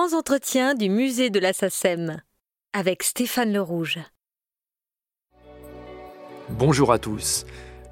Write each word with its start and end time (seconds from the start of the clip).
grands 0.00 0.16
entretiens 0.16 0.74
du 0.74 0.88
musée 0.88 1.28
de 1.28 1.38
la 1.38 1.52
SACEM 1.52 2.22
avec 2.72 3.02
Stéphane 3.02 3.52
Le 3.52 3.60
Rouge. 3.60 3.98
Bonjour 6.48 6.90
à 6.90 6.98
tous. 6.98 7.44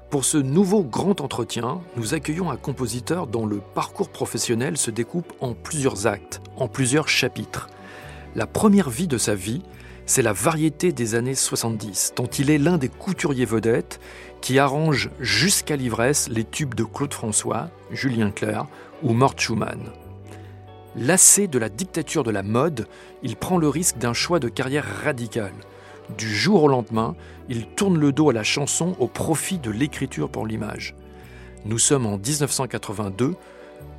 Pour 0.09 0.25
ce 0.25 0.39
nouveau 0.39 0.81
grand 0.81 1.21
entretien, 1.21 1.81
nous 1.97 2.15
accueillons 2.15 2.49
un 2.49 2.57
compositeur 2.57 3.27
dont 3.27 3.45
le 3.45 3.59
parcours 3.59 4.09
professionnel 4.09 4.75
se 4.75 4.89
découpe 4.89 5.33
en 5.39 5.53
plusieurs 5.53 6.07
actes, 6.07 6.41
en 6.57 6.67
plusieurs 6.67 7.07
chapitres. 7.07 7.69
La 8.33 8.47
première 8.47 8.89
vie 8.89 9.07
de 9.07 9.19
sa 9.19 9.35
vie, 9.35 9.61
c'est 10.07 10.23
la 10.23 10.33
variété 10.33 10.91
des 10.91 11.13
années 11.13 11.35
70, 11.35 12.13
dont 12.15 12.25
il 12.25 12.49
est 12.49 12.57
l'un 12.57 12.79
des 12.79 12.89
couturiers 12.89 13.45
vedettes 13.45 13.99
qui 14.41 14.57
arrange 14.57 15.11
jusqu'à 15.19 15.75
l'ivresse 15.75 16.27
les 16.27 16.43
tubes 16.43 16.73
de 16.73 16.85
Claude 16.85 17.13
François, 17.13 17.69
Julien 17.91 18.31
Clerc 18.31 18.65
ou 19.03 19.13
Mort 19.13 19.35
Schumann. 19.37 19.91
Lassé 20.95 21.47
de 21.47 21.59
la 21.59 21.69
dictature 21.69 22.23
de 22.23 22.31
la 22.31 22.41
mode, 22.41 22.87
il 23.21 23.35
prend 23.35 23.57
le 23.57 23.69
risque 23.69 23.97
d'un 23.97 24.13
choix 24.13 24.39
de 24.39 24.49
carrière 24.49 24.85
radical. 25.03 25.51
Du 26.17 26.33
jour 26.33 26.63
au 26.63 26.67
lendemain, 26.67 27.15
il 27.47 27.67
tourne 27.67 27.99
le 27.99 28.11
dos 28.11 28.31
à 28.31 28.33
la 28.33 28.43
chanson 28.43 28.95
au 28.99 29.07
profit 29.07 29.59
de 29.59 29.69
l'écriture 29.69 30.29
pour 30.29 30.47
l'image. 30.47 30.95
Nous 31.65 31.77
sommes 31.77 32.07
en 32.07 32.17
1982, 32.17 33.35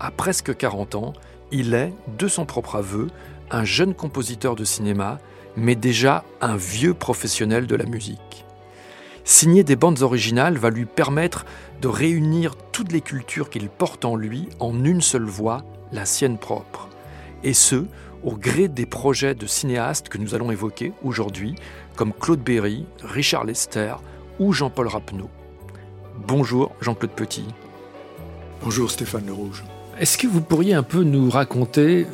à 0.00 0.10
presque 0.10 0.56
40 0.56 0.96
ans, 0.96 1.12
il 1.52 1.74
est, 1.74 1.92
de 2.18 2.26
son 2.26 2.44
propre 2.44 2.76
aveu, 2.76 3.06
un 3.52 3.64
jeune 3.64 3.94
compositeur 3.94 4.56
de 4.56 4.64
cinéma, 4.64 5.18
mais 5.56 5.76
déjà 5.76 6.24
un 6.40 6.56
vieux 6.56 6.94
professionnel 6.94 7.66
de 7.66 7.76
la 7.76 7.84
musique. 7.84 8.44
Signer 9.24 9.62
des 9.62 9.76
bandes 9.76 10.02
originales 10.02 10.58
va 10.58 10.70
lui 10.70 10.86
permettre 10.86 11.44
de 11.80 11.88
réunir 11.88 12.56
toutes 12.72 12.90
les 12.90 13.00
cultures 13.00 13.48
qu'il 13.48 13.68
porte 13.68 14.04
en 14.04 14.16
lui 14.16 14.48
en 14.58 14.84
une 14.84 15.00
seule 15.00 15.24
voix, 15.24 15.62
la 15.92 16.04
sienne 16.04 16.38
propre. 16.38 16.89
Et 17.42 17.54
ce, 17.54 17.84
au 18.22 18.32
gré 18.32 18.68
des 18.68 18.84
projets 18.84 19.34
de 19.34 19.46
cinéastes 19.46 20.08
que 20.08 20.18
nous 20.18 20.34
allons 20.34 20.50
évoquer 20.50 20.92
aujourd'hui, 21.02 21.54
comme 21.96 22.12
Claude 22.12 22.40
Berry, 22.40 22.84
Richard 23.02 23.44
Lester 23.44 23.94
ou 24.38 24.52
Jean-Paul 24.52 24.88
Rapneau. 24.88 25.30
Bonjour 26.26 26.72
Jean-Claude 26.80 27.12
Petit. 27.12 27.46
Bonjour 28.62 28.90
Stéphane 28.90 29.26
Le 29.26 29.32
Rouge. 29.32 29.64
Est-ce 29.98 30.18
que 30.18 30.26
vous 30.26 30.42
pourriez 30.42 30.74
un 30.74 30.82
peu 30.82 31.02
nous 31.02 31.30
raconter 31.30 32.06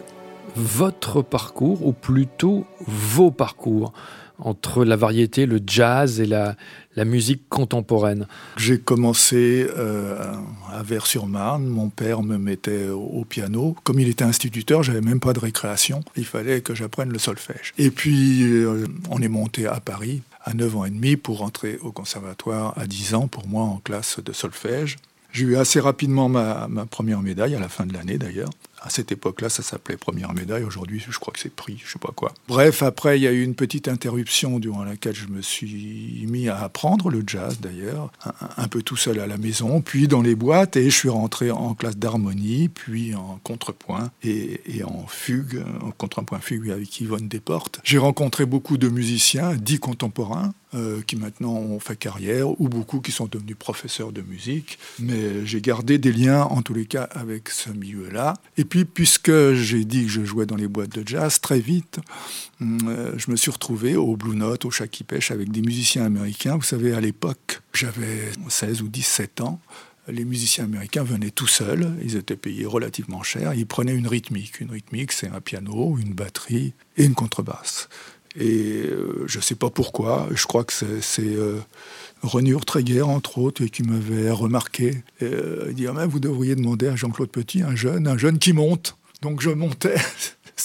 votre 0.54 1.22
parcours, 1.22 1.84
ou 1.84 1.92
plutôt 1.92 2.64
vos 2.86 3.32
parcours? 3.32 3.92
Entre 4.38 4.84
la 4.84 4.96
variété, 4.96 5.46
le 5.46 5.60
jazz 5.66 6.20
et 6.20 6.26
la, 6.26 6.56
musique 7.04 7.48
contemporaine 7.48 8.26
J'ai 8.56 8.78
commencé 8.78 9.66
euh, 9.76 10.32
à 10.72 10.82
Vers-sur-Marne. 10.82 11.66
Mon 11.66 11.90
père 11.90 12.22
me 12.22 12.38
mettait 12.38 12.88
au 12.88 13.24
piano. 13.28 13.76
Comme 13.84 14.00
il 14.00 14.08
était 14.08 14.24
instituteur, 14.24 14.82
j'avais 14.82 15.02
même 15.02 15.20
pas 15.20 15.34
de 15.34 15.38
récréation. 15.38 16.00
Il 16.16 16.24
fallait 16.24 16.62
que 16.62 16.74
j'apprenne 16.74 17.10
le 17.10 17.18
solfège. 17.18 17.74
Et 17.76 17.90
puis, 17.90 18.44
euh, 18.44 18.86
on 19.10 19.20
est 19.20 19.28
monté 19.28 19.66
à 19.66 19.80
Paris 19.80 20.22
à 20.46 20.54
9 20.54 20.76
ans 20.76 20.84
et 20.84 20.90
demi 20.90 21.16
pour 21.16 21.42
entrer 21.42 21.78
au 21.82 21.92
conservatoire 21.92 22.72
à 22.78 22.86
10 22.86 23.14
ans, 23.14 23.26
pour 23.26 23.46
moi, 23.48 23.64
en 23.64 23.78
classe 23.78 24.20
de 24.24 24.32
solfège. 24.32 24.96
J'ai 25.32 25.44
eu 25.44 25.56
assez 25.56 25.80
rapidement 25.80 26.30
ma, 26.30 26.66
première 26.90 27.20
médaille, 27.20 27.54
à 27.54 27.60
la 27.60 27.68
fin 27.68 27.84
de 27.84 27.92
l'année 27.92 28.16
d'ailleurs. 28.16 28.48
À 28.86 28.90
cette 28.90 29.10
époque-là, 29.10 29.48
ça 29.48 29.64
s'appelait 29.64 29.96
première 29.96 30.32
médaille. 30.32 30.62
Aujourd'hui, 30.62 31.02
je 31.04 31.18
crois 31.18 31.34
que 31.34 31.40
c'est 31.40 31.52
prix, 31.52 31.82
je 31.84 31.90
sais 31.90 31.98
pas 31.98 32.12
quoi. 32.14 32.32
Bref, 32.46 32.84
après, 32.84 33.18
il 33.18 33.22
y 33.24 33.26
a 33.26 33.32
eu 33.32 33.42
une 33.42 33.56
petite 33.56 33.88
interruption 33.88 34.60
durant 34.60 34.84
laquelle 34.84 35.16
je 35.16 35.26
me 35.26 35.42
suis 35.42 36.24
mis 36.28 36.48
à 36.48 36.60
apprendre 36.60 37.10
le 37.10 37.24
jazz 37.26 37.58
d'ailleurs, 37.60 38.12
un, 38.56 38.68
peu 38.68 38.82
tout 38.82 38.96
seul 38.96 39.18
à 39.18 39.26
la 39.26 39.38
maison, 39.38 39.80
puis 39.80 40.06
dans 40.06 40.22
les 40.22 40.36
boîtes, 40.36 40.76
et 40.76 40.88
je 40.88 40.96
suis 40.96 41.08
rentré 41.08 41.50
en 41.50 41.74
classe 41.74 41.96
d'harmonie, 41.96 42.68
puis 42.68 43.16
en 43.16 43.40
contrepoint 43.42 44.12
et, 44.22 44.60
en 44.84 45.04
fugue, 45.08 45.64
en 45.82 45.90
contrepoint 45.90 46.38
fugue 46.38 46.70
avec 46.70 47.00
Yvonne 47.00 47.26
Desportes. 47.26 47.80
J'ai 47.82 47.98
rencontré 47.98 48.46
beaucoup 48.46 48.78
de 48.78 48.88
musiciens, 48.88 49.56
dits 49.56 49.80
contemporains, 49.80 50.52
euh, 50.76 51.00
qui 51.06 51.16
maintenant 51.16 51.54
ont 51.54 51.80
fait 51.80 51.96
carrière, 51.96 52.60
ou 52.60 52.68
beaucoup 52.68 53.00
qui 53.00 53.10
sont 53.10 53.26
devenus 53.26 53.56
professeurs 53.58 54.12
de 54.12 54.22
musique. 54.22 54.78
Mais 54.98 55.44
j'ai 55.46 55.60
gardé 55.60 55.98
des 55.98 56.12
liens, 56.12 56.42
en 56.42 56.62
tous 56.62 56.74
les 56.74 56.86
cas, 56.86 57.04
avec 57.12 57.48
ce 57.48 57.70
milieu-là. 57.70 58.34
Et 58.56 58.64
puis, 58.64 58.84
puisque 58.84 59.52
j'ai 59.54 59.84
dit 59.84 60.04
que 60.04 60.10
je 60.10 60.24
jouais 60.24 60.46
dans 60.46 60.56
les 60.56 60.68
boîtes 60.68 60.96
de 60.96 61.06
jazz, 61.06 61.40
très 61.40 61.60
vite, 61.60 61.98
euh, 62.60 63.12
je 63.16 63.30
me 63.30 63.36
suis 63.36 63.50
retrouvé 63.50 63.96
au 63.96 64.16
Blue 64.16 64.36
Note, 64.36 64.64
au 64.64 64.70
qui 64.70 65.04
pêche, 65.04 65.30
avec 65.30 65.50
des 65.50 65.62
musiciens 65.62 66.04
américains. 66.04 66.56
Vous 66.56 66.62
savez, 66.62 66.92
à 66.92 67.00
l'époque, 67.00 67.62
j'avais 67.72 68.30
16 68.48 68.82
ou 68.82 68.88
17 68.88 69.40
ans 69.40 69.60
les 70.08 70.24
musiciens 70.24 70.64
américains 70.64 71.02
venaient 71.02 71.30
tout 71.30 71.46
seuls, 71.46 71.92
ils 72.02 72.16
étaient 72.16 72.36
payés 72.36 72.66
relativement 72.66 73.22
cher, 73.22 73.54
ils 73.54 73.66
prenaient 73.66 73.94
une 73.94 74.06
rythmique. 74.06 74.60
Une 74.60 74.70
rythmique, 74.70 75.12
c'est 75.12 75.28
un 75.28 75.40
piano, 75.40 75.98
une 75.98 76.14
batterie 76.14 76.74
et 76.96 77.04
une 77.04 77.14
contrebasse. 77.14 77.88
Et 78.38 78.86
euh, 78.86 79.24
je 79.26 79.38
ne 79.38 79.42
sais 79.42 79.54
pas 79.54 79.70
pourquoi, 79.70 80.28
je 80.34 80.46
crois 80.46 80.64
que 80.64 80.72
c'est 80.72 81.22
euh, 81.22 81.58
René 82.22 82.50
Urtreguer, 82.50 83.02
entre 83.02 83.38
autres, 83.38 83.64
qui 83.64 83.82
m'avait 83.82 84.30
remarqué. 84.30 85.02
Et, 85.20 85.24
euh, 85.24 85.66
il 85.68 85.74
dit 85.74 85.86
ah, 85.86 86.06
Vous 86.06 86.20
devriez 86.20 86.54
demander 86.54 86.88
à 86.88 86.96
Jean-Claude 86.96 87.30
Petit, 87.30 87.62
un 87.62 87.74
jeune, 87.74 88.06
un 88.06 88.18
jeune 88.18 88.38
qui 88.38 88.52
monte. 88.52 88.96
Donc 89.22 89.40
je 89.40 89.50
montais. 89.50 89.96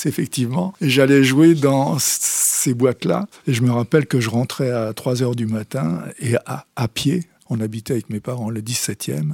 effectivement. 0.06 0.74
Et 0.82 0.90
j'allais 0.90 1.24
jouer 1.24 1.54
dans 1.54 1.98
ces 2.00 2.74
boîtes-là. 2.74 3.28
Et 3.46 3.54
je 3.54 3.62
me 3.62 3.72
rappelle 3.72 4.08
que 4.08 4.20
je 4.20 4.30
rentrais 4.30 4.72
à 4.72 4.94
3 4.94 5.22
heures 5.22 5.36
du 5.36 5.46
matin 5.46 6.02
et 6.20 6.36
à 6.46 6.88
pied. 6.88 7.28
On 7.52 7.60
habitait 7.60 7.94
avec 7.94 8.10
mes 8.10 8.22
parents 8.22 8.50
le 8.50 8.62
17e. 8.62 9.34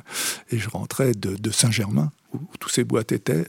Et 0.50 0.58
je 0.58 0.70
rentrais 0.70 1.12
de, 1.12 1.36
de 1.36 1.52
Saint-Germain 1.52 2.12
où 2.34 2.40
toutes 2.60 2.72
ces 2.72 2.84
boîtes 2.84 3.12
étaient, 3.12 3.46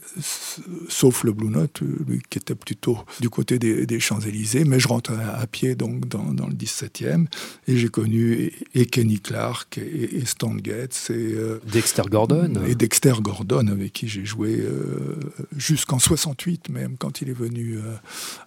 sauf 0.87 1.23
le 1.23 1.33
Blue 1.33 1.49
Note, 1.49 1.81
lui 1.81 2.21
qui 2.29 2.37
était 2.37 2.55
plutôt 2.55 2.97
du 3.19 3.29
côté 3.29 3.59
des, 3.59 3.85
des 3.85 3.99
Champs-Élysées, 3.99 4.63
mais 4.63 4.79
je 4.79 4.87
rentrais 4.87 5.21
à 5.21 5.45
pied 5.47 5.75
donc 5.75 6.07
dans, 6.07 6.33
dans 6.33 6.47
le 6.47 6.53
17e, 6.53 7.25
et 7.67 7.77
j'ai 7.77 7.89
connu 7.89 8.33
et, 8.33 8.53
et, 8.75 8.85
Kenny 8.85 9.19
Clark, 9.19 9.77
et, 9.77 10.17
et 10.17 10.25
Stan 10.25 10.55
Getz, 10.63 11.09
et 11.09 11.13
euh, 11.13 11.59
Dexter 11.71 12.03
Gordon. 12.09 12.53
Et 12.67 12.75
Dexter 12.75 13.15
Gordon, 13.21 13.67
avec 13.67 13.91
qui 13.91 14.07
j'ai 14.07 14.23
joué 14.23 14.59
euh, 14.59 15.17
jusqu'en 15.57 15.99
68, 15.99 16.69
même 16.69 16.95
quand 16.97 17.21
il 17.21 17.29
est 17.29 17.33
venu 17.37 17.77
euh, 17.77 17.95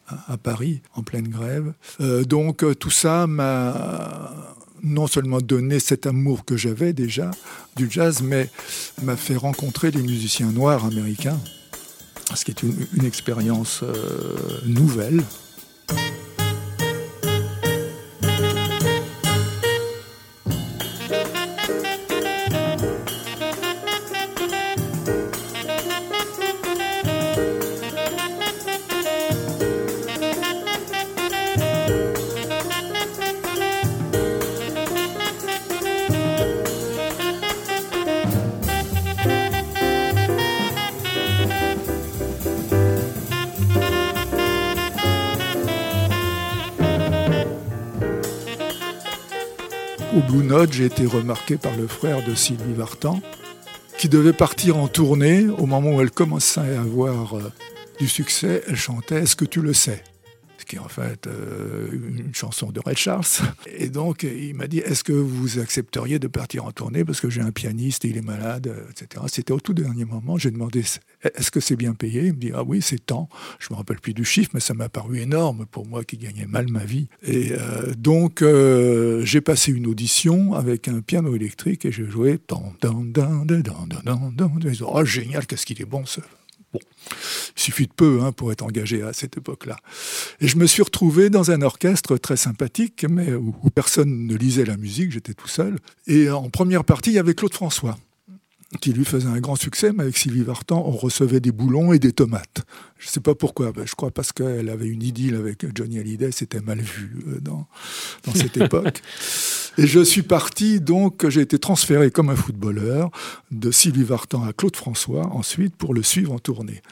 à, 0.09 0.33
à, 0.33 0.37
Paris, 0.39 0.81
en 0.95 1.03
pleine 1.03 1.29
grève. 1.29 1.75
Donc 2.27 2.65
tout 2.79 2.91
ça 2.91 3.27
m'a 3.27 4.55
non 4.83 5.07
seulement 5.07 5.41
donné 5.41 5.81
cet 5.81 6.07
amour 6.07 6.45
que 6.45 6.57
j'avais 6.57 6.93
déjà 6.93 7.31
du 7.77 7.91
jazz, 7.91 8.23
mais 8.23 8.49
m'a 9.03 9.17
fait 9.17 9.37
rencontrer 9.37 9.91
les 9.91 10.03
musiciens 10.03 10.51
noirs 10.51 10.85
américains, 10.85 11.39
ce 12.35 12.45
qui 12.45 12.51
est 12.51 12.63
une, 12.63 13.05
expérience 13.05 13.83
euh, 13.83 14.61
nouvelle. 14.67 15.23
J'ai 50.71 50.85
été 50.85 51.07
remarqué 51.07 51.57
par 51.57 51.75
le 51.77 51.87
frère 51.87 52.23
de 52.25 52.35
Sylvie 52.35 52.75
Vartan, 52.75 53.21
qui 53.97 54.11
devait 54.11 54.35
partir 54.35 54.77
en 54.77 54.87
tournée. 54.87 55.47
Au 55.47 55.65
moment 55.65 55.93
où 55.93 56.01
elle 56.03 56.11
commençait 56.11 56.61
à 56.61 56.81
avoir 56.83 57.39
euh, 57.39 57.51
du 57.99 58.07
succès, 58.07 58.63
elle 58.69 58.77
chantait 58.77 59.23
Est-ce 59.23 59.35
que 59.35 59.47
tu 59.47 59.63
le 59.63 59.73
sais? 59.73 60.05
En 60.79 60.89
fait 60.89 61.27
euh, 61.27 61.89
une 61.93 62.35
chanson 62.35 62.71
de 62.71 62.81
Ray 62.81 62.97
Charles. 62.97 63.25
Et 63.67 63.89
donc, 63.89 64.23
il 64.23 64.55
m'a 64.55 64.67
dit 64.67 64.79
Est-ce 64.79 65.05
que 65.05 65.13
vous 65.13 65.59
accepteriez 65.59 66.19
de 66.19 66.29
partir 66.29 66.65
en 66.65 66.73
tournée 66.73 67.05
Parce 67.05 67.21
que 67.21 67.31
j'ai 67.31 67.41
un 67.41 67.53
pianiste, 67.53 68.05
et 68.05 68.09
il 68.09 68.17
est 68.17 68.23
malade, 68.23 68.75
etc. 68.91 69.25
C'était 69.29 69.53
au 69.53 69.61
tout 69.61 69.75
dernier 69.75 70.05
moment. 70.05 70.39
J'ai 70.39 70.51
demandé 70.51 70.83
Est-ce 71.23 71.51
que 71.51 71.61
c'est 71.61 71.77
bien 71.77 71.95
payé? 71.95 72.27
Il 72.27 72.35
me 72.35 72.39
dit 72.39 72.51
Ah 72.55 72.63
oui, 72.63 72.83
c'est 72.83 73.05
tant. 73.05 73.29
Je 73.59 73.69
me 73.71 73.77
rappelle 73.77 74.01
plus 74.01 74.15
du 74.15 74.25
chiffre, 74.25 74.51
mais 74.55 74.61
ça 74.61 74.75
m'a 74.75 74.89
paru 74.89 75.21
énorme 75.21 75.67
pour 75.71 75.87
moi 75.87 76.05
qui 76.05 76.17
gagnais 76.17 76.47
mal 76.47 76.69
ma 76.69 76.85
vie. 76.85 77.09
Et 77.23 77.53
euh, 77.53 77.95
donc, 77.97 78.43
euh, 78.43 79.25
j'ai 79.25 79.41
passé 79.41 79.73
une 79.73 79.87
audition 79.87 80.55
avec 80.55 80.89
un 80.89 81.01
piano 81.01 81.35
électrique 81.35 81.85
et 81.85 81.93
j'ai 81.93 82.07
joué. 82.07 82.39
Oh, 84.81 85.05
génial, 85.05 85.47
qu'est-ce 85.47 85.67
qu'il 85.67 85.81
est 85.81 85.87
bon 85.87 86.05
ce. 86.05 86.21
Bon, 86.73 86.81
il 87.57 87.61
suffit 87.61 87.87
de 87.87 87.93
peu 87.93 88.21
hein, 88.23 88.33
pour 88.33 88.51
être 88.51 88.63
engagé 88.63 89.03
à 89.03 89.13
cette 89.13 89.37
époque-là. 89.37 89.77
Et 90.41 90.49
je 90.49 90.57
me 90.57 90.67
suis 90.67 90.83
retrouvé 90.83 91.29
dans 91.29 91.51
un 91.51 91.61
orchestre 91.63 92.17
très 92.17 92.37
sympathique, 92.37 93.05
mais 93.09 93.35
où, 93.35 93.55
où 93.63 93.71
personne 93.71 94.27
ne 94.27 94.37
lisait 94.37 94.65
la 94.65 94.77
musique, 94.77 95.13
j'étais 95.13 95.35
tout 95.35 95.49
seul. 95.49 95.79
Et 96.07 96.31
en 96.31 96.49
première 96.49 96.85
partie, 96.85 97.11
il 97.11 97.15
y 97.15 97.19
avait 97.19 97.35
Claude 97.35 97.55
François. 97.55 97.99
qui 98.81 98.93
lui 98.95 99.05
faisait 99.05 99.29
un 99.29 99.41
grand 99.41 99.57
succès, 99.57 99.93
mais 99.93 100.05
avec 100.05 100.17
Sylvie 100.17 100.43
Vartan, 100.43 100.83
on 100.87 100.93
recevait 100.93 101.41
des 101.41 101.53
boulons 101.53 101.93
et 101.93 101.99
des 101.99 102.13
tomates. 102.13 102.63
Je 102.99 103.07
ne 103.07 103.11
sais 103.11 103.21
pas 103.21 103.35
pourquoi, 103.35 103.71
ben, 103.73 103.87
je 103.87 103.95
crois 103.95 104.11
parce 104.11 104.33
qu'elle 104.33 104.71
avait 104.71 104.87
une 104.87 105.03
idylle 105.03 105.35
avec 105.35 105.67
Johnny 105.77 105.99
Hallyday, 105.99 106.33
c'était 106.33 106.61
mal 106.61 106.81
vu 106.81 107.19
euh, 107.29 107.41
dans, 107.41 107.67
dans 108.25 108.35
cette 108.35 108.57
époque. 108.67 109.03
Et 109.79 109.87
je 109.87 110.01
suis 110.01 110.23
parti, 110.23 110.81
donc 110.81 111.29
j'ai 111.29 111.41
été 111.41 111.59
transféré 111.59 112.11
comme 112.11 112.29
un 112.29 112.37
footballeur 112.37 113.11
de 113.51 113.71
Sylvie 113.71 114.05
Vartan 114.05 114.45
à 114.45 114.53
Claude 114.53 114.77
François, 114.77 115.27
ensuite 115.33 115.75
pour 115.77 115.95
le 115.95 116.03
suivre 116.03 116.33
en 116.33 116.39
tournée. 116.39 116.83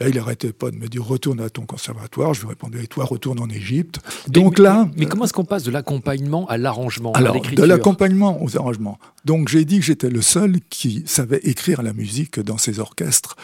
Là, 0.00 0.08
il 0.08 0.14
n'arrêtait 0.14 0.52
pas 0.52 0.70
de 0.70 0.76
me 0.76 0.86
dire 0.86 1.04
retourne 1.04 1.40
à 1.40 1.50
ton 1.50 1.66
conservatoire. 1.66 2.32
Je 2.32 2.42
lui 2.42 2.48
répondais 2.48 2.84
et 2.84 2.86
toi, 2.86 3.04
retourne 3.04 3.40
en 3.40 3.48
Égypte. 3.48 3.98
Donc 4.28 4.60
là. 4.60 4.88
Mais, 4.96 5.06
comment 5.06 5.24
est-ce 5.24 5.32
qu'on 5.32 5.44
passe 5.44 5.64
de 5.64 5.72
l'accompagnement 5.72 6.46
à 6.46 6.56
l'arrangement 6.56 7.12
Alors, 7.12 7.40
de 7.40 7.64
l'accompagnement 7.64 8.40
aux 8.40 8.56
arrangements. 8.56 8.98
Donc 9.24 9.48
j'ai 9.48 9.64
dit 9.64 9.80
que 9.80 9.84
j'étais 9.84 10.08
le 10.08 10.22
seul 10.22 10.58
qui 10.70 11.02
savait 11.06 11.40
écrire 11.42 11.82
la 11.82 11.92
musique 11.92 12.38
dans 12.38 12.58
ces 12.58 12.78
orchestres 12.78 13.36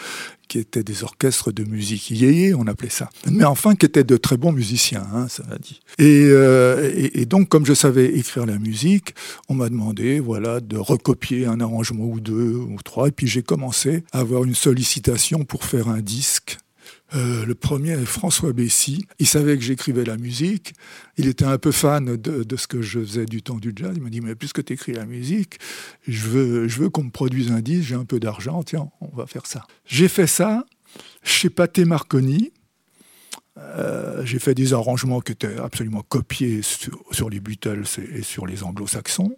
qui 0.54 0.60
étaient 0.60 0.84
des 0.84 1.02
orchestres 1.02 1.50
de 1.50 1.64
musique 1.64 2.12
yéyé, 2.12 2.54
on 2.54 2.68
appelait 2.68 2.88
ça. 2.88 3.10
Mais 3.28 3.42
enfin, 3.42 3.74
qui 3.74 3.86
étaient 3.86 4.04
de 4.04 4.16
très 4.16 4.36
bons 4.36 4.52
musiciens, 4.52 5.04
hein, 5.12 5.26
ça 5.26 5.42
m'a 5.48 5.58
dit. 5.58 5.80
Euh, 6.00 6.92
et, 6.94 7.22
et, 7.22 7.26
donc, 7.26 7.48
comme 7.48 7.66
je 7.66 7.74
savais 7.74 8.16
écrire 8.16 8.46
la 8.46 8.60
musique, 8.60 9.16
on 9.48 9.54
m'a 9.54 9.68
demandé, 9.68 10.20
voilà, 10.20 10.60
de 10.60 10.76
recopier 10.76 11.46
un 11.46 11.58
arrangement 11.58 12.04
ou 12.04 12.20
deux 12.20 12.54
ou 12.54 12.76
trois. 12.84 13.08
Et 13.08 13.10
puis 13.10 13.26
j'ai 13.26 13.42
commencé 13.42 14.04
à 14.12 14.20
avoir 14.20 14.44
une 14.44 14.54
sollicitation 14.54 15.42
pour 15.42 15.64
faire 15.64 15.88
un 15.88 16.00
disque 16.00 16.58
euh, 17.14 17.46
le 17.46 17.54
premier 17.54 17.92
est 17.92 18.04
François 18.04 18.52
Bessy. 18.52 19.06
Il 19.18 19.26
savait 19.26 19.56
que 19.56 19.62
j'écrivais 19.62 20.04
la 20.04 20.16
musique. 20.16 20.74
Il 21.16 21.28
était 21.28 21.44
un 21.44 21.58
peu 21.58 21.70
fan 21.70 22.16
de, 22.16 22.56
ce 22.56 22.66
que 22.66 22.82
je 22.82 23.00
faisais 23.00 23.26
du 23.26 23.42
temps 23.42 23.58
du 23.58 23.72
jazz. 23.74 23.92
Il 23.94 24.02
m'a 24.02 24.10
dit, 24.10 24.20
mais 24.20 24.34
puisque 24.34 24.64
tu 24.64 24.72
écris 24.72 24.92
la 24.92 25.06
musique, 25.06 25.58
je 26.08 26.26
veux, 26.26 26.68
je 26.68 26.80
veux 26.80 26.90
qu'on 26.90 27.04
me 27.04 27.10
produise 27.10 27.52
un 27.52 27.60
disque, 27.60 27.88
j'ai 27.88 27.94
un 27.94 28.04
peu 28.04 28.18
d'argent, 28.18 28.62
tiens, 28.62 28.90
on 29.00 29.14
va 29.14 29.26
faire 29.26 29.46
ça. 29.46 29.66
J'ai 29.84 30.08
fait 30.08 30.26
ça 30.26 30.64
chez 31.22 31.50
Pathé 31.50 31.84
Marconi. 31.84 32.52
Euh, 33.56 34.24
j'ai 34.24 34.40
fait 34.40 34.54
des 34.54 34.72
arrangements 34.72 35.20
qui 35.20 35.32
étaient 35.32 35.56
absolument 35.58 36.02
copiés 36.02 36.60
sur, 36.62 37.30
les 37.30 37.38
Beatles 37.38 37.84
et, 38.12 38.22
sur 38.22 38.46
les 38.46 38.64
anglo-saxons. 38.64 39.36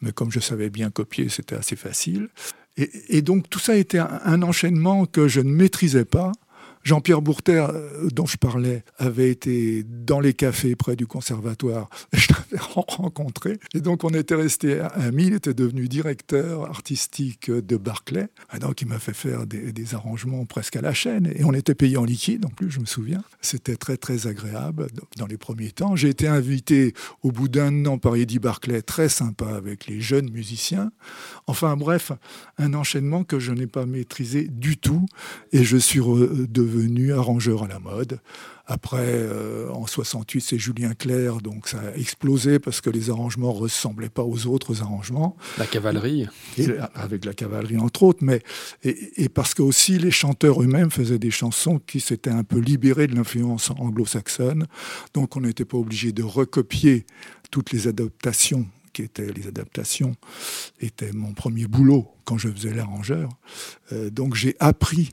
Mais 0.00 0.12
comme 0.12 0.30
je 0.30 0.40
savais 0.40 0.70
bien 0.70 0.90
copier, 0.90 1.28
c'était 1.28 1.56
assez 1.56 1.76
facile. 1.76 2.28
Et, 2.76 3.20
donc 3.20 3.50
tout 3.50 3.58
ça 3.58 3.72
a 3.72 3.74
été 3.74 3.98
un 3.98 4.42
enchaînement 4.42 5.04
que 5.04 5.28
je 5.28 5.40
ne 5.40 5.50
maîtrisais 5.50 6.06
pas. 6.06 6.32
Jean-Pierre 6.82 7.20
Bourter, 7.20 7.66
euh, 7.70 8.08
dont 8.10 8.26
je 8.26 8.36
parlais, 8.36 8.84
avait 8.98 9.30
été 9.30 9.84
dans 9.84 10.20
les 10.20 10.32
cafés 10.32 10.76
près 10.76 10.96
du 10.96 11.06
conservatoire. 11.06 11.90
Je 12.12 12.28
l'avais 12.32 12.62
rencontré. 12.74 13.58
Et 13.74 13.80
donc, 13.80 14.04
on 14.04 14.10
était 14.10 14.34
restés 14.34 14.80
amis. 14.94 15.26
Il 15.26 15.34
était 15.34 15.54
devenu 15.54 15.88
directeur 15.88 16.64
artistique 16.64 17.50
de 17.50 17.76
Barclay. 17.76 18.28
Donc, 18.60 18.80
il 18.80 18.88
m'a 18.88 18.98
fait 18.98 19.12
faire 19.12 19.46
des, 19.46 19.94
arrangements 19.94 20.44
presque 20.44 20.76
à 20.76 20.80
la 20.80 20.94
chaîne. 20.94 21.30
Et 21.34 21.44
on 21.44 21.52
était 21.52 21.74
payé 21.74 21.96
en 21.96 22.04
liquide, 22.04 22.46
en 22.46 22.50
plus, 22.50 22.70
je 22.70 22.80
me 22.80 22.86
souviens. 22.86 23.22
C'était 23.40 23.76
très, 23.76 23.96
très 23.96 24.26
agréable 24.26 24.86
dans 25.16 25.26
les 25.26 25.36
premiers 25.36 25.70
temps. 25.70 25.96
J'ai 25.96 26.08
été 26.08 26.28
invité 26.28 26.94
au 27.22 27.32
bout 27.32 27.48
d'un 27.48 27.86
an 27.86 27.98
par 27.98 28.16
Eddie 28.16 28.38
Barclay, 28.38 28.82
très 28.82 29.08
sympa 29.08 29.48
avec 29.48 29.86
les 29.86 30.00
jeunes 30.00 30.30
musiciens. 30.30 30.92
Enfin, 31.46 31.76
bref, 31.76 32.12
un 32.58 32.74
enchaînement 32.74 33.24
que 33.24 33.38
je 33.38 33.52
n'ai 33.52 33.66
pas 33.66 33.86
maîtrisé 33.86 34.48
du 34.48 34.76
tout. 34.76 35.06
Et 35.52 35.64
je 35.64 35.76
suis 35.76 36.00
devenu 36.00 36.69
devenu 36.70 37.12
arrangeur 37.12 37.64
à 37.64 37.68
la 37.68 37.78
mode. 37.78 38.20
Après, 38.66 38.98
euh, 39.02 39.68
en 39.70 39.86
68, 39.86 40.40
c'est 40.40 40.58
Julien 40.58 40.94
Clerc, 40.94 41.40
donc 41.42 41.66
ça 41.66 41.80
a 41.80 41.96
explosé 41.96 42.60
parce 42.60 42.80
que 42.80 42.88
les 42.88 43.10
arrangements 43.10 43.52
ressemblaient 43.52 44.08
pas 44.08 44.22
aux 44.22 44.46
autres 44.46 44.82
arrangements. 44.82 45.36
La 45.58 45.66
cavalerie. 45.66 46.28
avec 46.94 47.24
la 47.24 47.34
cavalerie, 47.34 47.78
entre 47.78 48.04
autres, 48.04 48.22
mais 48.22 48.42
et, 48.84 49.28
parce 49.28 49.54
que 49.54 49.62
aussi 49.62 49.98
les 49.98 50.12
chanteurs 50.12 50.62
eux-mêmes 50.62 50.90
faisaient 50.90 51.18
des 51.18 51.32
chansons 51.32 51.80
qui 51.84 51.98
s'étaient 51.98 52.30
un 52.30 52.44
peu 52.44 52.58
libérées 52.58 53.08
de 53.08 53.16
l'influence 53.16 53.70
anglo-saxonne. 53.70 54.66
Donc 55.14 55.36
on 55.36 55.40
n'était 55.40 55.64
pas 55.64 55.78
obligé 55.78 56.12
de 56.12 56.22
recopier 56.22 57.06
toutes 57.50 57.72
les 57.72 57.88
adaptations 57.88 58.66
qui 58.92 59.02
étaient 59.02 59.32
les 59.32 59.46
adaptations, 59.46 60.14
étaient 60.80 61.12
mon 61.12 61.32
premier 61.32 61.66
boulot 61.66 62.08
quand 62.24 62.38
je 62.38 62.48
faisais 62.48 62.72
l'arrangeur. 62.72 63.28
Euh, 63.92 64.10
donc 64.10 64.34
j'ai 64.34 64.54
appris 64.60 65.10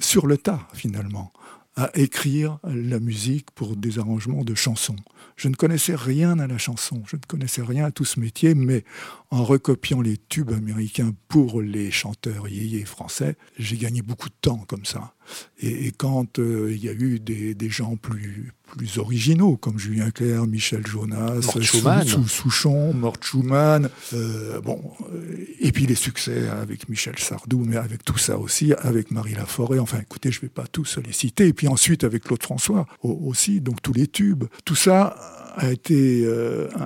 sur 0.00 0.26
le 0.26 0.36
tas, 0.36 0.66
finalement, 0.72 1.32
à 1.76 1.90
écrire 1.94 2.58
la 2.64 2.98
musique 3.00 3.50
pour 3.50 3.76
des 3.76 3.98
arrangements 3.98 4.44
de 4.44 4.54
chansons. 4.54 4.96
Je 5.36 5.48
ne 5.48 5.54
connaissais 5.54 5.94
rien 5.94 6.38
à 6.38 6.46
la 6.46 6.56
chanson, 6.56 7.02
je 7.06 7.16
ne 7.16 7.20
connaissais 7.28 7.60
rien 7.60 7.84
à 7.84 7.90
tout 7.90 8.06
ce 8.06 8.18
métier, 8.18 8.54
mais 8.54 8.82
en 9.30 9.44
recopiant 9.44 10.00
les 10.00 10.16
tubes 10.16 10.52
américains 10.52 11.14
pour 11.28 11.60
les 11.60 11.90
chanteurs 11.90 12.48
yéyés 12.48 12.86
français, 12.86 13.36
j'ai 13.58 13.76
gagné 13.76 14.00
beaucoup 14.00 14.30
de 14.30 14.34
temps 14.40 14.64
comme 14.66 14.86
ça. 14.86 15.14
Et, 15.58 15.92
quand 15.92 16.38
euh, 16.38 16.72
il 16.72 16.82
y 16.82 16.88
a 16.88 16.92
eu 16.92 17.20
des, 17.20 17.68
gens 17.68 17.96
plus, 17.96 18.54
plus 18.66 18.98
originaux, 18.98 19.56
comme 19.56 19.78
Julien 19.78 20.10
Clerc, 20.10 20.46
Michel 20.46 20.86
Jonas, 20.86 21.42
Sou, 21.42 22.26
Souchon, 22.26 22.92
Mort 22.94 23.16
Schumann, 23.20 23.88
euh, 24.12 24.60
bon, 24.60 24.80
euh, 25.12 25.46
et 25.60 25.72
puis 25.72 25.86
les 25.86 25.94
succès 25.94 26.48
avec 26.48 26.88
Michel 26.88 27.18
Sardou, 27.18 27.64
mais 27.66 27.76
avec 27.76 28.04
tout 28.04 28.18
ça 28.18 28.38
aussi, 28.38 28.72
avec 28.74 29.10
Marie 29.10 29.34
Laforêt, 29.34 29.78
enfin 29.78 29.98
écoutez, 30.00 30.30
je 30.30 30.38
ne 30.38 30.42
vais 30.42 30.48
pas 30.48 30.66
tous 30.66 30.98
les 31.04 31.12
citer, 31.12 31.46
et 31.48 31.52
puis 31.52 31.68
ensuite 31.68 32.04
avec 32.04 32.24
Claude 32.24 32.42
François 32.42 32.86
aussi, 33.02 33.60
donc 33.60 33.82
tous 33.82 33.92
les 33.92 34.06
tubes. 34.06 34.44
Tout 34.64 34.76
ça 34.76 35.16
a 35.56 35.70
été 35.70 36.28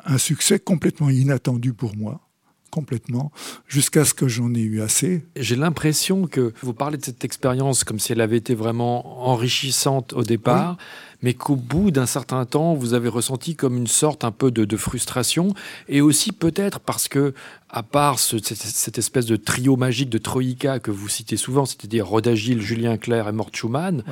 un 0.04 0.18
succès 0.18 0.60
complètement 0.60 1.10
inattendu 1.10 1.72
pour 1.72 1.96
moi 1.96 2.29
complètement, 2.70 3.32
jusqu'à 3.66 4.04
ce 4.04 4.14
que 4.14 4.28
j'en 4.28 4.54
ai 4.54 4.60
eu 4.60 4.80
assez. 4.80 5.26
J'ai 5.36 5.56
l'impression 5.56 6.26
que 6.26 6.52
vous 6.62 6.72
parlez 6.72 6.96
de 6.96 7.04
cette 7.04 7.24
expérience 7.24 7.84
comme 7.84 7.98
si 7.98 8.12
elle 8.12 8.20
avait 8.20 8.36
été 8.36 8.54
vraiment 8.54 9.28
enrichissante 9.28 10.12
au 10.12 10.22
départ, 10.22 10.76
mais 11.22 11.34
qu'au 11.34 11.56
bout 11.56 11.90
d'un 11.90 12.06
certain 12.06 12.44
temps, 12.46 12.74
vous 12.74 12.94
avez 12.94 13.08
ressenti 13.08 13.54
comme 13.54 13.76
une 13.76 13.86
sorte 13.86 14.24
un 14.24 14.30
peu 14.30 14.50
de, 14.50 14.76
frustration, 14.76 15.54
et 15.88 16.00
aussi 16.00 16.32
peut-être 16.32 16.80
parce 16.80 17.08
que, 17.08 17.34
à 17.68 17.82
part 17.82 18.18
cette, 18.18 18.98
espèce 18.98 19.26
de 19.26 19.36
trio 19.36 19.76
magique 19.76 20.08
de 20.08 20.18
Troïka 20.18 20.78
que 20.78 20.90
vous 20.90 21.08
citez 21.08 21.36
souvent, 21.36 21.66
c'est-à-dire 21.66 22.06
Rodagil, 22.06 22.60
Julien 22.60 22.96
Clerc 22.96 23.28
et 23.28 23.32
Mort 23.32 23.50
Schumann, 23.52 24.02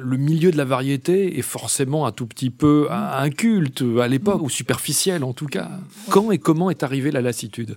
le 0.00 0.16
milieu 0.16 0.50
de 0.50 0.56
la 0.56 0.64
variété 0.64 1.38
est 1.38 1.42
forcément 1.42 2.06
un 2.06 2.12
tout 2.12 2.26
petit 2.26 2.50
peu 2.50 2.88
inculte 2.90 3.82
à 4.00 4.08
l'époque, 4.08 4.42
ou 4.42 4.50
superficiel 4.50 5.24
en 5.24 5.32
tout 5.32 5.46
cas. 5.46 5.70
Quand 6.10 6.30
et 6.30 6.38
comment 6.38 6.70
est 6.70 6.82
arrivée 6.82 7.10
la 7.10 7.20
lassitude? 7.20 7.74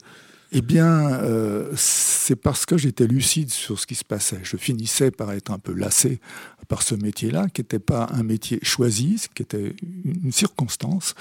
Eh 0.51 0.61
bien, 0.61 1.11
euh, 1.11 1.71
c'est 1.75 2.35
parce 2.35 2.65
que 2.65 2.77
j'étais 2.77 3.05
lucide 3.05 3.51
sur 3.51 3.79
ce 3.79 3.85
qui 3.85 3.95
se 3.95 4.03
passait. 4.03 4.39
Je 4.43 4.57
finissais 4.57 5.11
par 5.11 5.31
être 5.31 5.51
un 5.51 5.59
peu 5.59 5.73
lassé 5.73 6.19
par 6.67 6.81
ce 6.81 6.95
métier-là, 6.95 7.47
qui 7.53 7.61
n'était 7.61 7.79
pas 7.79 8.07
un 8.11 8.23
métier 8.23 8.59
choisi, 8.63 9.27
qui 9.35 9.43
était 9.43 9.75
une 10.05 10.31
circonstance. 10.31 11.13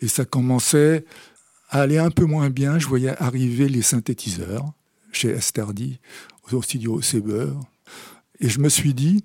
Et 0.00 0.08
ça 0.08 0.24
commençait 0.24 1.04
à 1.68 1.80
aller 1.82 1.98
un 1.98 2.10
peu 2.10 2.24
moins 2.24 2.50
bien. 2.50 2.78
Je 2.78 2.86
voyais 2.86 3.14
arriver 3.22 3.68
les 3.68 3.82
synthétiseurs 3.82 4.72
chez 5.12 5.28
Esterdi, 5.28 5.98
au 6.50 6.62
studio 6.62 7.00
Seber. 7.02 7.52
Et 8.40 8.48
je 8.48 8.58
me 8.58 8.68
suis 8.68 8.94
dit, 8.94 9.24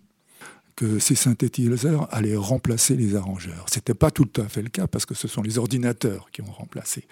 que 0.78 1.00
ces 1.00 1.16
synthétiseurs 1.16 2.08
allaient 2.14 2.36
remplacer 2.36 2.96
les 2.96 3.16
arrangeurs. 3.16 3.66
Ce 3.70 3.78
n'était 3.78 3.96
pas 3.96 4.12
tout 4.12 4.30
à 4.38 4.48
fait 4.48 4.62
le 4.62 4.70
cas 4.70 4.86
parce 4.86 5.08
que 5.08 5.16
ce 5.16 5.28
sont 5.28 5.42
les 5.42 5.58
ordinateurs 5.58 6.30
qui 6.32 6.44
ont 6.44 6.52
remplacé. 6.52 7.08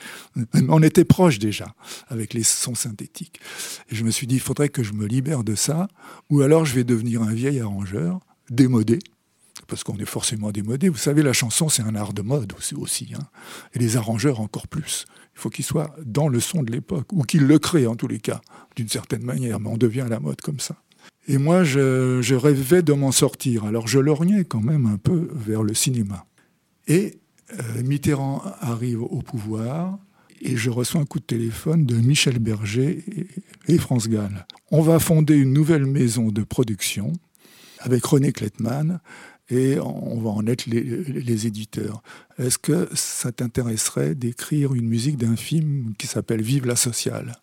On 0.69 0.81
était 0.83 1.03
proche 1.03 1.39
déjà 1.39 1.73
avec 2.07 2.35
les 2.35 2.43
sons 2.43 2.75
synthétiques. 2.75 3.39
Et 3.89 3.95
je 3.95 4.03
me 4.03 4.11
suis 4.11 4.27
dit, 4.27 4.35
il 4.35 4.41
faudrait 4.41 4.69
que 4.69 4.83
je 4.83 4.93
me 4.93 5.07
libère 5.07 5.43
de 5.43 5.55
ça, 5.55 5.87
ou 6.29 6.41
alors 6.41 6.63
je 6.63 6.75
vais 6.75 6.83
devenir 6.83 7.23
un 7.23 7.33
vieil 7.33 7.59
arrangeur, 7.59 8.19
démodé, 8.51 8.99
parce 9.67 9.83
qu'on 9.83 9.97
est 9.97 10.05
forcément 10.05 10.51
démodé. 10.51 10.87
Vous 10.89 10.97
savez, 10.97 11.23
la 11.23 11.33
chanson, 11.33 11.67
c'est 11.67 11.81
un 11.81 11.95
art 11.95 12.13
de 12.13 12.21
mode 12.21 12.53
aussi, 12.77 13.13
hein. 13.15 13.23
et 13.73 13.79
les 13.79 13.97
arrangeurs 13.97 14.41
encore 14.41 14.67
plus. 14.67 15.05
Il 15.35 15.39
faut 15.41 15.49
qu'ils 15.49 15.65
soient 15.65 15.95
dans 16.05 16.27
le 16.27 16.39
son 16.39 16.61
de 16.61 16.71
l'époque, 16.71 17.11
ou 17.13 17.23
qu'ils 17.23 17.47
le 17.47 17.57
créent 17.57 17.87
en 17.87 17.95
tous 17.95 18.07
les 18.07 18.19
cas, 18.19 18.41
d'une 18.75 18.89
certaine 18.89 19.23
manière, 19.23 19.59
mais 19.59 19.69
on 19.69 19.77
devient 19.77 20.01
à 20.01 20.09
la 20.09 20.19
mode 20.19 20.41
comme 20.41 20.59
ça. 20.59 20.75
Et 21.27 21.37
moi, 21.37 21.63
je, 21.63 22.35
rêvais 22.35 22.81
de 22.81 22.93
m'en 22.93 23.11
sortir. 23.11 23.65
Alors 23.65 23.87
je 23.87 23.99
lorgnais 23.99 24.45
quand 24.45 24.61
même 24.61 24.85
un 24.85 24.97
peu 24.97 25.29
vers 25.33 25.63
le 25.63 25.73
cinéma. 25.73 26.25
Et 26.87 27.19
euh, 27.53 27.83
Mitterrand 27.83 28.43
arrive 28.59 29.01
au 29.01 29.21
pouvoir 29.21 29.97
et 30.41 30.55
je 30.57 30.69
reçois 30.69 31.01
un 31.01 31.05
coup 31.05 31.19
de 31.19 31.25
téléphone 31.25 31.85
de 31.85 31.95
Michel 31.95 32.39
Berger 32.39 33.03
et, 33.67 33.77
France 33.77 34.07
Gall. 34.07 34.45
On 34.71 34.81
va 34.81 34.99
fonder 34.99 35.35
une 35.35 35.53
nouvelle 35.53 35.85
maison 35.85 36.29
de 36.29 36.43
production 36.43 37.13
avec 37.79 38.05
René 38.05 38.31
Klettmann 38.31 38.99
et 39.49 39.79
on 39.79 40.19
va 40.19 40.29
en 40.31 40.45
être 40.45 40.65
les, 40.67 40.81
les 40.81 41.47
éditeurs. 41.47 42.03
Est-ce 42.37 42.57
que 42.57 42.87
ça 42.93 43.31
t'intéresserait 43.31 44.15
d'écrire 44.15 44.73
une 44.73 44.87
musique 44.87 45.17
d'un 45.17 45.35
film 45.35 45.93
qui 45.97 46.07
s'appelle 46.07 46.41
Vive 46.41 46.65
la 46.65 46.75
sociale? 46.75 47.35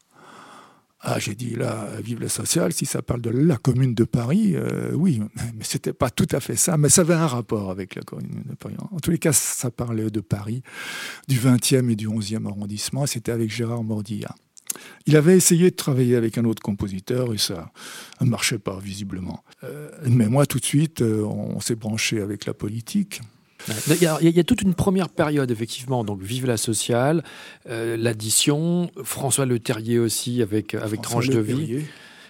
Ah, 1.05 1.19
j'ai 1.19 1.35
dit 1.35 1.57
là, 1.57 1.89
vive 2.01 2.21
la 2.21 2.29
sociale, 2.29 2.73
si 2.73 2.87
ça 2.87 3.03
parle 3.03 3.21
de 3.23 3.31
la 3.31 3.57
commune 3.57 3.93
de 3.93 4.05
Paris, 4.05 4.53
euh, 4.55 4.93
oui, 4.95 5.21
mais 5.57 5.65
c'était 5.65 5.93
pas 5.93 6.11
tout 6.11 6.29
à 6.31 6.39
fait 6.39 6.55
ça, 6.55 6.77
mais 6.77 6.89
ça 6.89 7.01
avait 7.01 7.15
un 7.15 7.27
rapport 7.27 7.71
avec 7.71 7.97
la 7.97 8.03
commune 8.03 8.45
de 8.49 8.55
Paris. 8.55 8.77
En 8.93 9.01
tous 9.01 9.11
les 9.11 9.19
cas, 9.19 9.33
ça 9.33 9.73
parlait 9.73 10.11
de 10.11 10.21
Paris, 10.21 10.63
du 11.27 11.39
20e 11.39 11.91
et 11.91 11.97
du 11.97 12.09
11e 12.09 12.47
arrondissement, 12.47 13.07
c'était 13.07 13.33
avec 13.33 13.51
Gérard 13.51 13.83
Mordilla. 13.83 14.33
Il 15.07 15.17
avait 15.17 15.37
essayé 15.37 15.71
de 15.71 15.77
travailler 15.77 16.17
avec 16.17 16.39
un 16.39 16.45
autre 16.45 16.63
compositeur 16.63 17.35
et 17.35 17.39
ça 17.39 17.73
ne 18.21 18.27
marchait 18.27 18.61
pas 18.61 18.79
visiblement. 18.79 19.43
Euh, 19.65 19.91
mais 20.09 20.29
moi, 20.29 20.47
tout 20.47 20.61
de 20.61 20.65
suite, 20.65 21.03
euh, 21.03 21.25
on 21.25 21.61
s'est 21.61 21.75
branché 21.75 22.21
avec 22.21 22.47
la 22.47 22.55
politique. 22.55 23.21
Il 23.69 24.03
y, 24.03 24.41
a, 24.41 24.45
toute 24.45 24.63
une 24.63 24.75
première 24.75 25.09
période, 25.09 25.51
effectivement. 25.51 26.05
Donc, 26.05 26.23
Vive 26.23 26.47
la 26.47 26.57
sociale, 26.57 27.23
euh, 27.69 27.97
l'addition, 27.97 28.91
François 29.03 29.47
Le 29.47 29.59
Terrier 29.59 29.99
aussi 29.99 30.43
avec, 30.43 30.75
avec 30.75 31.03
Tranche 31.03 31.29
de 31.29 31.39
vie. 31.39 31.85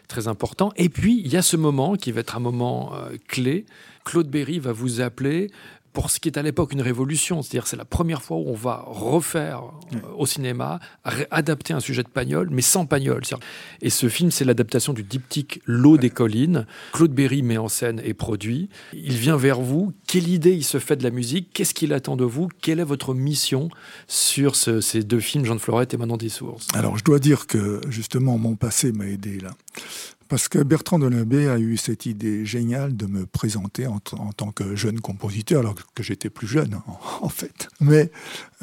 Très 0.08 0.28
important. 0.28 0.72
Et 0.76 0.88
puis, 0.88 1.22
il 1.24 1.32
y 1.32 1.36
a 1.36 1.42
ce 1.42 1.56
moment 1.56 1.96
qui 1.96 2.12
va 2.12 2.20
être 2.20 2.36
un 2.36 2.40
moment 2.40 2.92
clé. 3.28 3.64
Claude 4.04 4.28
Berry 4.28 4.58
va 4.58 4.72
vous 4.72 5.00
appeler 5.00 5.50
pour 5.92 6.11
ce 6.11 6.20
qui 6.20 6.28
est 6.28 6.38
à 6.38 6.42
l'époque 6.42 6.72
une 6.72 6.80
révolution. 6.80 7.42
C'est-à-dire 7.42 7.66
c'est 7.66 7.76
la 7.76 7.84
première 7.84 8.22
fois 8.22 8.38
où 8.38 8.44
on 8.49 8.54
va 8.54 8.84
refaire 8.87 9.62
euh, 9.94 9.99
au 10.16 10.26
cinéma, 10.26 10.80
adapter 11.30 11.75
un 11.75 11.80
sujet 11.80 12.02
de 12.02 12.08
Pagnol, 12.08 12.49
mais 12.50 12.62
sans 12.62 12.87
Pagnol. 12.87 13.22
Et 13.80 13.90
ce 13.90 14.08
film, 14.08 14.30
c'est 14.30 14.44
l'adaptation 14.44 14.92
du 14.92 15.02
diptyque 15.02 15.61
L'eau 15.66 15.96
des 15.96 16.11
collines. 16.11 16.66
Claude 16.92 17.12
Berry 17.12 17.42
met 17.42 17.58
en 17.58 17.68
scène 17.68 18.00
et 18.04 18.14
produit. 18.14 18.68
Il 18.92 19.14
vient 19.14 19.37
vers 19.37 19.61
vous. 19.61 19.92
Quelle 20.06 20.28
idée 20.28 20.52
il 20.52 20.64
se 20.64 20.78
fait 20.78 20.96
de 20.96 21.02
la 21.02 21.11
musique? 21.11 21.50
Qu'est-ce 21.52 21.75
qu'il 21.75 21.92
attend 21.92 22.16
de 22.16 22.25
vous? 22.25 22.49
Quelle 22.61 22.80
est 22.80 22.84
votre 22.84 23.14
mission 23.14 23.68
sur 24.06 24.56
ces 24.56 25.02
deux 25.02 25.20
films, 25.20 25.44
Jean 25.44 25.54
de 25.54 25.61
Florette 25.61 25.94
et 25.94 25.96
Manon 25.96 26.16
des 26.16 26.28
Sources 26.28 26.68
Alors 26.75 26.96
je 26.96 27.04
dois 27.04 27.18
dire 27.18 27.46
que 27.46 27.80
justement 27.88 28.38
mon 28.38 28.56
passé 28.56 28.92
m'a 28.92 29.06
aidé 29.06 29.40
là. 29.40 29.50
Parce 30.32 30.48
que 30.48 30.60
Bertrand 30.60 30.98
Delabé 30.98 31.46
a 31.50 31.58
eu 31.58 31.76
cette 31.76 32.06
idée 32.06 32.46
géniale 32.46 32.96
de 32.96 33.04
me 33.04 33.26
présenter 33.26 33.86
en, 33.86 33.98
tant 34.00 34.50
que 34.50 34.74
jeune 34.76 34.98
compositeur, 34.98 35.60
alors 35.60 35.74
que 35.94 36.02
j'étais 36.02 36.30
plus 36.30 36.46
jeune 36.46 36.80
en, 37.20 37.28
fait. 37.28 37.68
Mais 37.82 38.10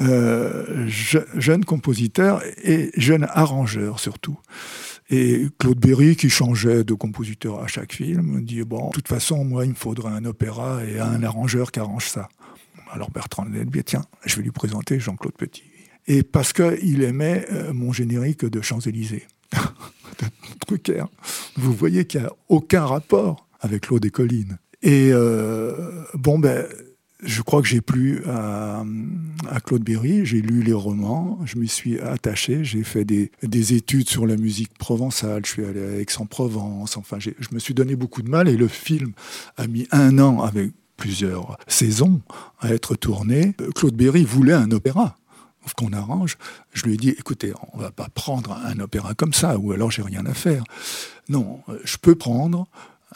euh, 0.00 0.88
jeune 0.88 1.64
compositeur 1.64 2.42
et 2.64 2.90
jeune 2.96 3.24
arrangeur 3.30 4.00
surtout. 4.00 4.36
Et 5.10 5.46
Claude 5.60 5.78
Berry, 5.78 6.16
qui 6.16 6.28
changeait 6.28 6.82
de 6.82 6.94
compositeur 6.94 7.62
à 7.62 7.68
chaque 7.68 7.92
film, 7.92 8.44
dit 8.44 8.64
Bon, 8.64 8.88
de 8.88 8.94
toute 8.94 9.06
façon, 9.06 9.44
moi, 9.44 9.64
il 9.64 9.70
me 9.70 9.76
faudrait 9.76 10.10
un 10.10 10.24
opéra 10.24 10.84
et 10.84 10.98
un 10.98 11.22
arrangeur 11.22 11.70
qui 11.70 11.78
arrange 11.78 12.08
ça. 12.08 12.28
Alors 12.90 13.12
Bertrand 13.12 13.44
Delabé, 13.44 13.84
tiens, 13.84 14.02
je 14.26 14.34
vais 14.34 14.42
lui 14.42 14.50
présenter 14.50 14.98
Jean-Claude 14.98 15.34
Petit. 15.34 15.62
Et 16.08 16.24
parce 16.24 16.52
qu'il 16.52 17.04
aimait 17.04 17.46
euh, 17.52 17.72
mon 17.72 17.92
générique 17.92 18.44
de 18.44 18.60
Champs-Élysées. 18.60 19.28
Trucker. 20.66 21.04
Vous 21.56 21.72
voyez 21.72 22.04
qu'il 22.04 22.20
n'y 22.20 22.26
a 22.26 22.32
aucun 22.48 22.84
rapport 22.84 23.46
avec 23.60 23.88
l'eau 23.88 23.98
des 23.98 24.10
collines. 24.10 24.58
Et 24.82 25.10
euh, 25.12 26.04
bon, 26.14 26.38
ben, 26.38 26.66
je 27.22 27.42
crois 27.42 27.60
que 27.60 27.68
j'ai 27.68 27.80
plu 27.80 28.22
à, 28.26 28.82
Claude 29.64 29.82
Berry, 29.82 30.24
j'ai 30.24 30.40
lu 30.40 30.62
les 30.62 30.72
romans, 30.72 31.38
je 31.44 31.58
m'y 31.58 31.68
suis 31.68 31.98
attaché, 32.00 32.64
j'ai 32.64 32.82
fait 32.82 33.04
des, 33.04 33.30
études 33.74 34.08
sur 34.08 34.26
la 34.26 34.36
musique 34.36 34.76
provençale, 34.78 35.44
je 35.44 35.50
suis 35.50 35.64
allé 35.64 35.82
à 35.82 36.00
Aix-en-Provence, 36.00 36.96
enfin, 36.96 37.18
je 37.20 37.30
me 37.52 37.58
suis 37.58 37.74
donné 37.74 37.94
beaucoup 37.94 38.22
de 38.22 38.30
mal 38.30 38.48
et 38.48 38.56
le 38.56 38.68
film 38.68 39.12
a 39.56 39.66
mis 39.66 39.86
un 39.90 40.18
an 40.18 40.40
avec 40.42 40.70
plusieurs 40.96 41.58
saisons 41.66 42.20
à 42.60 42.72
être 42.72 42.94
tourné. 42.94 43.54
Claude 43.74 43.94
Berry 43.94 44.24
voulait 44.24 44.52
un 44.52 44.70
opéra 44.70 45.16
qu'on 45.74 45.92
arrange, 45.92 46.36
je 46.72 46.84
lui 46.84 46.94
ai 46.94 46.96
dit, 46.96 47.10
écoutez, 47.10 47.52
on 47.72 47.78
va 47.78 47.90
pas 47.90 48.08
prendre 48.08 48.52
un 48.52 48.78
opéra 48.80 49.14
comme 49.14 49.32
ça, 49.32 49.58
ou 49.58 49.72
alors 49.72 49.90
j'ai 49.90 50.02
rien 50.02 50.26
à 50.26 50.34
faire. 50.34 50.64
Non, 51.28 51.62
je 51.84 51.96
peux 51.96 52.14
prendre 52.14 52.66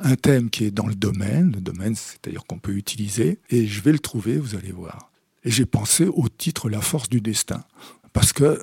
un 0.01 0.17
thème 0.17 0.51
qui 0.51 0.65
est 0.65 0.71
dans 0.71 0.87
le 0.87 0.95
domaine, 0.95 1.53
le 1.53 1.61
domaine, 1.61 1.95
c'est-à-dire 1.95 2.45
qu'on 2.47 2.59
peut 2.59 2.73
utiliser, 2.73 3.39
et 3.51 3.67
je 3.67 3.83
vais 3.83 3.93
le 3.93 3.99
trouver, 3.99 4.39
vous 4.39 4.55
allez 4.57 4.73
voir. 4.73 5.11
Et 5.45 5.51
j'ai 5.51 5.67
pensé 5.67 6.07
au 6.07 6.29
titre 6.29 6.69
La 6.69 6.81
force 6.81 7.09
du 7.09 7.21
destin, 7.21 7.65
parce 8.13 8.33
que 8.33 8.59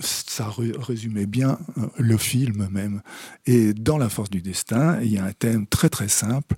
ça 0.00 0.48
résumait 0.78 1.26
bien 1.26 1.58
euh, 1.78 1.86
le 1.98 2.16
film 2.16 2.68
même. 2.70 3.02
Et 3.46 3.72
dans 3.74 3.98
La 3.98 4.08
force 4.08 4.30
du 4.30 4.42
destin, 4.42 5.00
il 5.02 5.12
y 5.12 5.18
a 5.18 5.24
un 5.24 5.32
thème 5.32 5.66
très 5.66 5.88
très 5.88 6.08
simple 6.08 6.56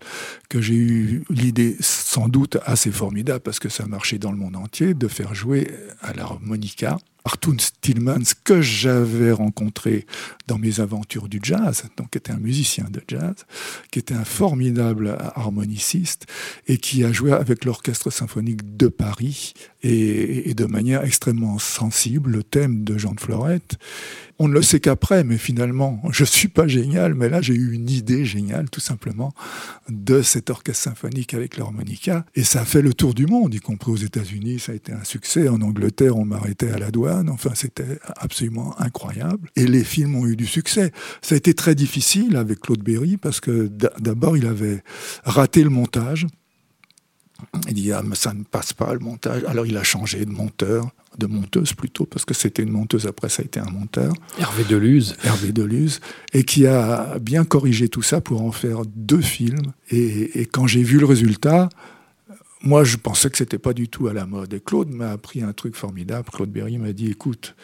que 0.49 0.61
j'ai 0.61 0.75
eu 0.75 1.25
l'idée 1.31 1.77
sans 1.81 2.29
doute 2.29 2.59
assez 2.65 2.91
formidable 2.91 3.41
parce 3.41 3.59
que 3.59 3.69
ça 3.69 3.87
marchait 3.87 4.19
dans 4.19 4.33
le 4.33 4.39
monde 4.39 4.57
entier 4.57 4.95
de 4.95 5.09
faire 5.09 5.35
jouer 5.35 5.71
à 6.01 6.13
l'harmonica 6.13 6.99
Arthur 7.25 7.55
Stillmans 7.59 8.35
que 8.45 8.61
j'avais 8.61 9.33
rencontré 9.33 10.07
dans 10.47 10.59
mes 10.59 10.81
aventures 10.81 11.29
du 11.29 11.41
jazz, 11.43 11.85
donc 11.97 12.11
qui 12.11 12.19
était 12.19 12.33
un 12.33 12.39
musicien 12.39 12.87
de 12.91 13.03
jazz, 13.07 13.35
qui 13.91 13.99
était 13.99 14.15
un 14.15 14.25
formidable 14.25 15.17
harmoniciste 15.35 16.27
et 16.67 16.79
qui 16.79 17.05
a 17.05 17.13
joué 17.13 17.33
avec 17.33 17.65
l'Orchestre 17.65 18.11
symphonique 18.11 18.77
de 18.77 18.89
Paris 18.89 19.55
et, 19.83 20.55
de 20.55 20.65
manière 20.65 21.05
extrêmement 21.05 21.59
sensible 21.59 22.31
le 22.31 22.43
thème 22.43 22.85
de 22.85 22.99
Jean 22.99 23.13
de 23.13 23.21
Florette. 23.21 23.79
On 24.43 24.49
ne 24.49 24.55
le 24.55 24.63
sait 24.63 24.81
qu'après, 24.81 25.23
mais 25.23 25.39
finalement, 25.39 26.03
je 26.11 26.25
suis 26.25 26.49
pas 26.49 26.67
génial, 26.67 27.15
mais 27.15 27.29
là 27.29 27.41
j'ai 27.41 27.55
eu 27.55 27.75
une 27.75 27.89
idée 27.89 28.25
géniale, 28.25 28.69
tout 28.71 28.81
simplement, 28.81 29.33
de 29.89 30.21
cet 30.21 30.51
orchestre 30.51 30.83
symphonique 30.83 31.33
avec 31.33 31.57
l'harmonica, 31.57 32.27
et 32.35 32.43
ça 32.43 32.63
a 32.63 32.65
fait 32.65 32.83
le 32.83 32.93
tour 32.93 33.15
du 33.15 33.27
monde, 33.27 33.55
y 33.55 33.61
compris 33.61 33.93
aux 33.93 33.97
États-Unis, 33.97 34.59
ça 34.59 34.73
a 34.73 34.75
été 34.75 34.93
un 34.93 35.05
succès. 35.05 35.49
En 35.49 35.61
Angleterre, 35.63 36.17
on 36.17 36.25
m'arrêtait 36.25 36.73
à 36.73 36.79
la 36.79 36.91
douane. 36.91 37.31
Enfin, 37.31 37.51
c'était 37.55 38.01
absolument 38.17 38.75
incroyable. 38.81 39.49
Et 39.55 39.69
les 39.69 39.85
films 39.85 40.17
ont 40.17 40.27
eu 40.27 40.35
du 40.35 40.47
succès. 40.47 40.91
Ça 41.21 41.37
a 41.37 41.39
été 41.39 41.55
très 41.55 41.77
difficile 41.77 42.35
avec 42.37 42.59
Claude 42.59 42.83
Berry 42.83 43.19
parce 43.19 43.39
que 43.39 43.71
d'abord, 44.01 44.37
il 44.37 44.47
avait 44.47 44.83
raté 45.23 45.63
le 45.63 45.71
montage. 45.71 46.27
Il 47.69 47.75
dit 47.75 47.93
ah, 47.93 48.03
mais 48.05 48.17
ça 48.17 48.35
ne 48.35 48.43
passe 48.43 48.73
pas 48.73 48.93
le 48.93 48.99
montage. 48.99 49.45
Alors 49.45 49.67
il 49.67 49.77
a 49.77 49.85
changé 49.85 50.25
de 50.25 50.31
monteur, 50.31 50.91
de 51.19 51.27
monteuse 51.27 51.75
plutôt, 51.75 52.07
parce 52.07 52.25
que 52.25 52.35
c'était 52.35 52.63
une 52.63 52.71
monteuse, 52.71 53.07
après 53.07 53.29
ça 53.29 53.43
a 53.43 53.45
été 53.45 53.61
un 53.61 53.71
monteur. 53.71 54.13
Hervé 54.39 54.65
Deluse. 54.65 55.17
Hervé 55.25 55.53
Deluse, 55.53 56.01
et 56.33 56.45
qui 56.45 56.67
a 56.67 57.19
bien 57.19 57.45
corrigé 57.45 57.89
tout 57.89 58.03
ça 58.03 58.21
pour 58.21 58.43
en 58.43 58.53
faire 58.53 58.83
deux 58.87 59.21
films. 59.21 59.73
Et, 59.91 60.47
quand 60.53 60.67
j'ai 60.67 60.83
vu 60.83 60.99
le 60.99 61.07
résultat, 61.07 61.69
moi 62.63 62.85
je 62.85 62.97
pensais 62.97 63.31
que 63.31 63.39
c'était 63.39 63.59
pas 63.59 63.73
du 63.73 63.89
tout 63.89 64.09
à 64.09 64.13
la 64.13 64.27
mode. 64.27 64.55
Et 64.55 64.61
Claude 64.61 64.91
m'a 64.91 65.11
appris 65.11 65.43
un 65.43 65.53
truc 65.53 65.77
formidable. 65.77 66.29
Claude 66.33 66.51
Berry 66.51 66.79
m'a 66.79 66.93
dit, 66.93 67.11
écoute, 67.11 67.55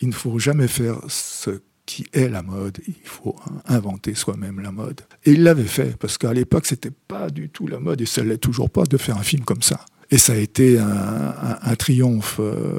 il 0.00 0.08
ne 0.08 0.14
faut 0.14 0.38
jamais 0.38 0.68
faire 0.68 0.98
ce 1.08 1.62
qui 1.86 2.06
est 2.12 2.28
la 2.28 2.42
mode. 2.42 2.78
Il 2.86 2.94
faut 3.04 3.36
inventer 3.66 4.14
soi-même 4.14 4.60
la 4.60 4.72
mode. 4.72 5.02
Et 5.24 5.32
il 5.32 5.42
l'avait 5.42 5.64
fait, 5.64 5.96
parce 5.98 6.18
qu'à 6.18 6.32
l'époque, 6.32 6.66
c'était 6.66 6.90
pas 6.90 7.30
du 7.30 7.48
tout 7.48 7.66
la 7.66 7.78
mode, 7.78 8.00
et 8.00 8.06
ça 8.06 8.22
l'est 8.22 8.38
toujours 8.38 8.70
pas 8.70 8.84
de 8.84 8.96
faire 8.96 9.18
un 9.18 9.22
film 9.22 9.44
comme 9.44 9.62
ça. 9.62 9.84
Et 10.12 10.18
ça 10.18 10.34
a 10.34 10.36
été 10.36 10.78
un, 10.78 11.74
triomphe 11.76 12.36
euh, 12.38 12.78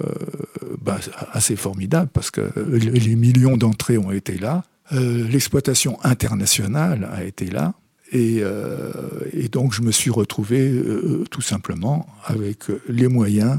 bah, 0.79 0.99
assez 1.31 1.55
formidable, 1.55 2.11
parce 2.13 2.29
que 2.29 2.41
les 2.55 3.15
millions 3.15 3.57
d'entrées 3.57 3.97
ont 3.97 4.11
été 4.11 4.37
là, 4.37 4.63
euh, 4.91 5.27
l'exploitation 5.27 5.97
internationale 6.03 7.09
a 7.11 7.23
été 7.23 7.47
là, 7.47 7.73
et, 8.11 8.41
euh, 8.41 8.91
et, 9.33 9.47
donc 9.47 9.73
je 9.73 9.81
me 9.81 9.91
suis 9.91 10.11
retrouvé 10.11 10.71
tout 11.31 11.41
simplement 11.41 12.05
avec 12.25 12.65
les 12.87 13.07
moyens, 13.07 13.57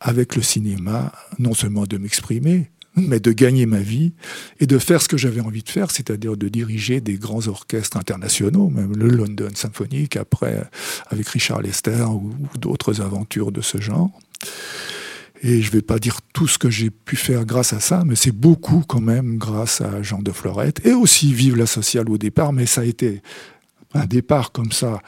avec 0.00 0.34
le 0.34 0.40
cinéma, 0.40 1.12
non 1.38 1.52
seulement 1.52 1.84
de 1.84 1.98
m'exprimer, 1.98 2.70
mais 2.96 3.20
de 3.20 3.32
gagner 3.32 3.66
ma 3.66 3.78
vie 3.78 4.12
et 4.58 4.66
de 4.66 4.78
faire 4.78 5.00
ce 5.00 5.08
que 5.08 5.16
j'avais 5.16 5.40
envie 5.40 5.62
de 5.62 5.68
faire, 5.68 5.90
c'est-à-dire 5.90 6.36
de 6.36 6.48
diriger 6.48 7.00
des 7.00 7.14
grands 7.14 7.46
orchestres 7.46 7.96
internationaux, 7.96 8.68
même 8.68 8.94
le 8.96 9.08
London 9.08 9.50
Symphonic, 9.54 10.16
après 10.16 10.64
avec 11.08 11.28
Richard 11.28 11.62
Lester 11.62 12.04
ou, 12.04 12.32
d'autres 12.58 13.00
aventures 13.00 13.52
de 13.52 13.60
ce 13.60 13.80
genre. 13.80 14.10
Et 15.42 15.62
je 15.62 15.68
ne 15.68 15.72
vais 15.72 15.82
pas 15.82 15.98
dire 15.98 16.20
tout 16.34 16.48
ce 16.48 16.58
que 16.58 16.68
j'ai 16.68 16.90
pu 16.90 17.16
faire 17.16 17.46
grâce 17.46 17.72
à 17.72 17.80
ça, 17.80 18.02
mais 18.04 18.16
c'est 18.16 18.32
beaucoup 18.32 18.84
quand 18.86 19.00
même 19.00 19.38
grâce 19.38 19.80
à 19.80 20.02
Jean 20.02 20.20
de 20.20 20.32
Florette, 20.32 20.84
et 20.84 20.92
aussi 20.92 21.32
Vive 21.32 21.56
la 21.56 21.66
sociale 21.66 22.10
au 22.10 22.18
départ, 22.18 22.52
mais 22.52 22.66
ça 22.66 22.82
a 22.82 22.84
été 22.84 23.22
un 23.94 24.04
départ 24.04 24.52
comme 24.52 24.72
ça, 24.72 25.00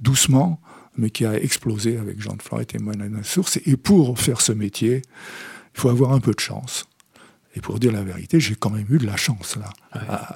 doucement, 0.00 0.60
mais 0.96 1.10
qui 1.10 1.26
a 1.26 1.34
explosé 1.34 1.98
avec 1.98 2.20
Jean 2.20 2.34
de 2.34 2.42
Florette 2.42 2.74
et 2.74 2.78
Moine 2.78 3.20
Source. 3.24 3.58
Et 3.66 3.76
pour 3.76 4.18
faire 4.18 4.40
ce 4.40 4.52
métier, 4.52 5.02
il 5.74 5.80
faut 5.80 5.88
avoir 5.88 6.12
un 6.12 6.20
peu 6.20 6.32
de 6.32 6.40
chance. 6.40 6.86
Et 7.56 7.60
pour 7.60 7.78
dire 7.78 7.92
la 7.92 8.02
vérité, 8.02 8.40
j'ai 8.40 8.56
quand 8.56 8.70
même 8.70 8.86
eu 8.90 8.98
de 8.98 9.06
la 9.06 9.16
chance 9.16 9.56
là, 9.56 9.72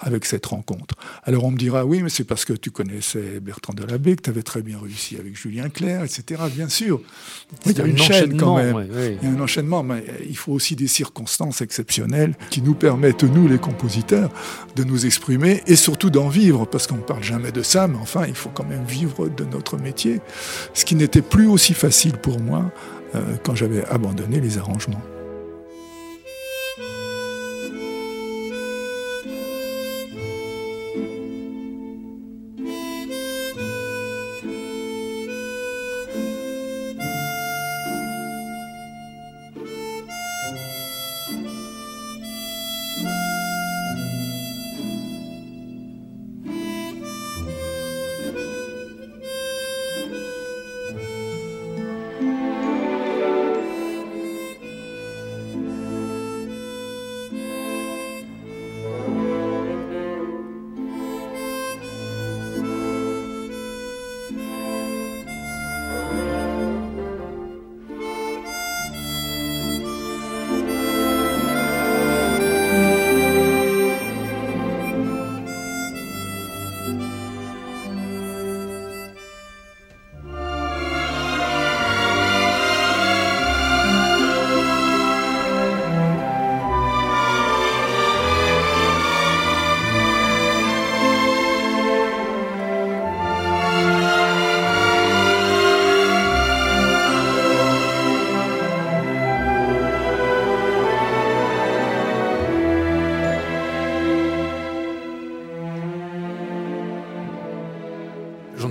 avec 0.01 0.25
cette 0.25 0.47
rencontre. 0.47 0.95
Alors 1.25 1.45
on 1.45 1.51
me 1.51 1.57
dira, 1.57 1.85
oui, 1.85 2.01
mais 2.01 2.11
c'est 2.11 2.25
parce 2.25 2.45
que 2.45 2.53
tu 2.53 2.71
connaissais 2.71 3.41
Bertrand 3.41 3.73
Delabé, 3.73 4.15
que 4.15 4.23
tu 4.23 4.31
avais 4.31 4.45
très 4.45 4.63
bien 4.63 4.79
réussi 4.79 5.17
avec 5.17 5.37
Julien 5.37 5.69
Clerc, 5.69 6.05
etc. 6.05 6.43
Bien 6.55 6.69
sûr. 6.69 7.01
Il 7.67 7.77
y 7.77 7.81
a 7.81 7.87
une 7.87 7.99
chaîne 7.99 8.37
quand 8.37 8.57
même. 8.57 8.87
Il 9.21 9.29
y 9.29 9.33
a 9.33 9.37
un 9.37 9.41
enchaînement, 9.41 9.83
mais 9.83 10.05
il 10.29 10.37
faut 10.37 10.53
aussi 10.53 10.77
des 10.77 10.87
circonstances 10.87 11.61
exceptionnelles 11.61 12.37
qui 12.51 12.63
nous 12.63 12.75
permettent, 12.75 13.25
nous 13.25 13.49
les 13.49 13.59
compositeurs, 13.59 14.31
de 14.77 14.85
nous 14.85 15.05
exprimer 15.05 15.63
et 15.67 15.75
surtout 15.75 16.11
d'en 16.11 16.29
vivre, 16.29 16.67
parce 16.67 16.87
qu'on 16.87 16.99
ne 16.99 17.03
parle 17.03 17.25
jamais 17.25 17.51
de 17.51 17.63
ça, 17.63 17.89
mais 17.89 17.99
enfin, 18.01 18.27
il 18.29 18.35
faut 18.37 18.51
quand 18.51 18.67
même 18.67 18.85
vivre 18.85 19.29
de 19.29 19.45
notre 19.45 19.77
métier. 19.77 20.21
Ce 20.73 20.85
qui 20.85 20.95
n'était 20.95 21.23
plus 21.23 21.49
aussi 21.49 21.75
facile 21.75 22.13
pour 22.13 22.39
moi 22.39 22.71
euh, 23.17 23.37
quand 23.43 23.57
j'avais 23.57 23.85
abandonné 23.87 24.41
les 24.41 24.59
arrangements. 24.59 25.03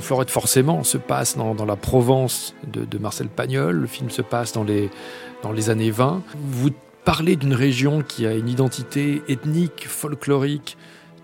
Florette, 0.08 0.32
forcément, 0.32 0.86
se 0.86 0.98
passe 0.98 1.36
dans, 1.36 1.66
la 1.66 1.76
Provence 1.76 2.56
de, 2.66 2.98
Marcel 2.98 3.28
Pagnol. 3.28 3.76
Le 3.76 3.88
film 3.88 4.10
se 4.10 4.22
passe 4.22 4.54
dans 4.54 4.64
les, 4.64 4.90
dans 5.44 5.52
les 5.52 5.70
années 5.70 5.92
20. 5.92 6.24
Vous 6.50 6.70
parlez 7.04 7.36
d'une 7.36 7.54
région 7.54 8.02
qui 8.04 8.26
a 8.26 8.34
une 8.34 8.48
identité 8.48 9.22
ethnique, 9.28 9.86
folklorique 9.86 10.78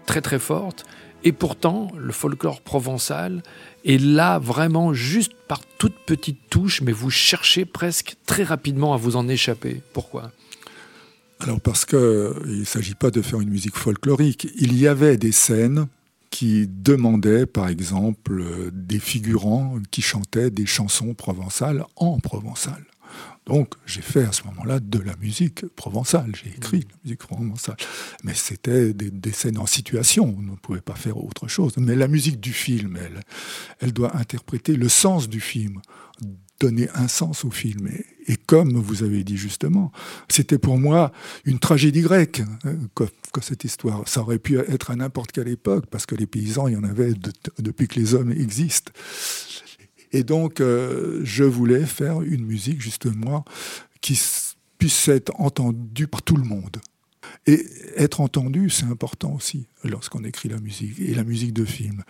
très 0.06 0.20
très 0.20 0.38
forte. 0.38 0.84
Et 1.24 1.32
pourtant, 1.32 1.94
le 1.98 2.12
folklore 2.12 2.60
provençal 2.60 3.42
est 3.86 4.02
là 4.02 4.38
vraiment 4.38 4.94
juste 4.94 5.32
par 5.48 5.62
toute 5.78 5.96
petite 6.06 6.50
touche, 6.50 6.82
mais 6.82 6.92
vous 6.92 7.10
cherchez 7.10 7.64
presque 7.64 8.18
très 8.26 8.44
rapidement 8.44 8.94
à 8.94 8.98
vous 8.98 9.16
en 9.16 9.30
échapper. 9.30 9.82
Pourquoi? 9.94 10.34
Alors 11.40 11.62
parce 11.62 11.86
qu'il 11.86 11.98
ne 12.00 12.66
s'agit 12.66 12.96
pas 12.96 13.12
de 13.12 13.22
faire 13.22 13.40
une 13.40 13.50
musique 13.50 13.78
folklorique. 13.78 14.50
Il 14.58 14.78
y 14.78 14.90
avait 14.90 15.16
des 15.16 15.32
scènes 15.32 15.88
qui 16.34 16.68
demandaient, 16.68 17.46
par 17.46 17.68
exemple, 17.68 18.44
des 18.74 18.98
figurants 18.98 19.78
qui 19.92 20.02
chantaient 20.02 20.50
des 20.50 20.66
chansons 20.66 21.14
provençales 21.14 21.86
en 21.96 22.18
provençal. 22.18 22.84
Donc 23.46 23.76
j'ai 23.86 24.02
fait 24.02 24.24
à 24.24 24.32
ce 24.32 24.42
moment-là 24.46 24.80
de 24.80 24.98
la 24.98 25.16
musique 25.18 25.64
provençale, 25.76 26.32
j'ai 26.36 26.50
écrit 26.50 26.80
de 26.80 26.90
la 26.90 26.98
musique 27.04 27.20
provençale. 27.20 27.78
Mais 28.24 28.34
c'était 28.34 28.96
des, 28.96 29.32
scènes 29.32 29.60
en 29.60 29.68
situation, 29.68 30.34
on 30.36 30.42
ne 30.42 30.56
pouvait 30.56 30.82
pas 30.82 30.96
faire 30.96 31.18
autre 31.18 31.48
chose. 31.48 31.74
Mais 31.78 31.96
la 31.96 32.08
musique 32.08 32.40
du 32.40 32.52
film, 32.52 32.98
elle, 33.00 33.20
elle 33.80 33.94
doit 33.94 34.18
interpréter 34.18 34.76
le 34.76 34.90
sens 34.90 35.30
du 35.30 35.40
film, 35.40 35.82
donner 36.60 36.88
un 36.96 37.08
sens 37.08 37.46
au 37.46 37.52
film. 37.52 37.90
Et, 38.28 38.36
comme 38.38 38.78
vous 38.78 39.04
avez 39.04 39.24
dit 39.24 39.38
justement, 39.38 39.92
c'était 40.30 40.58
pour 40.58 40.78
moi 40.78 41.12
une 41.46 41.60
tragédie 41.60 42.02
grecque, 42.02 42.42
hein, 42.64 42.76
cette 43.42 43.64
histoire. 43.64 44.08
Ça 44.08 44.22
aurait 44.22 44.40
pu 44.40 44.58
être 44.58 44.92
à 44.92 44.96
n'importe 44.96 45.32
quelle 45.32 45.48
époque, 45.48 45.86
parce 45.88 46.06
que 46.06 46.16
les 46.16 46.28
paysans, 46.28 46.68
il 46.68 46.74
y 46.74 46.78
en 46.78 46.84
avait 46.84 47.14
depuis 47.60 47.88
que 47.88 48.00
les 48.00 48.14
hommes 48.14 48.32
existent. 48.32 48.92
Et 50.12 50.24
donc, 50.24 50.62
euh, 50.62 51.22
je 51.24 51.44
voulais 51.44 51.86
faire 51.86 52.22
une 52.22 52.46
musique, 52.46 52.82
justement, 52.82 53.44
qui 54.02 54.20
puisse 54.78 55.08
être 55.08 55.34
entendue 55.40 56.08
par 56.08 56.22
tout 56.22 56.38
le 56.38 56.44
monde. 56.44 56.78
Et 57.46 57.66
être 57.98 58.22
entendu, 58.22 58.70
c'est 58.70 58.86
important 58.86 59.34
aussi 59.34 59.68
lorsqu'on 59.84 60.24
écrit 60.24 60.48
la 60.48 60.60
musique, 60.60 60.98
et 61.00 61.14
la 61.14 61.26
musique 61.26 61.54
de 61.54 61.66
film. 61.66 62.04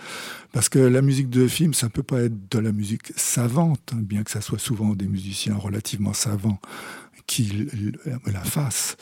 Parce 0.51 0.69
que 0.69 0.77
la 0.77 1.01
musique 1.01 1.29
de 1.29 1.47
film, 1.47 1.73
ça 1.73 1.87
ne 1.87 1.91
peut 1.91 2.03
pas 2.03 2.21
être 2.21 2.51
de 2.51 2.59
la 2.59 2.71
musique 2.71 3.11
savante, 3.15 3.93
hein, 3.93 3.99
bien 4.01 4.23
que 4.23 4.29
ça 4.29 4.41
soit 4.41 4.59
souvent 4.59 4.93
des 4.93 5.07
musiciens 5.07 5.55
relativement 5.55 6.13
savants 6.13 6.59
qui 7.25 7.67
la 8.25 8.43
fassent, 8.43 8.95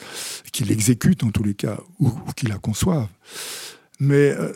qui 0.54 0.64
l'exécutent 0.64 1.24
en 1.24 1.32
tous 1.32 1.44
les 1.44 1.56
cas, 1.56 1.80
ou, 2.00 2.12
qui 2.36 2.46
la 2.46 2.58
conçoivent. 2.58 3.10
Mais 4.00 4.32
euh, 4.32 4.54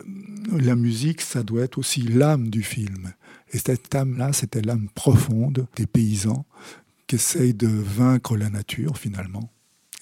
la 0.52 0.76
musique, 0.76 1.20
ça 1.20 1.42
doit 1.42 1.62
être 1.62 1.78
aussi 1.78 2.02
l'âme 2.02 2.48
du 2.48 2.62
film. 2.62 3.12
Et 3.52 3.58
cette 3.58 3.94
âme-là, 3.94 4.32
c'était 4.32 4.62
l'âme 4.62 4.88
profonde 4.94 5.66
des 5.76 5.86
paysans 5.86 6.46
qui 7.06 7.16
essayent 7.16 7.54
de 7.54 7.68
vaincre 7.68 8.36
la 8.36 8.50
nature 8.50 8.98
finalement 8.98 9.50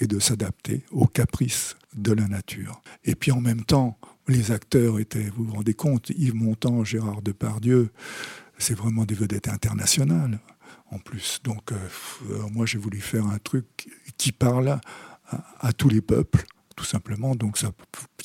et 0.01 0.07
de 0.07 0.19
s'adapter 0.19 0.85
aux 0.91 1.07
caprices 1.07 1.77
de 1.95 2.13
la 2.13 2.27
nature. 2.27 2.83
Et 3.05 3.15
puis 3.15 3.31
en 3.31 3.41
même 3.41 3.65
temps, 3.65 3.99
les 4.29 4.51
acteurs 4.51 4.99
étaient, 4.99 5.31
vous 5.37 5.45
vous 5.45 5.55
rendez 5.55 5.75
compte, 5.75 6.11
Yves 6.11 6.35
Montand, 6.35 6.85
Gérard 6.85 7.23
Depardieu, 7.23 7.91
c'est 8.59 8.75
vraiment 8.75 9.05
des 9.05 9.15
vedettes 9.15 9.49
internationales 9.49 10.41
en 10.91 10.99
plus. 10.99 11.41
Donc 11.45 11.73
euh, 11.73 11.77
moi 12.53 12.67
j'ai 12.67 12.79
voulu 12.79 13.01
faire 13.01 13.27
un 13.27 13.39
truc 13.39 13.89
qui 14.17 14.33
parle 14.33 14.81
à 15.61 15.73
tous 15.73 15.89
les 15.89 16.01
peuples 16.01 16.45
tout 16.77 16.85
simplement. 16.85 17.35
Donc 17.35 17.59
ça 17.59 17.69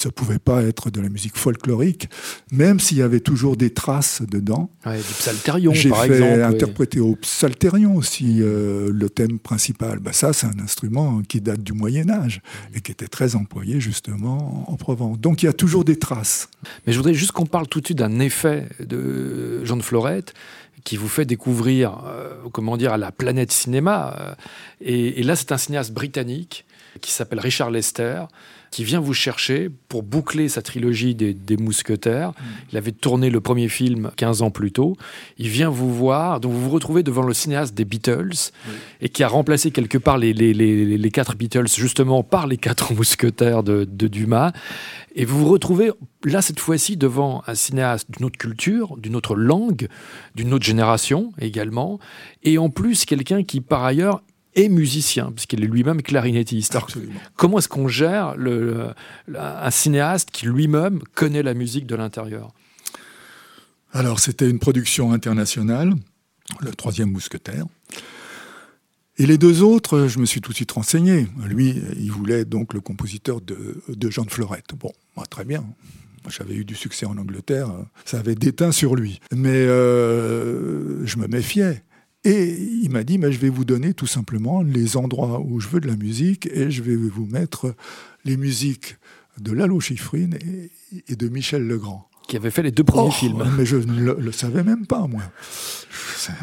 ne 0.05 0.09
pouvait 0.09 0.39
pas 0.39 0.63
être 0.63 0.89
de 0.89 1.01
la 1.01 1.09
musique 1.09 1.37
folklorique, 1.37 2.09
même 2.51 2.79
s'il 2.79 2.97
y 2.97 3.01
avait 3.01 3.19
toujours 3.19 3.57
des 3.57 3.71
traces 3.71 4.21
dedans. 4.21 4.69
Ouais, 4.85 4.97
du 4.97 5.03
psalterion, 5.03 5.73
J'ai 5.73 5.89
par 5.89 6.05
fait 6.05 6.41
interpréter 6.41 6.99
au 6.99 7.15
psalterion 7.15 7.95
aussi 7.95 8.37
euh, 8.41 8.91
le 8.93 9.09
thème 9.09 9.39
principal. 9.39 9.99
Bah, 9.99 10.13
ça, 10.13 10.33
c'est 10.33 10.47
un 10.47 10.59
instrument 10.59 11.21
qui 11.21 11.41
date 11.41 11.61
du 11.61 11.73
Moyen 11.73 12.09
Âge 12.09 12.41
et 12.73 12.81
qui 12.81 12.91
était 12.91 13.07
très 13.07 13.35
employé 13.35 13.79
justement 13.79 14.69
en 14.69 14.75
Provence. 14.75 15.19
Donc 15.19 15.43
il 15.43 15.47
y 15.47 15.49
a 15.49 15.53
toujours 15.53 15.83
des 15.83 15.97
traces. 15.97 16.49
Mais 16.85 16.93
je 16.93 16.97
voudrais 16.97 17.13
juste 17.13 17.31
qu'on 17.31 17.45
parle 17.45 17.67
tout 17.67 17.81
de 17.81 17.85
suite 17.85 17.99
d'un 17.99 18.19
effet 18.19 18.67
de 18.79 19.63
Jean 19.65 19.77
de 19.77 19.83
Florette 19.83 20.33
qui 20.83 20.97
vous 20.97 21.07
fait 21.07 21.25
découvrir, 21.25 22.03
euh, 22.05 22.35
comment 22.51 22.77
dire, 22.77 22.93
à 22.93 22.97
la 22.97 23.11
planète 23.11 23.51
cinéma. 23.51 24.15
Euh, 24.19 24.33
et, 24.81 25.19
et 25.19 25.23
là, 25.23 25.35
c'est 25.35 25.51
un 25.51 25.57
cinéaste 25.57 25.91
britannique 25.91 26.65
qui 27.01 27.11
s'appelle 27.11 27.39
Richard 27.39 27.71
Lester, 27.71 28.23
qui 28.71 28.83
vient 28.83 28.99
vous 28.99 29.13
chercher 29.13 29.69
pour 29.87 30.03
boucler 30.03 30.49
sa 30.49 30.61
trilogie 30.61 31.15
des, 31.15 31.57
Mousquetaires. 31.57 32.33
Il 32.71 32.77
avait 32.77 32.91
tourné 32.91 33.29
le 33.29 33.41
premier 33.41 33.67
film 33.67 34.11
15 34.15 34.41
ans 34.43 34.51
plus 34.51 34.71
tôt. 34.71 34.95
Il 35.37 35.49
vient 35.49 35.69
vous 35.69 35.93
voir, 35.93 36.39
donc 36.39 36.53
vous 36.53 36.61
vous 36.61 36.69
retrouvez 36.69 37.03
devant 37.03 37.23
le 37.23 37.33
cinéaste 37.33 37.73
des 37.73 37.85
Beatles, 37.85 38.51
et 39.01 39.09
qui 39.09 39.23
a 39.23 39.27
remplacé 39.27 39.71
quelque 39.71 39.97
part 39.97 40.17
les, 40.17 40.33
les, 40.33 41.11
quatre 41.11 41.35
Beatles 41.35 41.67
justement 41.67 42.23
par 42.23 42.47
les 42.47 42.57
quatre 42.57 42.93
Mousquetaires 42.95 43.63
de, 43.63 43.85
de 43.89 44.07
Dumas. 44.07 44.51
Et 45.15 45.25
vous 45.25 45.39
vous 45.39 45.49
retrouvez 45.49 45.91
là, 46.23 46.41
cette 46.41 46.59
fois-ci, 46.59 46.97
devant 46.97 47.43
un 47.47 47.55
cinéaste 47.55 48.09
d'une 48.11 48.25
autre 48.25 48.37
culture, 48.37 48.95
d'une 48.97 49.15
autre 49.15 49.35
langue, 49.35 49.87
d'une 50.35 50.53
autre 50.53 50.65
génération 50.65 51.33
également, 51.39 51.99
et 52.43 52.57
en 52.57 52.69
plus 52.69 53.05
quelqu'un 53.05 53.43
qui, 53.43 53.61
par 53.61 53.83
ailleurs, 53.83 54.21
et 54.55 54.69
musicien, 54.69 55.31
puisqu'il 55.31 55.63
est 55.63 55.67
lui-même 55.67 56.01
clarinettiste. 56.01 56.77
comment 57.35 57.59
est-ce 57.59 57.69
qu'on 57.69 57.87
gère 57.87 58.35
le, 58.35 58.87
un 59.35 59.71
cinéaste 59.71 60.31
qui 60.31 60.47
lui-même 60.47 60.99
connaît 61.13 61.43
la 61.43 61.53
musique 61.53 61.85
de 61.85 61.95
l'intérieur? 61.95 62.51
Alors, 63.91 64.19
c'était 64.19 64.49
une 64.49 64.59
production 64.59 65.11
internationale, 65.11 65.93
le 66.61 66.71
troisième 66.71 67.11
mousquetaire. 67.11 67.65
Et 69.17 69.25
les 69.25 69.37
deux 69.37 69.63
autres, 69.63 70.07
je 70.07 70.19
me 70.19 70.25
suis 70.25 70.39
tout 70.39 70.51
de 70.51 70.55
suite 70.55 70.71
renseigné. 70.71 71.27
Lui, 71.45 71.75
il 71.97 72.11
voulait 72.11 72.45
donc 72.45 72.73
le 72.73 72.79
compositeur 72.79 73.41
de, 73.41 73.81
de 73.89 74.09
Jean 74.09 74.23
de 74.23 74.31
Florette. 74.31 74.73
Bon, 74.79 74.93
moi, 75.15 75.25
très 75.25 75.43
bien. 75.43 75.65
J'avais 76.29 76.55
eu 76.55 76.65
du 76.65 76.75
succès 76.75 77.05
en 77.05 77.17
Angleterre, 77.17 77.69
ça 78.05 78.19
avait 78.19 78.35
déteint 78.35 78.71
sur 78.71 78.95
lui. 78.95 79.19
Mais 79.33 79.49
euh, 79.49 81.05
je 81.05 81.17
me 81.17 81.27
méfiais. 81.27 81.83
Et 82.25 82.53
il 82.53 82.89
m'a 82.89 83.03
dit, 83.03 83.17
je 83.21 83.39
vais 83.39 83.49
vous 83.49 83.65
donner 83.65 83.93
tout 83.93 84.07
simplement 84.07 84.61
les 84.61 84.97
endroits 84.97 85.39
où 85.39 85.59
je 85.59 85.69
veux 85.69 85.79
de 85.79 85.87
la 85.87 85.95
musique 85.95 86.47
et 86.47 86.69
je 86.69 86.83
vais 86.83 86.95
vous 86.95 87.25
mettre 87.25 87.75
les 88.25 88.35
musiques 88.35 88.97
de 89.39 89.53
Lalo 89.53 89.79
Schifrin 89.79 90.31
et, 91.07 91.15
de 91.15 91.29
Michel 91.29 91.65
Legrand. 91.65 92.08
Qui 92.29 92.37
avait 92.37 92.51
fait 92.51 92.61
les 92.61 92.69
deux 92.69 92.83
premiers 92.83 93.07
oh, 93.07 93.11
films. 93.11 93.43
Mais 93.57 93.65
je 93.65 93.77
ne 93.77 94.13
le, 94.13 94.31
savais 94.31 94.63
même 94.63 94.85
pas, 94.85 95.07
moi. 95.07 95.23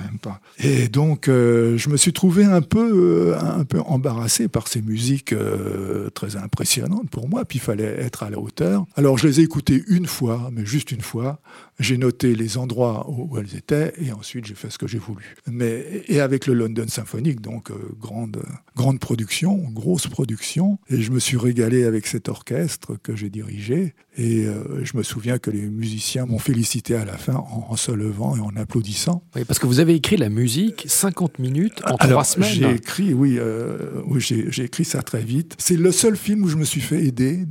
même 0.02 0.18
pas. 0.20 0.40
Et 0.58 0.88
donc, 0.88 1.28
euh, 1.28 1.78
je 1.78 1.88
me 1.90 1.96
suis 1.96 2.12
trouvé 2.12 2.44
un 2.44 2.60
peu, 2.60 2.90
euh, 2.92 3.38
un 3.40 3.64
peu 3.64 3.78
embarrassé 3.78 4.48
par 4.48 4.66
ces 4.66 4.82
musiques 4.82 5.32
euh, 5.32 6.10
très 6.10 6.34
impressionnantes 6.34 7.08
pour 7.08 7.28
moi. 7.28 7.44
Puis 7.44 7.58
il 7.58 7.62
fallait 7.62 7.84
être 7.84 8.24
à 8.24 8.30
la 8.30 8.40
hauteur. 8.40 8.84
Alors, 8.96 9.16
je 9.16 9.28
les 9.28 9.38
ai 9.38 9.44
écoutées 9.44 9.84
une 9.86 10.06
fois, 10.06 10.50
mais 10.52 10.66
juste 10.66 10.90
une 10.90 11.02
fois. 11.02 11.40
J'ai 11.78 11.98
noté 11.98 12.34
les 12.34 12.58
endroits 12.58 13.06
où 13.08 13.38
elles 13.38 13.54
étaient 13.54 13.92
et 13.98 14.10
ensuite 14.10 14.46
j'ai 14.46 14.54
fait 14.54 14.70
ce 14.70 14.78
que 14.78 14.88
j'ai 14.88 14.98
voulu. 14.98 15.36
Mais, 15.46 16.02
et 16.08 16.20
avec 16.20 16.48
le 16.48 16.54
London 16.54 16.86
Symphonic, 16.88 17.40
donc 17.42 17.70
grande, 18.00 18.42
grande 18.74 18.98
production, 18.98 19.56
grosse 19.72 20.08
production. 20.08 20.78
Et 20.88 21.00
je 21.00 21.12
me 21.12 21.20
suis 21.20 21.36
régalé 21.36 21.84
avec 21.84 22.08
cet 22.08 22.28
orchestre 22.28 22.96
que 23.00 23.14
j'ai 23.14 23.30
dirigé. 23.30 23.94
Et 24.18 24.46
je 24.82 24.96
me 24.96 25.02
souviens 25.02 25.38
que 25.38 25.50
les 25.50 25.66
musiciens 25.66 26.24
m'ont 26.24 26.38
félicité 26.38 26.94
à 26.94 27.04
la 27.04 27.18
fin 27.18 27.34
en, 27.34 27.76
se 27.76 27.92
levant 27.92 28.34
et 28.36 28.40
en 28.40 28.56
applaudissant. 28.56 29.22
Oui, 29.34 29.44
parce 29.44 29.58
que 29.58 29.66
vous 29.66 29.78
avez 29.78 29.94
écrit 29.94 30.16
la 30.16 30.30
musique 30.30 30.84
50 30.88 31.38
minutes 31.38 31.82
en 31.84 31.96
trois 31.96 32.24
semaines. 32.24 32.52
J'ai 32.52 32.70
écrit, 32.70 33.12
oui, 33.12 33.36
euh, 33.38 34.02
oui 34.06 34.20
j'ai 34.20 34.64
écrit 34.64 34.84
ça 34.84 35.02
très 35.02 35.22
vite. 35.22 35.54
C'est 35.58 35.76
le 35.76 35.92
seul 35.92 36.16
film 36.16 36.44
où 36.44 36.48
je 36.48 36.56
me 36.56 36.64
suis 36.64 36.80
fait 36.80 37.04
aider, 37.04 37.44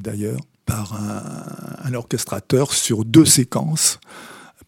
d'ailleurs, 0.00 0.40
par 0.64 1.00
un, 1.84 1.94
orchestrateur 1.94 2.72
sur 2.72 3.04
deux 3.04 3.24
séquences 3.24 4.00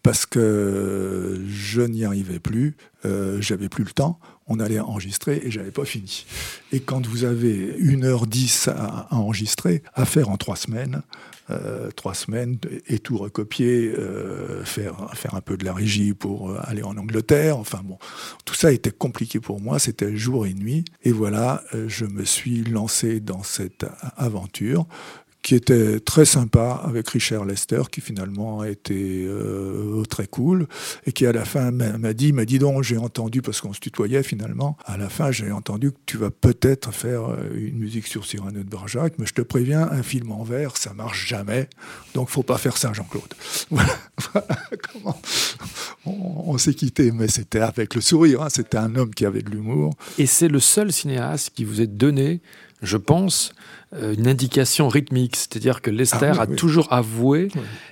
parce 0.01 0.25
que 0.25 1.43
je 1.47 1.81
n'y 1.81 2.05
arrivais 2.05 2.39
plus, 2.39 2.77
euh, 3.05 3.41
j'avais 3.41 3.67
plus 3.67 3.83
le 3.83 3.91
temps, 3.91 4.17
on 4.47 4.61
allait 4.61 4.79
enregistrer 4.79 5.41
et 5.43 5.51
j'avais 5.51 5.71
pas 5.71 5.83
fini. 5.83 6.25
Et 6.71 6.79
quand 6.79 7.05
vous 7.05 7.25
avez 7.25 7.73
1h10 7.77 8.69
à, 8.69 9.07
à 9.09 9.15
enregistrer, 9.15 9.83
à 9.93 10.05
faire 10.05 10.29
en 10.29 10.37
trois 10.37 10.55
semaines, 10.55 11.01
euh, 11.51 11.89
trois 11.91 12.13
semaines 12.13 12.57
et 12.87 12.99
tout 12.99 13.17
recopier, 13.17 13.91
euh, 13.97 14.63
faire, 14.63 15.09
faire 15.15 15.33
un 15.33 15.41
peu 15.41 15.57
de 15.57 15.65
la 15.65 15.73
régie 15.73 16.13
pour 16.13 16.51
euh, 16.51 16.59
aller 16.63 16.83
en 16.83 16.95
Angleterre. 16.97 17.57
Enfin 17.57 17.81
bon, 17.83 17.97
tout 18.45 18.53
ça 18.53 18.71
était 18.71 18.91
compliqué 18.91 19.39
pour 19.39 19.59
moi, 19.59 19.79
c'était 19.79 20.15
jour 20.15 20.45
et 20.45 20.53
nuit. 20.53 20.85
Et 21.03 21.11
voilà, 21.11 21.63
je 21.87 22.05
me 22.05 22.23
suis 22.23 22.63
lancé 22.63 23.19
dans 23.19 23.43
cette 23.43 23.85
aventure 24.15 24.85
qui 25.49 25.55
était 25.55 25.99
très 25.99 26.25
sympa 26.25 26.79
avec 26.83 27.09
Richard 27.09 27.43
Lester, 27.43 27.81
qui 27.91 28.01
finalement 28.01 28.59
a 28.59 28.69
été 28.69 29.25
euh, 29.25 30.03
très 30.07 30.27
cool, 30.27 30.67
et 31.07 31.11
qui 31.11 31.25
à 31.25 31.31
la 31.31 31.43
fin 31.43 31.71
m'a 31.71 32.13
dit, 32.13 32.33
m'a 32.33 32.45
dit 32.45 32.59
donc, 32.59 32.83
j'ai 32.83 32.97
entendu, 32.97 33.41
parce 33.41 33.59
qu'on 33.59 33.73
se 33.73 33.79
tutoyait 33.79 34.21
finalement, 34.21 34.77
à 34.85 34.95
la 34.95 35.09
fin 35.09 35.31
j'ai 35.31 35.51
entendu 35.51 35.91
que 35.91 35.97
tu 36.05 36.17
vas 36.17 36.29
peut-être 36.29 36.93
faire 36.93 37.31
euh, 37.31 37.49
une 37.55 37.79
musique 37.79 38.05
sur 38.05 38.27
Cyrano 38.27 38.59
de 38.59 38.69
Bergerac, 38.69 39.13
mais 39.17 39.25
je 39.25 39.33
te 39.33 39.41
préviens, 39.41 39.89
un 39.91 40.03
film 40.03 40.31
en 40.33 40.43
verre, 40.43 40.77
ça 40.77 40.93
marche 40.93 41.27
jamais, 41.27 41.67
donc 42.13 42.29
faut 42.29 42.43
pas 42.43 42.59
faire 42.59 42.77
ça 42.77 42.93
Jean-Claude. 42.93 43.33
Voilà, 44.31 44.59
comment 44.91 45.19
on, 46.05 46.57
s'est 46.57 46.73
quitté, 46.73 47.11
mais 47.11 47.27
c'était 47.27 47.61
avec 47.61 47.95
le 47.95 48.01
sourire, 48.01 48.43
hein. 48.43 48.49
c'était 48.49 48.77
un 48.77 48.95
homme 48.95 49.13
qui 49.15 49.25
avait 49.25 49.41
de 49.41 49.49
l'humour. 49.49 49.93
Et 50.17 50.25
c'est 50.25 50.49
le 50.49 50.59
seul 50.59 50.91
cinéaste 50.91 51.51
qui 51.55 51.63
vous 51.63 51.81
ait 51.81 51.87
donné 51.87 52.41
je 52.81 52.97
pense, 52.97 53.53
euh, 53.93 54.13
une 54.13 54.27
indication 54.27 54.87
rythmique. 54.87 55.35
C'est-à-dire 55.35 55.81
que 55.81 55.89
Lester 55.89 56.33
ah 56.37 56.41
a 56.41 56.47
toujours 56.47 56.91
avoué 56.91 57.49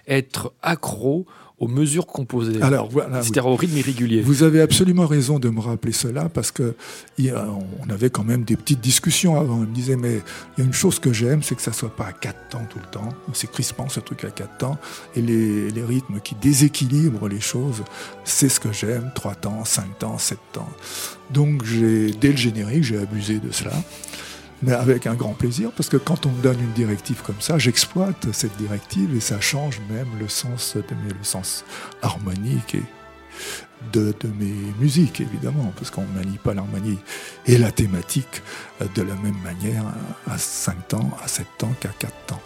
être 0.07 0.53
accro 0.61 1.25
aux 1.59 1.67
mesures 1.67 2.05
composées, 2.05 2.61
Alors, 2.61 2.87
voilà, 2.87 3.23
c'est-à-dire 3.23 3.47
au 3.47 3.55
rythme 3.55 3.77
irrégulier. 3.77 4.21
Vous 4.21 4.43
avez 4.43 4.61
absolument 4.61 5.07
raison 5.07 5.39
de 5.39 5.49
me 5.49 5.59
rappeler 5.59 5.91
cela 5.91 6.29
parce 6.29 6.51
que 6.51 6.75
on 7.19 7.89
avait 7.89 8.11
quand 8.11 8.23
même 8.23 8.43
des 8.43 8.55
petites 8.55 8.79
discussions 8.79 9.39
avant. 9.39 9.63
Il 9.63 9.69
me 9.69 9.73
disait 9.73 9.95
mais 9.95 10.21
il 10.55 10.59
y 10.59 10.61
a 10.61 10.65
une 10.65 10.73
chose 10.73 10.99
que 10.99 11.11
j'aime, 11.11 11.41
c'est 11.41 11.55
que 11.55 11.63
ça 11.63 11.73
soit 11.73 11.95
pas 11.95 12.05
à 12.05 12.13
quatre 12.13 12.49
temps 12.49 12.63
tout 12.69 12.77
le 12.77 12.85
temps. 12.91 13.09
C'est 13.33 13.49
crispant 13.49 13.89
ce 13.89 13.99
truc 13.99 14.23
à 14.23 14.29
quatre 14.29 14.57
temps 14.57 14.77
et 15.15 15.21
les, 15.21 15.71
les 15.71 15.83
rythmes 15.83 16.19
qui 16.19 16.35
déséquilibrent 16.35 17.27
les 17.27 17.41
choses, 17.41 17.83
c'est 18.23 18.49
ce 18.49 18.59
que 18.59 18.71
j'aime. 18.71 19.09
Trois 19.15 19.33
temps, 19.33 19.65
cinq 19.65 19.97
temps, 19.97 20.19
sept 20.19 20.39
temps. 20.53 20.69
Donc 21.31 21.65
j'ai 21.65 22.11
dès 22.11 22.29
le 22.29 22.37
générique, 22.37 22.83
j'ai 22.83 22.99
abusé 22.99 23.39
de 23.39 23.51
cela 23.51 23.73
mais 24.61 24.73
avec 24.73 25.07
un 25.07 25.13
grand 25.13 25.33
plaisir, 25.33 25.71
parce 25.71 25.89
que 25.89 25.97
quand 25.97 26.25
on 26.25 26.31
me 26.31 26.41
donne 26.41 26.59
une 26.59 26.73
directive 26.73 27.21
comme 27.23 27.39
ça, 27.39 27.57
j'exploite 27.57 28.27
cette 28.31 28.55
directive 28.57 29.15
et 29.15 29.19
ça 29.19 29.39
change 29.39 29.79
même 29.89 30.07
le 30.19 30.27
sens, 30.27 30.75
de 30.75 30.95
mes, 31.05 31.13
harmonique 32.01 32.77
de, 33.93 34.13
de 34.19 34.27
mes 34.39 34.73
musiques, 34.79 35.21
évidemment, 35.21 35.71
parce 35.75 35.91
qu'on 35.91 36.01
ne 36.01 36.13
manie 36.13 36.37
pas 36.37 36.53
l'harmonie 36.53 36.97
et 37.45 37.57
la 37.57 37.71
thématique 37.71 38.41
de 38.95 39.01
la 39.01 39.15
même 39.15 39.37
manière 39.43 39.83
à 40.27 40.37
5 40.37 40.87
temps, 40.87 41.11
à 41.23 41.27
7 41.27 41.45
temps 41.57 41.73
qu'à 41.79 41.89
4 41.89 42.13
temps, 42.25 42.41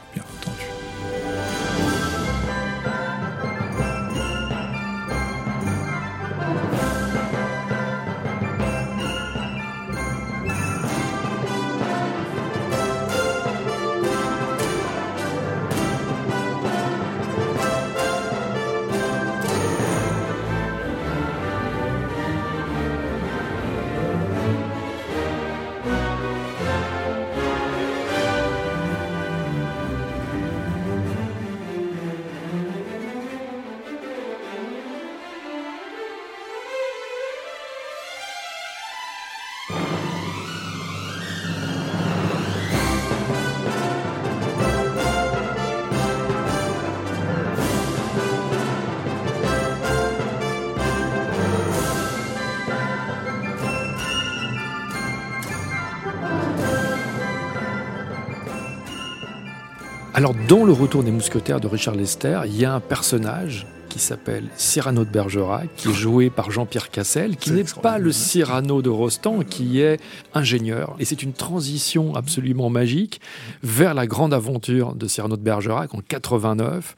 Alors, 60.21 60.35
dans 60.47 60.65
Le 60.65 60.71
Retour 60.71 61.03
des 61.03 61.09
Mousquetaires 61.09 61.59
de 61.59 61.65
Richard 61.65 61.95
Lester, 61.95 62.41
il 62.45 62.55
y 62.55 62.63
a 62.63 62.75
un 62.75 62.79
personnage 62.79 63.65
qui 63.89 63.97
s'appelle 63.97 64.49
Cyrano 64.55 65.03
de 65.03 65.09
Bergerac, 65.09 65.67
qui 65.75 65.89
est 65.89 65.93
joué 65.93 66.29
par 66.29 66.51
Jean-Pierre 66.51 66.91
Cassel, 66.91 67.37
qui 67.37 67.49
n'est 67.51 67.65
pas 67.81 67.97
le 67.97 68.11
Cyrano 68.11 68.83
de 68.83 68.89
Rostand, 68.91 69.39
qui 69.39 69.81
est 69.81 69.99
ingénieur. 70.35 70.95
Et 70.99 71.05
c'est 71.05 71.23
une 71.23 71.33
transition 71.33 72.13
absolument 72.13 72.69
magique 72.69 73.19
vers 73.63 73.95
la 73.95 74.05
grande 74.05 74.31
aventure 74.31 74.93
de 74.93 75.07
Cyrano 75.07 75.37
de 75.37 75.41
Bergerac 75.41 75.95
en 75.95 76.01
89 76.07 76.95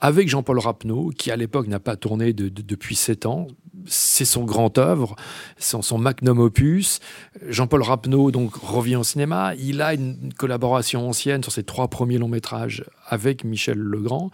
avec 0.00 0.28
Jean-Paul 0.28 0.58
Rapneau, 0.58 1.10
qui 1.16 1.30
à 1.30 1.36
l'époque 1.36 1.66
n'a 1.66 1.80
pas 1.80 1.96
tourné 1.96 2.32
depuis 2.32 2.94
sept 2.94 3.26
ans. 3.26 3.46
C'est 3.86 4.24
son 4.24 4.44
grand 4.44 4.76
œuvre, 4.78 5.16
son, 5.58 5.82
son 5.82 5.98
magnum 5.98 6.38
opus. 6.38 7.00
Jean-Paul 7.48 7.82
Rapneau 7.82 8.30
donc 8.30 8.54
revient 8.54 8.96
au 8.96 9.04
cinéma. 9.04 9.54
Il 9.56 9.80
a 9.82 9.94
une 9.94 10.32
collaboration 10.34 11.08
ancienne 11.08 11.42
sur 11.42 11.52
ses 11.52 11.64
trois 11.64 11.88
premiers 11.88 12.18
longs 12.18 12.28
métrages 12.28 12.84
avec 13.06 13.44
Michel 13.44 13.78
Legrand. 13.78 14.30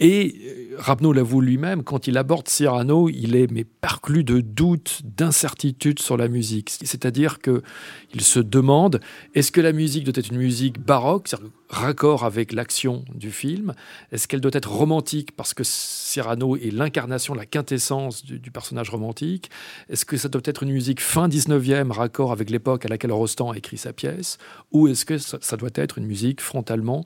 Et 0.00 0.34
euh, 0.44 0.76
Rapneau 0.78 1.12
l'avoue 1.12 1.40
lui-même, 1.40 1.82
quand 1.82 2.06
il 2.06 2.16
aborde 2.18 2.48
Cyrano, 2.48 3.08
il 3.08 3.34
est 3.34 3.50
mais 3.50 3.64
perclus 3.64 4.22
de 4.22 4.40
doutes, 4.40 5.00
d'incertitudes 5.02 5.98
sur 5.98 6.16
la 6.16 6.28
musique. 6.28 6.70
C'est-à-dire 6.70 7.40
qu'il 7.40 8.20
se 8.20 8.38
demande 8.38 9.00
est-ce 9.34 9.50
que 9.50 9.60
la 9.60 9.72
musique 9.72 10.04
doit 10.04 10.14
être 10.16 10.30
une 10.30 10.38
musique 10.38 10.78
baroque, 10.78 11.28
raccord 11.68 12.24
avec 12.24 12.52
l'action 12.52 13.04
du 13.12 13.32
film? 13.32 13.74
Est-ce 14.12 14.28
qu'elle 14.28 14.40
doit 14.40 14.52
être 14.54 14.70
romantique 14.70 15.34
parce 15.34 15.52
que 15.52 15.64
Cyrano 15.64 16.56
est 16.56 16.70
l'incarnation, 16.70 17.34
la 17.34 17.46
quintessence 17.46 18.24
du, 18.24 18.50
personnage 18.52 18.90
romantique? 18.90 19.50
Est-ce 19.88 20.04
que 20.04 20.16
ça 20.16 20.28
doit 20.28 20.42
être 20.44 20.62
une 20.62 20.72
musique 20.72 21.00
fin 21.00 21.26
19e, 21.26 21.90
raccord 21.90 22.30
avec 22.30 22.50
l'époque 22.50 22.84
à 22.86 22.88
laquelle 22.88 23.12
Rostand 23.12 23.50
a 23.50 23.56
écrit 23.56 23.78
sa 23.78 23.92
pièce? 23.92 24.38
Ou 24.70 24.86
est-ce 24.86 25.04
que 25.04 25.18
ça 25.18 25.56
doit 25.56 25.70
être 25.74 25.98
une 25.98 26.06
musique 26.06 26.40
frontalement 26.40 27.02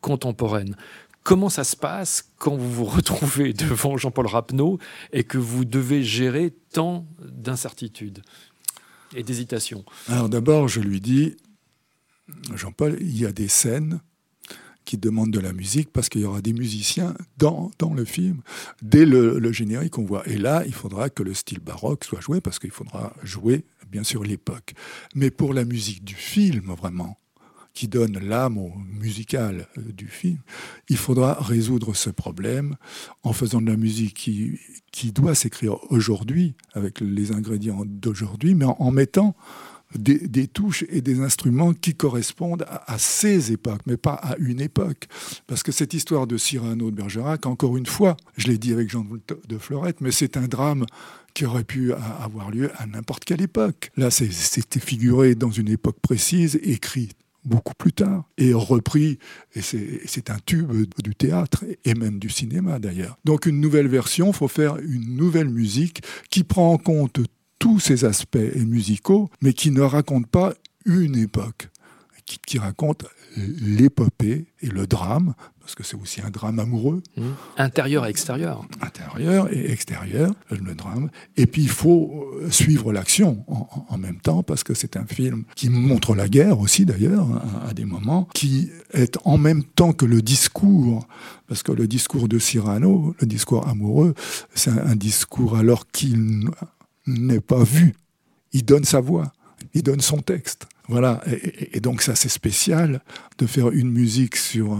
contemporaine? 0.00 0.74
Comment 1.22 1.48
ça 1.48 1.62
se 1.64 1.76
passe 1.76 2.30
quand 2.38 2.56
vous 2.56 2.70
vous 2.70 2.84
retrouvez 2.84 3.52
devant 3.52 3.96
Jean-Paul 3.96 4.26
Rapneau 4.26 4.78
et 5.12 5.24
que 5.24 5.38
vous 5.38 5.64
devez 5.64 6.02
gérer 6.02 6.52
tant 6.72 7.06
d'incertitudes 7.20 8.22
et 9.14 9.22
d'hésitations? 9.22 9.84
Alors 10.08 10.28
d'abord, 10.28 10.68
je 10.68 10.80
lui 10.80 11.00
dis, 11.00 11.36
Jean-Paul, 12.54 12.96
il 13.00 13.18
y 13.18 13.26
a 13.26 13.32
des 13.32 13.48
scènes 13.48 14.00
qui 14.84 14.98
demandent 14.98 15.30
de 15.30 15.38
la 15.38 15.52
musique 15.52 15.92
parce 15.92 16.08
qu'il 16.08 16.22
y 16.22 16.24
aura 16.24 16.40
des 16.40 16.52
musiciens 16.52 17.14
dans, 17.38 17.70
dans 17.78 17.94
le 17.94 18.04
film. 18.04 18.42
Dès 18.82 19.04
le, 19.04 19.38
le 19.38 19.52
générique, 19.52 19.98
on 19.98 20.04
voit. 20.04 20.26
Et 20.28 20.36
là, 20.36 20.64
il 20.66 20.74
faudra 20.74 21.08
que 21.08 21.22
le 21.22 21.34
style 21.34 21.60
baroque 21.60 22.04
soit 22.04 22.20
joué 22.20 22.40
parce 22.40 22.58
qu'il 22.58 22.72
faudra 22.72 23.14
jouer, 23.22 23.64
bien 23.88 24.02
sûr, 24.02 24.24
l'époque. 24.24 24.74
Mais 25.14 25.30
pour 25.30 25.54
la 25.54 25.64
musique 25.64 26.02
du 26.02 26.14
film, 26.14 26.74
vraiment, 26.76 27.16
qui 27.74 27.88
donne 27.88 28.18
l'âme 28.18 28.58
musicale 29.00 29.66
euh, 29.78 29.92
du 29.92 30.06
film, 30.06 30.38
il 30.88 30.96
faudra 30.96 31.34
résoudre 31.34 31.94
ce 31.94 32.10
problème 32.10 32.76
en 33.22 33.32
faisant 33.32 33.60
de 33.60 33.70
la 33.70 33.76
musique 33.76 34.14
qui, 34.14 34.58
qui 34.90 35.12
doit 35.12 35.34
s'écrire 35.34 35.78
aujourd'hui, 35.90 36.54
avec 36.74 37.00
les 37.00 37.32
ingrédients 37.32 37.82
d'aujourd'hui, 37.86 38.54
mais 38.54 38.66
en, 38.66 38.90
mettant 38.90 39.34
des, 39.94 40.46
touches 40.48 40.84
et 40.88 41.00
des 41.00 41.20
instruments 41.20 41.72
qui 41.72 41.94
correspondent 41.94 42.66
à, 42.68 42.98
ces 42.98 43.52
époques, 43.52 43.82
mais 43.86 43.96
pas 43.96 44.14
à 44.14 44.36
une 44.38 44.60
époque. 44.60 45.08
Parce 45.46 45.62
que 45.62 45.72
cette 45.72 45.94
histoire 45.94 46.26
de 46.26 46.36
Cyrano 46.36 46.90
de 46.90 46.96
Bergerac, 46.96 47.46
encore 47.46 47.76
une 47.76 47.86
fois, 47.86 48.16
je 48.36 48.48
l'ai 48.48 48.58
dit 48.58 48.72
avec 48.72 48.90
Jean 48.90 49.06
de 49.48 49.58
Florette, 49.58 50.00
mais 50.00 50.10
c'est 50.10 50.36
un 50.36 50.46
drame 50.46 50.86
qui 51.34 51.46
aurait 51.46 51.64
pu 51.64 51.92
avoir 51.94 52.50
lieu 52.50 52.70
à 52.76 52.86
n'importe 52.86 53.24
quelle 53.24 53.40
époque. 53.40 53.90
Là, 53.96 54.10
c'était 54.10 54.80
figuré 54.80 55.34
dans 55.34 55.50
une 55.50 55.68
époque 55.68 55.98
précise, 56.00 56.58
écrit 56.62 57.10
beaucoup 57.44 57.74
plus 57.74 57.92
tard, 57.92 58.24
et 58.38 58.52
repris, 58.52 59.18
et 59.54 59.60
c'est 59.62 60.30
un 60.30 60.38
tube 60.46 60.72
du 61.02 61.14
théâtre 61.14 61.64
et 61.84 61.94
même 61.94 62.18
du 62.18 62.28
cinéma 62.28 62.78
d'ailleurs. 62.78 63.18
Donc 63.24 63.46
une 63.46 63.60
nouvelle 63.60 63.88
version, 63.88 64.32
faut 64.32 64.48
faire 64.48 64.76
une 64.78 65.16
nouvelle 65.16 65.48
musique 65.48 66.02
qui 66.30 66.44
prend 66.44 66.72
en 66.72 66.78
compte 66.78 67.20
tous 67.58 67.80
ces 67.80 68.04
aspects 68.04 68.38
musicaux, 68.56 69.30
mais 69.40 69.52
qui 69.52 69.70
ne 69.70 69.80
raconte 69.80 70.26
pas 70.26 70.54
une 70.84 71.16
époque, 71.16 71.68
qui, 72.26 72.38
qui 72.44 72.58
raconte 72.58 73.04
l'épopée 73.36 74.46
et 74.60 74.66
le 74.66 74.86
drame, 74.86 75.34
parce 75.60 75.74
que 75.74 75.84
c'est 75.84 75.96
aussi 75.96 76.20
un 76.20 76.30
drame 76.30 76.58
amoureux. 76.58 77.02
Mmh. 77.16 77.22
Intérieur 77.56 78.06
et 78.06 78.10
extérieur. 78.10 78.66
Intérieur 78.80 79.52
et 79.52 79.70
extérieur, 79.70 80.34
le 80.50 80.74
drame. 80.74 81.08
Et 81.36 81.46
puis 81.46 81.62
il 81.62 81.68
faut 81.68 82.32
euh, 82.40 82.50
suivre 82.50 82.92
l'action 82.92 83.44
en, 83.46 83.96
même 83.98 84.20
temps, 84.20 84.42
parce 84.42 84.64
que 84.64 84.74
c'est 84.74 84.96
un 84.96 85.06
film 85.06 85.44
qui 85.54 85.70
montre 85.70 86.14
la 86.14 86.28
guerre 86.28 86.58
aussi 86.58 86.84
d'ailleurs, 86.84 87.28
à, 87.66 87.72
des 87.72 87.84
moments, 87.84 88.28
qui 88.34 88.70
est 88.92 89.16
en 89.24 89.38
même 89.38 89.62
temps 89.62 89.92
que 89.92 90.04
le 90.04 90.20
discours, 90.20 91.06
parce 91.46 91.62
que 91.62 91.72
le 91.72 91.86
discours 91.86 92.28
de 92.28 92.38
Cyrano, 92.38 93.14
le 93.20 93.26
discours 93.26 93.66
amoureux, 93.68 94.14
c'est 94.54 94.70
un 94.70 94.96
discours 94.96 95.56
alors 95.56 95.86
qu'il 95.86 96.50
n'est 97.06 97.40
pas 97.40 97.62
vu. 97.62 97.94
Il 98.52 98.64
donne 98.64 98.84
sa 98.84 99.00
voix, 99.00 99.32
il 99.74 99.82
donne 99.82 100.00
son 100.00 100.18
texte. 100.18 100.66
Voilà, 100.92 101.22
et, 101.72 101.80
donc 101.80 102.02
ça 102.02 102.14
c'est 102.14 102.28
spécial 102.28 103.02
de 103.38 103.46
faire 103.46 103.70
une 103.70 103.90
musique 103.90 104.36
sur 104.36 104.78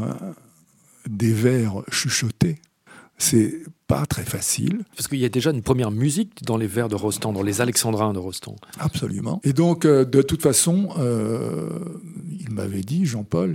des 1.08 1.32
vers 1.32 1.82
chuchotés. 1.90 2.58
C'est 3.18 3.62
pas 3.86 4.06
très 4.06 4.24
facile. 4.24 4.84
Parce 4.96 5.06
qu'il 5.06 5.18
y 5.18 5.24
a 5.24 5.28
déjà 5.28 5.50
une 5.50 5.62
première 5.62 5.90
musique 5.90 6.42
dans 6.44 6.56
les 6.56 6.66
vers 6.66 6.88
de 6.88 6.94
Rostand, 6.94 7.32
dans 7.32 7.42
les 7.42 7.60
Alexandrins 7.60 8.14
de 8.14 8.18
Rostand. 8.18 8.56
Absolument. 8.78 9.40
Et 9.44 9.52
donc, 9.52 9.84
euh, 9.84 10.06
de 10.06 10.22
toute 10.22 10.42
façon, 10.42 10.88
euh, 10.98 11.68
il 12.40 12.50
m'avait 12.50 12.80
dit, 12.80 13.04
Jean-Paul, 13.04 13.54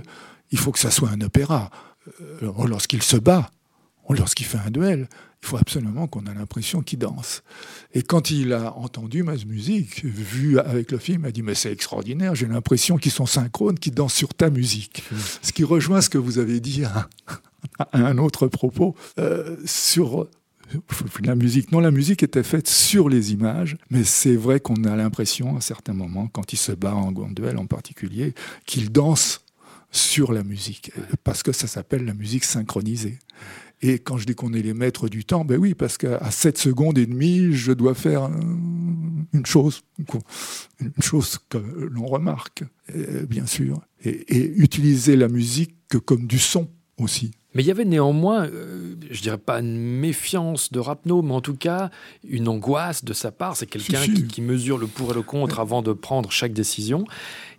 il 0.52 0.58
faut 0.58 0.70
que 0.70 0.78
ça 0.78 0.92
soit 0.92 1.10
un 1.10 1.20
opéra. 1.22 1.70
Euh, 2.42 2.50
lorsqu'il 2.66 3.02
se 3.02 3.16
bat, 3.16 3.50
lorsqu'il 4.16 4.46
fait 4.46 4.58
un 4.64 4.70
duel, 4.70 5.08
il 5.42 5.46
faut 5.46 5.56
absolument 5.56 6.06
qu'on 6.06 6.24
ait 6.26 6.34
l'impression 6.34 6.82
qu'il 6.82 6.98
danse. 6.98 7.42
Et 7.94 8.02
quand 8.02 8.30
il 8.30 8.52
a 8.52 8.74
entendu 8.74 9.22
ma 9.22 9.36
musique, 9.46 10.04
vu 10.04 10.58
avec 10.58 10.90
le 10.90 10.98
film, 10.98 11.22
il 11.22 11.28
a 11.28 11.32
dit 11.32 11.42
Mais 11.42 11.54
c'est 11.54 11.72
extraordinaire, 11.72 12.34
j'ai 12.34 12.46
l'impression 12.46 12.96
qu'ils 12.96 13.12
sont 13.12 13.26
synchrones, 13.26 13.78
qu'ils 13.78 13.94
dansent 13.94 14.14
sur 14.14 14.34
ta 14.34 14.50
musique. 14.50 15.02
Mmh. 15.10 15.16
Ce 15.42 15.52
qui 15.52 15.64
rejoint 15.64 16.00
ce 16.00 16.08
que 16.08 16.18
vous 16.18 16.38
avez 16.38 16.60
dit 16.60 16.84
à, 16.84 17.08
un 17.92 18.18
autre 18.18 18.48
propos 18.48 18.94
euh, 19.18 19.56
sur 19.64 20.28
la 21.22 21.34
musique. 21.34 21.72
Non, 21.72 21.80
la 21.80 21.90
musique 21.90 22.22
était 22.22 22.42
faite 22.42 22.68
sur 22.68 23.08
les 23.08 23.32
images, 23.32 23.76
mais 23.90 24.04
c'est 24.04 24.36
vrai 24.36 24.60
qu'on 24.60 24.84
a 24.84 24.96
l'impression, 24.96 25.56
à 25.56 25.60
certains 25.60 25.94
moments, 25.94 26.28
quand 26.28 26.52
il 26.52 26.58
se 26.58 26.72
bat 26.72 26.94
en 26.94 27.12
duel 27.12 27.56
en 27.56 27.66
particulier, 27.66 28.34
qu'il 28.66 28.92
danse 28.92 29.44
sur 29.90 30.32
la 30.32 30.42
musique, 30.42 30.92
parce 31.24 31.42
que 31.42 31.52
ça 31.52 31.66
s'appelle 31.66 32.04
la 32.04 32.14
musique 32.14 32.44
synchronisée. 32.44 33.18
Et 33.80 33.98
quand 34.00 34.18
je 34.18 34.26
dis 34.26 34.34
qu'on 34.34 34.52
est 34.54 34.62
les 34.62 34.74
maîtres 34.74 35.08
du 35.08 35.24
temps, 35.24 35.44
ben 35.44 35.58
oui, 35.58 35.74
parce 35.74 35.98
qu'à 35.98 36.30
7 36.30 36.58
secondes 36.58 36.98
et 36.98 37.06
demie, 37.06 37.52
je 37.52 37.72
dois 37.72 37.94
faire 37.94 38.28
une 39.32 39.46
chose, 39.46 39.82
une 40.80 41.02
chose 41.02 41.38
que 41.48 41.58
l'on 41.58 42.06
remarque, 42.06 42.64
bien 43.28 43.46
sûr, 43.46 43.80
et 44.04 44.46
utiliser 44.56 45.14
la 45.16 45.28
musique 45.28 45.76
comme 46.04 46.26
du 46.26 46.38
son 46.38 46.68
aussi. 46.98 47.30
Mais 47.58 47.64
il 47.64 47.66
y 47.66 47.72
avait 47.72 47.84
néanmoins, 47.84 48.46
euh, 48.46 48.94
je 49.10 49.20
dirais 49.20 49.36
pas 49.36 49.58
une 49.58 49.76
méfiance 49.76 50.70
de 50.70 50.78
Rapneau, 50.78 51.22
mais 51.22 51.34
en 51.34 51.40
tout 51.40 51.56
cas 51.56 51.90
une 52.22 52.46
angoisse 52.46 53.04
de 53.04 53.12
sa 53.12 53.32
part. 53.32 53.56
C'est 53.56 53.66
quelqu'un 53.66 54.00
qui, 54.00 54.42
mesure 54.42 54.78
le 54.78 54.86
pour 54.86 55.10
et 55.10 55.14
le 55.14 55.22
contre 55.22 55.58
avant 55.58 55.82
de 55.82 55.92
prendre 55.92 56.30
chaque 56.30 56.52
décision. 56.52 57.04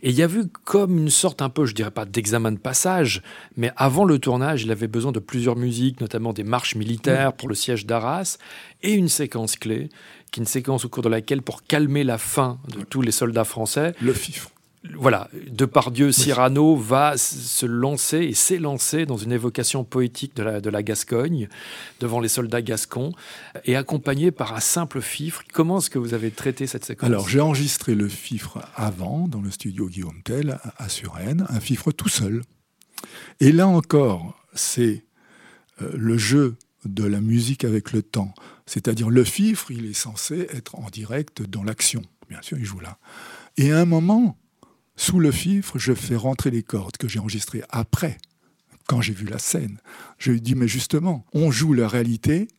Et 0.01 0.11
il 0.11 0.15
y 0.15 0.23
a 0.23 0.27
vu 0.27 0.45
comme 0.63 0.97
une 0.97 1.09
sorte 1.09 1.41
un 1.41 1.49
peu, 1.49 1.65
je 1.65 1.75
dirais 1.75 1.91
pas 1.91 2.05
d'examen 2.05 2.53
de 2.53 2.57
passage, 2.57 3.21
mais 3.57 3.73
avant 3.75 4.05
le 4.05 4.19
tournage, 4.19 4.63
il 4.63 4.71
avait 4.71 4.87
besoin 4.87 5.11
de 5.11 5.19
plusieurs 5.19 5.57
musiques, 5.57 5.99
notamment 5.99 6.31
des 6.31 6.45
marches 6.45 6.75
militaires 6.75 7.33
pour 7.33 7.49
le 7.49 7.55
siège 7.55 7.85
d'Arras, 7.85 8.37
et 8.81 8.93
une 8.93 9.09
séquence 9.09 9.57
clé, 9.57 9.89
qui 10.31 10.39
est 10.39 10.43
une 10.43 10.47
séquence 10.47 10.85
au 10.85 10.87
cours 10.87 11.03
de 11.03 11.09
laquelle, 11.09 11.41
pour 11.41 11.63
calmer 11.63 12.05
la 12.05 12.17
faim 12.17 12.57
de 12.73 12.85
tous 12.85 13.01
les 13.01 13.11
soldats 13.11 13.43
français, 13.43 13.93
le 13.99 14.13
fifre 14.13 14.49
voilà, 14.95 15.29
Depardieu, 15.51 16.11
Cyrano 16.13 16.75
va 16.77 17.17
se 17.17 17.65
lancer 17.65 18.19
et 18.19 18.33
s'est 18.33 18.59
lancé 18.59 19.05
dans 19.05 19.17
une 19.17 19.33
évocation 19.33 19.83
poétique 19.83 20.35
de 20.37 20.43
la, 20.43 20.61
de 20.61 20.69
la 20.69 20.83
Gascogne 20.83 21.49
devant 21.99 22.21
les 22.21 22.29
soldats 22.29 22.61
gascons 22.61 23.11
et 23.65 23.75
accompagné 23.75 24.31
par 24.31 24.53
un 24.53 24.61
simple 24.61 25.01
fifre. 25.01 25.43
Comment 25.53 25.79
est-ce 25.79 25.89
que 25.89 25.99
vous 25.99 26.13
avez 26.13 26.31
traité 26.31 26.65
cette 26.65 26.85
séquence? 26.85 27.07
Alors, 27.07 27.27
j'ai 27.27 27.41
enregistré 27.41 27.93
le 27.93 28.07
fifre 28.07 28.59
avant 28.75 29.27
dans 29.27 29.41
le 29.41 29.51
studio 29.51 29.87
Guillaume 29.87 30.21
Tell 30.23 30.59
à 30.77 30.87
Suresnes, 30.87 31.45
un 31.49 31.59
fifre 31.59 31.91
tout 31.91 32.09
seul. 32.09 32.41
Et 33.41 33.51
là 33.51 33.67
encore, 33.67 34.41
c'est 34.53 35.05
euh, 35.81 35.91
le 35.93 36.17
jeu 36.17 36.55
de 36.85 37.03
la 37.03 37.19
musique 37.19 37.65
avec 37.65 37.91
le 37.91 38.01
temps. 38.01 38.33
C'est-à-dire, 38.65 39.09
le 39.09 39.25
fifre, 39.25 39.71
il 39.71 39.85
est 39.85 39.93
censé 39.93 40.47
être 40.53 40.75
en 40.75 40.89
direct 40.89 41.41
dans 41.41 41.63
l'action. 41.63 42.01
Bien 42.29 42.41
sûr, 42.41 42.57
il 42.57 42.65
joue 42.65 42.79
là. 42.79 42.97
Et 43.57 43.73
à 43.73 43.79
un 43.79 43.85
moment, 43.85 44.37
sous 44.99 45.21
le 45.21 45.31
fifre, 45.31 45.79
je 45.79 45.93
fais 45.93 46.17
rentrer 46.17 46.51
les 46.51 46.61
cordes 46.61 46.97
que 46.97 47.07
j'ai 47.07 47.19
enregistrées 47.19 47.63
après, 47.69 48.17
quand 48.85 48.99
j'ai 48.99 49.13
vu 49.13 49.25
la 49.25 49.39
scène. 49.39 49.79
Je 50.17 50.33
lui 50.33 50.41
dis, 50.41 50.55
mais 50.55 50.67
justement, 50.67 51.25
on 51.31 51.51
joue 51.51 51.71
la 51.71 51.87
réalité, 51.87 52.49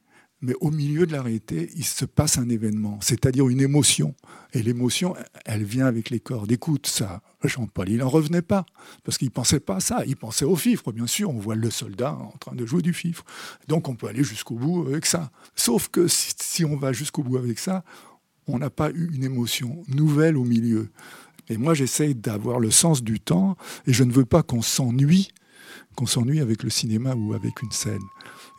mais 0.41 0.55
au 0.63 0.71
milieu 0.71 1.05
de 1.05 1.13
la 1.13 1.21
réalité, 1.21 1.71
il 1.77 1.85
se 1.85 2.07
passe 2.07 2.39
un 2.39 2.49
événement, 2.49 2.99
c'est-à-dire 3.03 3.47
une 3.51 3.61
émotion. 3.61 4.15
Et 4.55 4.63
l'émotion, 4.63 5.15
elle 5.45 5.65
vient 5.65 5.85
avec 5.85 6.09
les 6.09 6.19
cordes. 6.19 6.51
Écoute 6.51 6.87
ça, 6.87 7.21
Jean-Paul, 7.45 7.91
il 7.91 7.99
n'en 7.99 8.09
revenait 8.09 8.41
pas, 8.41 8.65
parce 9.05 9.19
qu'il 9.19 9.29
ne 9.29 9.33
pensait 9.33 9.61
pas 9.61 9.77
à 9.77 9.81
ça. 9.81 10.03
Il 10.07 10.17
pensait 10.17 10.47
au 10.47 10.57
fifre, 10.57 10.93
bien 10.93 11.07
sûr. 11.07 11.29
On 11.29 11.39
voit 11.39 11.57
le 11.57 11.71
soldat 11.71 12.15
en 12.15 12.39
train 12.39 12.57
de 12.57 12.65
jouer 12.65 12.81
du 12.81 12.95
fifre. 12.95 13.23
Donc 13.69 13.87
on 13.87 13.97
peut 13.97 14.07
aller 14.07 14.25
jusqu'au 14.25 14.55
bout 14.55 14.87
avec 14.89 15.05
ça. 15.05 15.31
Sauf 15.55 15.89
que 15.89 16.07
si 16.09 16.65
on 16.65 16.79
va 16.79 16.95
jusqu'au 16.95 17.23
bout 17.23 17.37
avec 17.37 17.59
ça, 17.59 17.85
on 18.47 18.59
n'a 18.59 18.71
pas 18.71 18.91
eu 18.93 19.11
une 19.13 19.25
émotion 19.25 19.85
nouvelle 19.89 20.39
au 20.39 20.45
milieu. 20.45 20.89
Et 21.51 21.59
moi, 21.59 21.75
j'essaye 21.75 22.15
d'avoir 22.15 22.61
le 22.61 22.71
sens 22.71 23.03
du 23.03 23.21
temps 23.21 23.57
et 23.87 23.93
je 23.93 24.05
ne 24.05 24.13
veux 24.13 24.25
pas 24.25 24.43
qu'on 24.43 24.63
s'ennuie, 24.63 25.29
qu'on 25.97 26.07
s'ennuie 26.07 26.41
avec 26.41 26.63
le 26.63 26.71
cinéma 26.71 27.15
ou 27.15 27.35
avec 27.35 27.61
une 27.61 27.73
scène. 27.73 28.03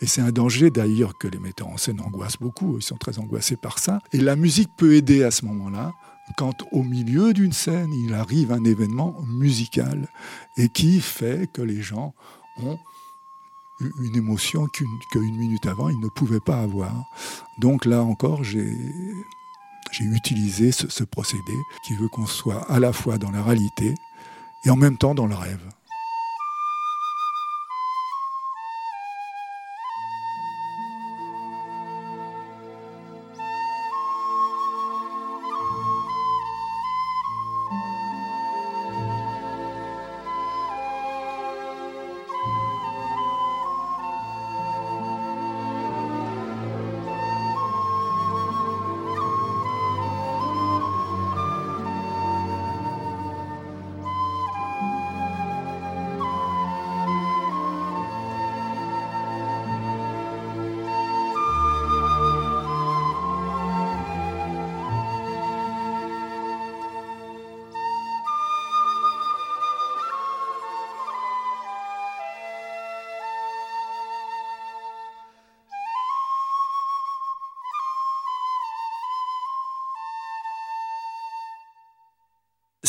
Et 0.02 0.08
c'est 0.08 0.22
un 0.22 0.32
danger 0.32 0.70
d'ailleurs 0.70 1.18
que 1.18 1.28
les 1.28 1.40
metteurs 1.40 1.70
en 1.70 1.78
scène 1.78 2.02
angoissent 2.02 2.40
beaucoup, 2.40 2.78
ils 2.78 2.84
sont 2.84 2.98
très 2.98 3.18
angoissés 3.18 3.56
par 3.56 3.80
ça. 3.80 4.00
Et 4.12 4.18
la 4.18 4.36
musique 4.36 4.70
peut 4.78 4.94
aider 4.94 5.24
à 5.24 5.32
ce 5.32 5.46
moment-là, 5.46 5.94
quand 6.38 6.64
au 6.72 6.84
milieu 6.84 7.34
d'une 7.34 7.54
scène, 7.54 7.92
il 7.94 8.14
arrive 8.14 8.52
un 8.52 8.64
événement 8.64 9.16
musical 9.28 10.10
et 10.58 10.70
qui 10.70 11.00
fait 11.00 11.50
que 11.52 11.62
les 11.62 11.82
gens 11.82 12.14
ont 12.58 12.78
une 14.00 14.16
émotion 14.16 14.68
qu'une 14.68 15.38
minute 15.38 15.66
avant, 15.66 15.90
ils 15.90 16.00
ne 16.00 16.10
pouvaient 16.10 16.40
pas 16.40 16.60
avoir. 16.60 17.06
Donc 17.60 17.86
là 17.86 18.04
encore, 18.04 18.44
j'ai 18.44 18.76
j'ai 19.92 20.06
utilisé 20.06 20.72
ce, 20.72 21.04
procédé 21.04 21.54
qui 21.86 21.94
veut 21.96 22.08
qu'on 22.08 22.26
soit 22.26 22.70
à 22.72 22.80
la 22.80 22.94
fois 22.94 23.18
dans 23.18 23.32
la 23.32 23.44
réalité 23.44 23.94
et 24.66 24.70
en 24.70 24.76
même 24.76 24.98
temps 24.98 25.16
dans 25.16 25.28
le 25.28 25.36
rêve. 25.36 25.62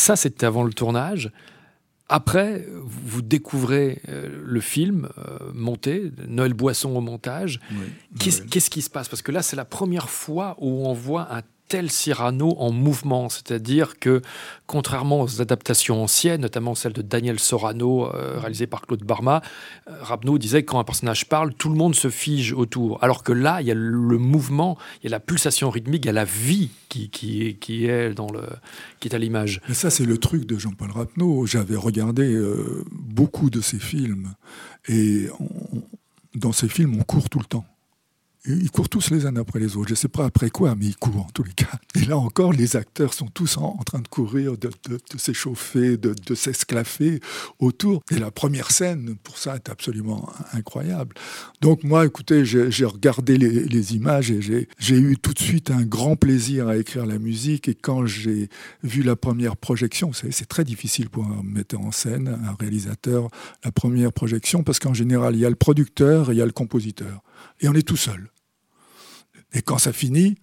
Ça, 0.03 0.17
c'était 0.17 0.47
avant 0.47 0.65
le 0.65 0.73
tournage. 0.73 1.31
Après, 2.09 2.67
vous 2.83 3.23
découvrez 3.23 4.03
euh, 4.09 4.43
le 4.45 4.61
film 4.61 5.09
euh, 5.17 5.39
monté, 5.55 6.11
Noël 6.27 6.55
Boisson 6.55 6.91
au 6.97 7.01
montage. 7.01 7.61
Qu'est-ce 8.19 8.69
qui 8.69 8.83
se 8.83 8.91
passe? 8.91 9.09
Parce 9.09 9.23
que 9.23 9.31
là, 9.31 9.43
c'est 9.43 9.55
la 9.55 9.65
première 9.65 10.11
fois 10.11 10.57
où 10.59 10.89
on 10.89 10.93
voit 10.93 11.33
un 11.33 11.43
tel 11.69 11.91
Cyrano 11.91 12.55
en 12.59 12.71
mouvement, 12.71 13.29
c'est-à-dire 13.29 13.99
que 13.99 14.21
contrairement 14.67 15.23
aux 15.23 15.41
adaptations 15.41 16.03
anciennes, 16.03 16.43
notamment 16.43 16.75
celle 16.75 16.93
de 16.93 17.03
Daniel 17.03 17.39
Sorano, 17.39 18.07
euh, 18.07 18.39
réalisée 18.39 18.67
par 18.67 18.83
Claude 18.83 19.05
Barma, 19.05 19.43
euh, 19.89 20.39
disait 20.39 20.63
que 20.63 20.71
quand 20.71 20.79
un 20.79 20.85
personnage 20.85 21.29
parle, 21.29 21.55
tout 21.55 21.69
le 21.69 21.77
monde 21.77 21.95
se 21.95 22.11
fige 22.11 22.53
autour. 22.53 23.03
Alors 23.03 23.23
que 23.23 23.33
là, 23.33 23.61
il 23.61 23.69
y 23.69 23.71
a 23.71 23.75
le 23.75 24.19
mouvement, 24.19 24.77
il 25.01 25.05
y 25.05 25.07
a 25.09 25.11
la 25.11 25.21
pulsation 25.21 25.71
rythmique, 25.71 26.05
il 26.05 26.09
y 26.09 26.11
a 26.11 26.15
la 26.15 26.25
vie 26.25 26.71
qui, 26.89 27.09
qui, 27.09 27.87
est, 27.87 28.13
dans 28.15 28.31
le, 28.31 28.43
qui 29.01 29.09
est 29.09 29.15
à 29.15 29.19
l'image. 29.19 29.61
Mais 29.69 29.75
ça, 29.75 29.91
c'est 29.91 30.05
le 30.05 30.19
truc 30.19 30.47
de 30.47 30.59
Jean-Paul 30.59 30.91
Rapneau. 30.91 31.47
J'avais 31.47 31.77
regardé 31.77 32.35
euh, 32.35 32.85
beaucoup 32.91 33.51
de 33.51 33.61
ses 33.61 33.79
films 33.79 34.35
et 34.89 35.29
dans 36.35 36.53
ces 36.53 36.69
films, 36.69 36.97
on 36.99 37.03
court 37.03 37.29
tout 37.29 37.39
le 37.39 37.45
temps. 37.45 37.65
Ils 38.45 38.71
courent 38.73 38.89
tous 38.89 39.11
les 39.11 39.27
uns 39.27 39.37
après 39.37 39.61
les 39.61 39.77
autres. 39.77 39.89
Je 39.89 39.93
ne 39.93 39.97
sais 39.97 40.09
pas 40.09 40.25
après 40.25 40.51
quoi, 40.51 40.75
mais 40.75 40.87
ils 40.87 40.97
courent 40.97 41.27
en 41.27 41.31
tous 41.33 41.45
les 41.45 41.53
cas. 41.53 41.79
Et 41.95 42.05
là 42.05 42.19
encore, 42.19 42.53
les 42.53 42.75
acteurs 42.75 43.15
sont 43.15 43.29
tous 43.29 43.57
en, 43.57 43.77
train 43.85 44.01
de 44.01 44.09
courir, 44.09 44.57
de, 44.59 44.71
s'échauffer, 45.17 45.97
de, 45.97 46.35
s'esclaffer 46.35 47.21
autour. 47.61 48.03
Et 48.11 48.19
la 48.19 48.33
première 48.33 48.73
scène, 48.73 49.15
pour 49.23 49.39
ça, 49.39 49.55
est 49.55 49.69
absolument 49.69 50.29
incroyable. 50.53 51.15
Donc 51.61 51.85
moi, 51.85 52.05
écoutez, 52.05 52.45
j'ai 52.45 52.85
regardé 52.85 53.37
les, 53.39 53.95
images 53.95 54.31
et 54.31 54.41
j'ai 54.41 54.97
eu 54.97 55.17
tout 55.19 55.35
de 55.35 55.39
suite 55.39 55.71
un 55.71 55.83
grand 55.83 56.17
plaisir 56.17 56.69
à 56.69 56.77
écrire 56.77 57.07
la 57.07 57.19
musique. 57.19 57.69
Et 57.69 57.75
quand 57.75 58.07
j'ai 58.07 58.49
vu 58.83 59.03
la 59.03 59.15
première 59.15 59.57
projection, 59.57 60.09
vous 60.09 60.15
savez, 60.15 60.33
c'est 60.33 60.47
très 60.47 60.65
difficile 60.65 61.11
pour 61.11 61.25
un 61.27 61.43
metteur 61.45 61.81
en 61.81 61.93
scène, 61.93 62.41
un 62.45 62.55
réalisateur, 62.59 63.29
la 63.65 63.71
première 63.71 64.13
projection, 64.13 64.65
parce 64.65 64.81
qu'en 64.81 64.95
général, 64.95 65.37
il 65.37 65.41
y 65.41 65.47
a 65.47 65.51
le 65.51 65.57
producteur 65.57 66.31
et 66.31 66.35
il 66.35 66.39
y 66.39 66.43
a 66.43 66.47
le 66.47 66.53
compositeur. 66.53 67.23
Et 67.61 67.69
on 67.69 67.75
est 67.75 67.87
tout 67.87 67.97
seul. 67.97 68.32
Et 69.55 69.63
quand 69.63 69.79
ça 69.79 69.93
finit, 69.93 70.37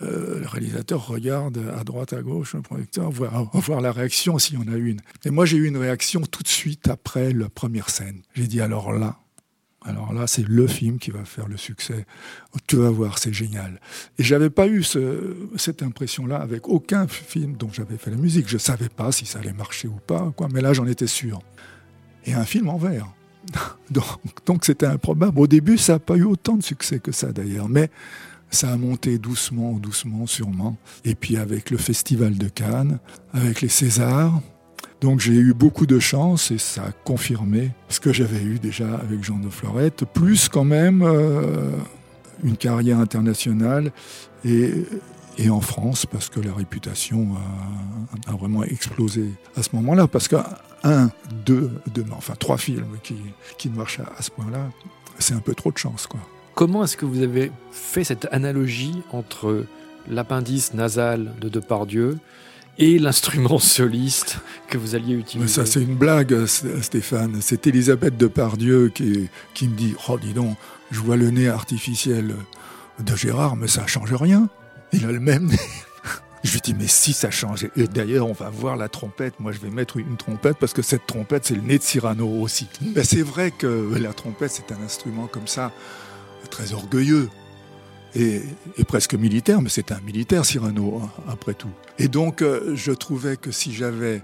euh, 0.00 0.40
le 0.40 0.46
réalisateur 0.46 1.06
regarde 1.06 1.58
à 1.76 1.82
droite, 1.82 2.12
à 2.12 2.22
gauche, 2.22 2.54
le 2.54 2.62
producteur, 2.62 3.10
voir, 3.10 3.50
voir 3.54 3.80
la 3.80 3.92
réaction 3.92 4.38
s'il 4.38 4.58
y 4.58 4.62
en 4.62 4.72
a 4.72 4.76
une. 4.76 5.00
Et 5.24 5.30
moi, 5.30 5.44
j'ai 5.44 5.56
eu 5.56 5.66
une 5.66 5.76
réaction 5.76 6.20
tout 6.20 6.42
de 6.42 6.48
suite 6.48 6.88
après 6.88 7.32
la 7.32 7.48
première 7.48 7.90
scène. 7.90 8.22
J'ai 8.34 8.46
dit 8.46 8.60
alors 8.60 8.92
là, 8.92 9.18
alors 9.84 10.12
là, 10.12 10.26
c'est 10.26 10.46
le 10.46 10.66
film 10.66 10.98
qui 10.98 11.10
va 11.10 11.24
faire 11.24 11.48
le 11.48 11.56
succès. 11.56 12.04
Tu 12.66 12.76
vas 12.76 12.90
voir, 12.90 13.18
c'est 13.18 13.32
génial. 13.32 13.80
Et 14.18 14.24
j'avais 14.24 14.50
pas 14.50 14.66
eu 14.66 14.84
cette 15.56 15.82
impression-là 15.82 16.36
avec 16.36 16.68
aucun 16.68 17.06
film 17.08 17.56
dont 17.56 17.70
j'avais 17.72 17.96
fait 17.96 18.10
la 18.10 18.16
musique. 18.16 18.48
Je 18.48 18.58
savais 18.58 18.88
pas 18.88 19.12
si 19.12 19.24
ça 19.24 19.38
allait 19.38 19.52
marcher 19.52 19.88
ou 19.88 19.98
pas, 20.06 20.32
quoi. 20.36 20.48
Mais 20.52 20.60
là, 20.60 20.72
j'en 20.72 20.86
étais 20.86 21.06
sûr. 21.06 21.40
Et 22.26 22.34
un 22.34 22.44
film 22.44 22.68
en 22.68 22.76
vert. 22.76 23.06
donc, 24.46 24.64
c'était 24.64 24.86
improbable. 24.86 25.38
Au 25.38 25.46
début, 25.46 25.78
ça 25.78 25.94
n'a 25.94 25.98
pas 26.00 26.16
eu 26.16 26.24
autant 26.24 26.56
de 26.56 26.62
succès 26.62 26.98
que 26.98 27.12
ça 27.12 27.32
d'ailleurs, 27.32 27.68
mais 27.68 27.88
ça 28.50 28.72
a 28.72 28.76
monté 28.76 29.18
doucement, 29.18 29.72
doucement, 29.74 30.26
sûrement. 30.26 30.76
Et 31.04 31.14
puis 31.14 31.36
avec 31.36 31.70
le 31.70 31.76
Festival 31.78 32.36
de 32.36 32.48
Cannes, 32.48 32.98
avec 33.32 33.60
les 33.60 33.68
Césars. 33.68 34.40
Donc 35.00 35.20
j'ai 35.20 35.34
eu 35.34 35.54
beaucoup 35.54 35.86
de 35.86 36.00
chance 36.00 36.50
et 36.50 36.58
ça 36.58 36.86
a 36.86 36.92
confirmé 36.92 37.70
ce 37.88 38.00
que 38.00 38.12
j'avais 38.12 38.42
eu 38.42 38.58
déjà 38.58 38.96
avec 38.96 39.22
Jean 39.22 39.38
de 39.38 39.48
Florette, 39.48 40.04
plus 40.12 40.48
quand 40.48 40.64
même 40.64 41.02
euh, 41.02 41.70
une 42.42 42.56
carrière 42.56 42.98
internationale 42.98 43.92
et, 44.44 44.72
en 45.48 45.60
France, 45.60 46.04
parce 46.04 46.28
que 46.28 46.40
la 46.40 46.52
réputation 46.52 47.36
a, 48.26 48.32
vraiment 48.32 48.64
explosé 48.64 49.30
à 49.56 49.62
ce 49.62 49.68
moment-là. 49.74 50.08
Parce 50.08 50.26
que 50.26 50.34
un, 50.82 51.10
deux, 51.46 51.70
deux, 51.94 52.04
enfin 52.10 52.34
trois 52.36 52.58
films 52.58 52.98
qui, 53.04 53.16
qui 53.56 53.68
marchent 53.68 54.00
à, 54.00 54.20
ce 54.20 54.32
point-là, 54.32 54.68
c'est 55.20 55.34
un 55.34 55.40
peu 55.40 55.54
trop 55.54 55.70
de 55.70 55.78
chance. 55.78 56.08
Quoi. 56.08 56.18
Comment 56.58 56.82
est-ce 56.82 56.96
que 56.96 57.04
vous 57.04 57.22
avez 57.22 57.52
fait 57.70 58.02
cette 58.02 58.26
analogie 58.32 59.04
entre 59.12 59.64
l'appendice 60.08 60.74
nasal 60.74 61.32
de 61.40 61.48
Depardieu 61.48 62.18
et 62.78 62.98
l'instrument 62.98 63.60
soliste 63.60 64.38
que 64.66 64.76
vous 64.76 64.96
alliez 64.96 65.14
utiliser 65.14 65.46
Ça, 65.46 65.66
c'est 65.66 65.80
une 65.80 65.94
blague, 65.94 66.46
Stéphane. 66.46 67.38
C'est 67.42 67.68
Elisabeth 67.68 68.16
Depardieu 68.16 68.88
qui, 68.88 69.28
qui 69.54 69.68
me 69.68 69.76
dit 69.76 69.94
Oh, 70.08 70.18
dis 70.18 70.32
donc, 70.32 70.56
je 70.90 70.98
vois 70.98 71.16
le 71.16 71.30
nez 71.30 71.48
artificiel 71.48 72.34
de 72.98 73.14
Gérard, 73.14 73.54
mais 73.54 73.68
ça 73.68 73.82
ne 73.82 73.86
change 73.86 74.12
rien. 74.12 74.48
Il 74.92 75.04
a 75.04 75.12
le 75.12 75.20
même 75.20 75.46
nez. 75.46 75.60
Je 76.44 76.52
lui 76.52 76.60
dis, 76.60 76.72
mais 76.72 76.86
si 76.86 77.12
ça 77.12 77.32
change. 77.32 77.66
Et 77.76 77.88
d'ailleurs, 77.88 78.28
on 78.28 78.32
va 78.32 78.48
voir 78.48 78.76
la 78.76 78.88
trompette. 78.88 79.40
Moi, 79.40 79.50
je 79.50 79.58
vais 79.58 79.70
mettre 79.70 79.96
une 79.96 80.16
trompette 80.16 80.56
parce 80.56 80.72
que 80.72 80.82
cette 80.82 81.04
trompette, 81.04 81.44
c'est 81.44 81.56
le 81.56 81.62
nez 81.62 81.78
de 81.78 81.82
Cyrano 81.82 82.28
aussi. 82.40 82.68
Mais 82.94 83.02
c'est 83.02 83.22
vrai 83.22 83.50
que 83.50 83.92
la 83.98 84.12
trompette, 84.12 84.52
c'est 84.52 84.72
un 84.72 84.80
instrument 84.80 85.26
comme 85.26 85.48
ça, 85.48 85.72
très 86.50 86.72
orgueilleux 86.72 87.28
et, 88.14 88.42
presque 88.86 89.14
militaire. 89.14 89.62
Mais 89.62 89.68
c'est 89.68 89.92
un 89.92 90.00
militaire, 90.00 90.44
Cyrano, 90.44 91.00
hein, 91.02 91.10
après 91.28 91.54
tout. 91.54 91.70
Et 91.98 92.08
donc, 92.08 92.42
euh, 92.42 92.74
je 92.74 92.92
trouvais 92.92 93.36
que 93.36 93.50
si 93.50 93.72
j'avais 93.72 94.22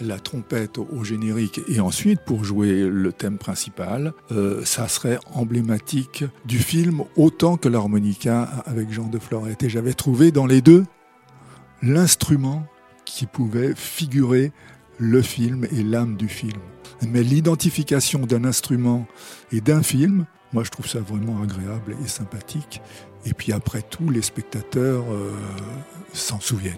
la 0.00 0.18
trompette 0.18 0.78
au, 0.78 1.04
générique 1.04 1.60
et 1.68 1.80
ensuite 1.80 2.20
pour 2.20 2.44
jouer 2.44 2.88
le 2.88 3.12
thème 3.12 3.38
principal, 3.38 4.12
euh, 4.32 4.64
ça 4.64 4.88
serait 4.88 5.18
emblématique 5.32 6.24
du 6.44 6.58
film 6.58 7.02
autant 7.16 7.56
que 7.56 7.68
l'harmonica 7.68 8.42
avec 8.66 8.90
Jean 8.90 9.06
de 9.06 9.18
Florette. 9.18 9.62
Et 9.62 9.68
j'avais 9.68 9.94
trouvé 9.94 10.32
dans 10.32 10.46
les 10.46 10.62
deux 10.62 10.84
l'instrument 11.82 12.66
qui 13.04 13.26
pouvait 13.26 13.74
figurer 13.76 14.52
le 14.98 15.22
film 15.22 15.66
et 15.70 15.82
l'âme 15.82 16.16
du 16.16 16.28
film. 16.28 16.60
Mais 17.06 17.22
l'identification 17.22 18.20
d'un 18.20 18.44
instrument 18.44 19.06
et 19.52 19.60
d'un 19.60 19.82
film, 19.82 20.26
moi 20.54 20.64
je 20.64 20.70
trouve 20.70 20.88
ça 20.88 21.00
vraiment 21.00 21.42
agréable 21.42 21.96
et 22.02 22.08
sympathique. 22.08 22.80
Et 23.26 23.34
puis 23.34 23.52
après 23.52 23.82
tout, 23.82 24.08
les 24.08 24.22
spectateurs 24.22 25.04
euh, 25.10 25.32
s'en 26.12 26.40
souviennent. 26.40 26.76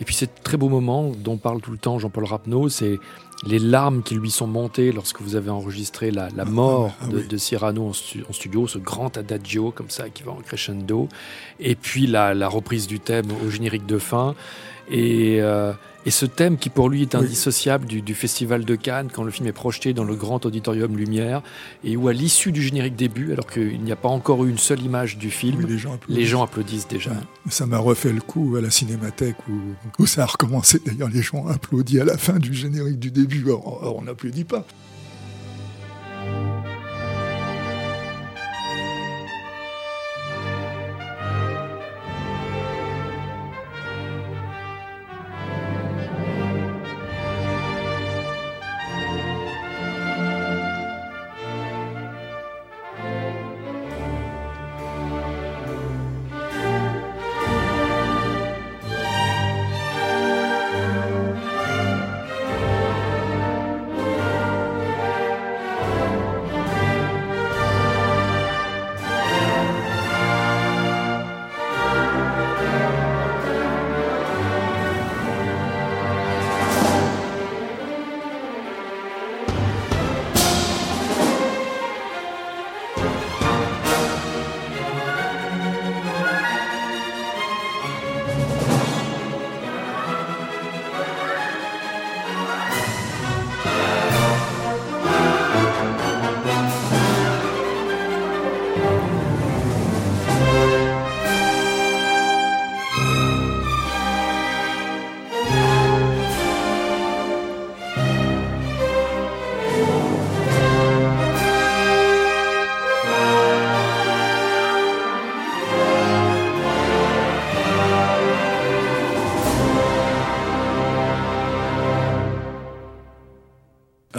Et 0.00 0.04
puis 0.04 0.14
ces 0.14 0.28
très 0.28 0.56
beau 0.56 0.68
moment 0.68 1.10
dont 1.10 1.38
parle 1.38 1.60
tout 1.60 1.72
le 1.72 1.78
temps 1.78 1.98
Jean-Paul 1.98 2.24
Rapneau, 2.24 2.68
c'est 2.68 2.98
les 3.46 3.58
larmes 3.58 4.02
qui 4.02 4.14
lui 4.14 4.30
sont 4.30 4.46
montées 4.46 4.92
lorsque 4.92 5.20
vous 5.20 5.36
avez 5.36 5.50
enregistré 5.50 6.10
la, 6.10 6.28
ah, 6.36 6.44
mort 6.44 6.92
ah, 7.00 7.06
de, 7.06 7.36
Cyrano 7.36 7.88
en, 7.88 7.92
studio, 8.32 8.66
ce 8.66 8.78
grand 8.78 9.16
adagio 9.16 9.70
comme 9.70 9.90
ça 9.90 10.08
qui 10.08 10.22
va 10.22 10.32
en 10.32 10.40
crescendo, 10.40 11.08
et 11.60 11.74
puis 11.74 12.06
la, 12.06 12.48
reprise 12.48 12.86
du 12.86 13.00
thème 13.00 13.26
au 13.44 13.50
générique 13.50 13.86
de 13.86 13.98
fin. 13.98 14.34
Et, 14.90 15.40
euh, 15.40 15.72
et 16.06 16.10
ce 16.10 16.24
thème 16.24 16.56
qui 16.56 16.70
pour 16.70 16.88
lui 16.88 17.02
est 17.02 17.14
indissociable 17.14 17.86
du, 17.86 18.14
Festival 18.14 18.64
de 18.64 18.74
Cannes, 18.76 19.10
quand 19.12 19.24
le 19.24 19.30
film 19.30 19.46
est 19.46 19.52
projeté 19.52 19.92
dans 19.92 20.04
le 20.04 20.14
grand 20.14 20.46
auditorium 20.46 20.96
Lumière, 20.96 21.42
et 21.84 21.96
où 21.96 22.08
à 22.08 22.12
l'issue 22.12 22.50
du 22.50 22.62
générique 22.62 22.96
début, 22.96 23.32
alors 23.32 23.46
qu'il 23.46 23.82
n'y 23.82 23.92
a 23.92 23.96
pas 23.96 24.08
encore 24.08 24.44
eu 24.44 24.50
une 24.50 24.58
seule 24.58 24.80
image 24.80 25.18
du 25.18 25.30
film, 25.30 25.66
les, 26.08 26.24
gens 26.24 26.42
applaudissent 26.42 26.88
déjà. 26.88 27.10
Ça 27.50 27.66
m'a 27.66 27.78
refait 27.78 28.12
le 28.12 28.20
coup 28.20 28.56
à 28.56 28.62
la 28.62 28.70
cinémathèque 28.70 29.36
où, 29.48 30.02
où 30.02 30.06
ça 30.06 30.22
a 30.22 30.26
recommencé. 30.26 30.80
D'ailleurs, 30.86 31.10
les 31.10 31.22
gens 31.22 31.46
applaudissent 31.46 32.00
à 32.00 32.04
la 32.04 32.16
fin 32.16 32.38
du 32.38 32.54
générique 32.54 32.98
du 32.98 33.10
début. 33.10 33.44
on 33.50 34.02
n'applaudit 34.02 34.44
pas. 34.44 34.64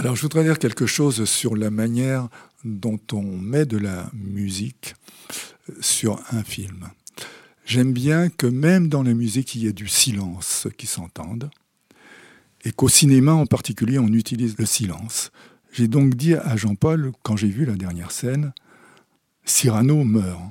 Alors 0.10 0.16
je 0.16 0.24
voudrais 0.24 0.44
dire 0.44 0.58
quelque 0.58 0.88
chose 0.88 1.26
sur 1.26 1.56
la 1.56 1.70
manière 1.70 2.30
dont 2.64 3.00
on 3.12 3.22
met 3.22 3.68
de 3.68 3.78
la 3.78 4.10
musique 4.16 4.96
sur 5.82 6.20
un 6.32 6.42
film. 6.42 6.90
J'aime 7.64 7.94
bien 7.94 8.30
que 8.30 8.48
même 8.48 8.88
dans 8.88 9.04
la 9.04 9.14
musique, 9.14 9.54
il 9.54 9.62
y 9.62 9.68
ait 9.68 9.72
du 9.72 9.88
silence 9.88 10.68
qui 10.80 10.88
s'entende, 10.88 11.52
et 12.66 12.72
qu'au 12.72 12.90
cinéma 12.90 13.34
en 13.34 13.46
particulier, 13.46 14.00
on 14.00 14.08
utilise 14.08 14.58
le 14.58 14.66
silence. 14.66 15.32
J'ai 15.72 15.88
donc 15.88 16.16
dit 16.16 16.34
à 16.34 16.58
Jean-Paul, 16.58 17.12
quand 17.22 17.38
j'ai 17.38 17.50
vu 17.50 17.66
la 17.66 17.76
dernière 17.76 18.10
scène, 18.10 18.52
Cyrano 19.46 20.04
meurt. 20.04 20.42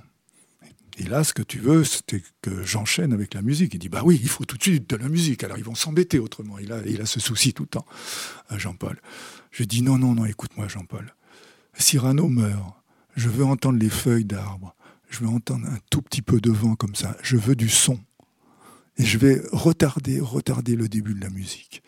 Et 0.99 1.05
là, 1.05 1.25
ce 1.25 1.35
que 1.35 1.43
tu 1.43 1.59
veux, 1.59 1.83
c'était 1.83 2.23
que 2.43 2.63
j'enchaîne 2.63 3.13
avec 3.13 3.35
la 3.35 3.43
musique. 3.43 3.75
Il 3.75 3.79
dit, 3.79 3.89
bah 3.89 4.03
oui, 4.05 4.21
il 4.23 4.29
faut 4.29 4.45
tout 4.45 4.57
de 4.57 4.63
suite 4.63 4.89
de 4.89 4.95
la 4.95 5.09
musique. 5.09 5.43
Alors 5.43 5.59
ils 5.59 5.65
vont 5.65 5.75
s'embêter 5.75 6.21
autrement. 6.21 6.61
Il 6.61 6.73
a, 6.73 6.81
il 6.87 7.01
a 7.01 7.07
ce 7.07 7.19
souci 7.19 7.53
tout 7.53 7.65
le 7.65 7.69
temps, 7.69 7.87
Jean-Paul. 8.57 9.01
Je 9.51 9.65
dis, 9.65 9.83
non, 9.83 9.99
non, 9.99 10.15
non, 10.15 10.25
écoute-moi, 10.25 10.69
Jean-Paul. 10.69 11.15
Cyrano 11.77 12.29
meurt. 12.29 12.75
Je 13.17 13.29
veux 13.29 13.45
entendre 13.45 13.79
les 13.79 13.89
feuilles 13.89 14.25
d'arbres. 14.25 14.75
Je 15.11 15.21
veux 15.21 15.29
entendre 15.29 15.67
un 15.67 15.79
tout 15.91 16.03
petit 16.03 16.23
peu 16.23 16.41
de 16.41 16.51
vent 16.51 16.75
comme 16.75 16.95
ça. 16.95 17.17
Je 17.23 17.37
veux 17.37 17.57
du 17.57 17.69
son. 17.69 17.99
Et 18.99 19.05
je 19.05 19.17
vais 19.17 19.41
retarder, 19.53 20.21
retarder 20.21 20.75
le 20.77 20.89
début 20.89 21.15
de 21.15 21.21
la 21.21 21.31
musique. 21.31 21.83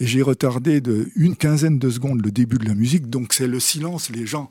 Et 0.00 0.06
j'ai 0.06 0.22
retardé 0.22 0.80
de 0.80 1.10
une 1.14 1.36
quinzaine 1.36 1.78
de 1.78 1.90
secondes 1.90 2.24
le 2.24 2.32
début 2.32 2.58
de 2.58 2.66
la 2.66 2.74
musique. 2.74 3.10
Donc 3.10 3.34
c'est 3.34 3.46
le 3.46 3.60
silence. 3.60 4.10
Les 4.10 4.26
gens 4.26 4.50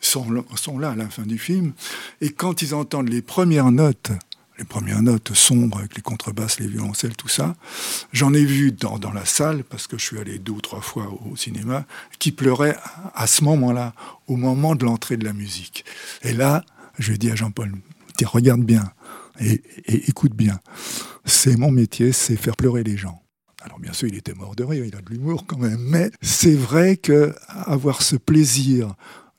sont, 0.00 0.44
sont 0.56 0.78
là 0.78 0.90
à 0.90 0.96
la 0.96 1.08
fin 1.08 1.22
du 1.22 1.38
film. 1.38 1.72
Et 2.20 2.30
quand 2.30 2.62
ils 2.62 2.74
entendent 2.74 3.08
les 3.08 3.22
premières 3.22 3.70
notes, 3.70 4.10
les 4.58 4.64
premières 4.64 5.02
notes 5.02 5.34
sombres 5.34 5.78
avec 5.78 5.96
les 5.96 6.02
contrebasses, 6.02 6.60
les 6.60 6.66
violoncelles, 6.66 7.16
tout 7.16 7.28
ça, 7.28 7.56
j'en 8.12 8.32
ai 8.32 8.44
vu 8.44 8.72
dans, 8.72 8.98
dans, 8.98 9.12
la 9.12 9.24
salle, 9.24 9.64
parce 9.64 9.86
que 9.86 9.98
je 9.98 10.04
suis 10.04 10.18
allé 10.18 10.38
deux 10.38 10.52
ou 10.52 10.60
trois 10.60 10.80
fois 10.80 11.08
au, 11.30 11.36
cinéma, 11.36 11.86
qui 12.18 12.32
pleuraient 12.32 12.76
à 13.14 13.26
ce 13.26 13.44
moment-là, 13.44 13.94
au 14.26 14.36
moment 14.36 14.74
de 14.74 14.84
l'entrée 14.84 15.16
de 15.16 15.24
la 15.24 15.32
musique. 15.32 15.84
Et 16.22 16.32
là, 16.32 16.64
je 16.98 17.12
dit 17.12 17.30
à 17.30 17.34
Jean-Paul, 17.34 17.72
regarde 18.24 18.62
bien 18.62 18.90
et, 19.40 19.62
et 19.86 20.08
écoute 20.08 20.32
bien. 20.34 20.60
C'est 21.26 21.56
mon 21.56 21.70
métier, 21.70 22.12
c'est 22.12 22.36
faire 22.36 22.56
pleurer 22.56 22.82
les 22.82 22.96
gens. 22.96 23.22
Alors 23.60 23.78
bien 23.80 23.92
sûr, 23.92 24.08
il 24.08 24.14
était 24.14 24.32
mort 24.32 24.54
de 24.54 24.64
rire, 24.64 24.84
il 24.84 24.94
a 24.94 25.00
de 25.00 25.10
l'humour 25.10 25.44
quand 25.46 25.58
même, 25.58 25.80
mais 25.80 26.10
c'est 26.22 26.54
vrai 26.54 26.96
que 26.96 27.34
avoir 27.48 28.00
ce 28.00 28.16
plaisir 28.16 28.94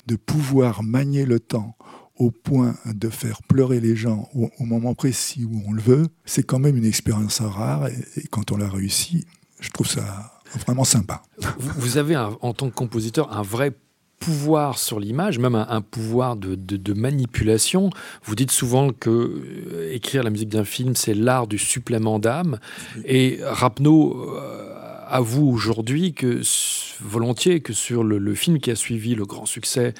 de 0.06 0.16
pouvoir 0.16 0.84
manier 0.84 1.26
le 1.26 1.40
temps 1.40 1.78
au 2.18 2.32
point 2.32 2.76
de 2.86 3.10
faire 3.10 3.42
pleurer 3.44 3.80
les 3.80 3.96
gens 3.96 4.30
au, 4.34 4.66
moment 4.66 4.94
précis 4.94 5.46
où 5.46 5.62
on 5.68 5.72
le 5.72 5.82
veut, 5.82 6.08
c'est 6.26 6.44
quand 6.44 6.60
même 6.60 6.78
une 6.78 6.86
expérience 6.86 7.42
rare. 7.42 7.88
Et, 7.88 8.28
quand 8.30 8.52
on 8.52 8.58
l'a 8.58 8.70
réussi, 8.70 9.26
je 9.60 9.70
trouve 9.70 9.88
ça 9.88 10.42
vraiment 10.66 10.84
sympa. 10.84 11.22
Vous, 11.60 11.98
avez, 11.98 12.16
en 12.18 12.54
tant 12.54 12.70
que 12.70 12.76
compositeur, 12.76 13.36
un 13.36 13.42
vrai 13.42 13.74
pouvoir 14.20 14.80
sur 14.80 15.00
l'image, 15.00 15.40
même 15.40 15.56
un, 15.56 15.82
pouvoir 15.82 16.36
de, 16.36 16.94
manipulation. 16.94 17.90
Vous 18.24 18.36
dites 18.36 18.52
souvent 18.52 18.92
que 18.92 19.10
euh, 19.10 19.94
écrire 19.94 20.24
la 20.24 20.30
musique 20.30 20.50
d'un 20.50 20.64
film, 20.64 20.96
c'est 20.96 21.14
l'art 21.14 21.48
du 21.48 21.58
supplément 21.58 22.20
d'âme. 22.20 22.60
Et 23.06 23.40
Rapneau 23.44 24.36
euh, 24.36 24.74
avoue 25.08 25.48
aujourd'hui 25.50 26.14
que 26.14 26.42
volontiers 27.02 27.62
que 27.62 27.74
sur 27.74 28.04
le, 28.04 28.36
film 28.36 28.60
qui 28.60 28.72
a 28.72 28.76
suivi 28.76 29.16
le 29.16 29.26
grand 29.26 29.46
succès, 29.46 29.94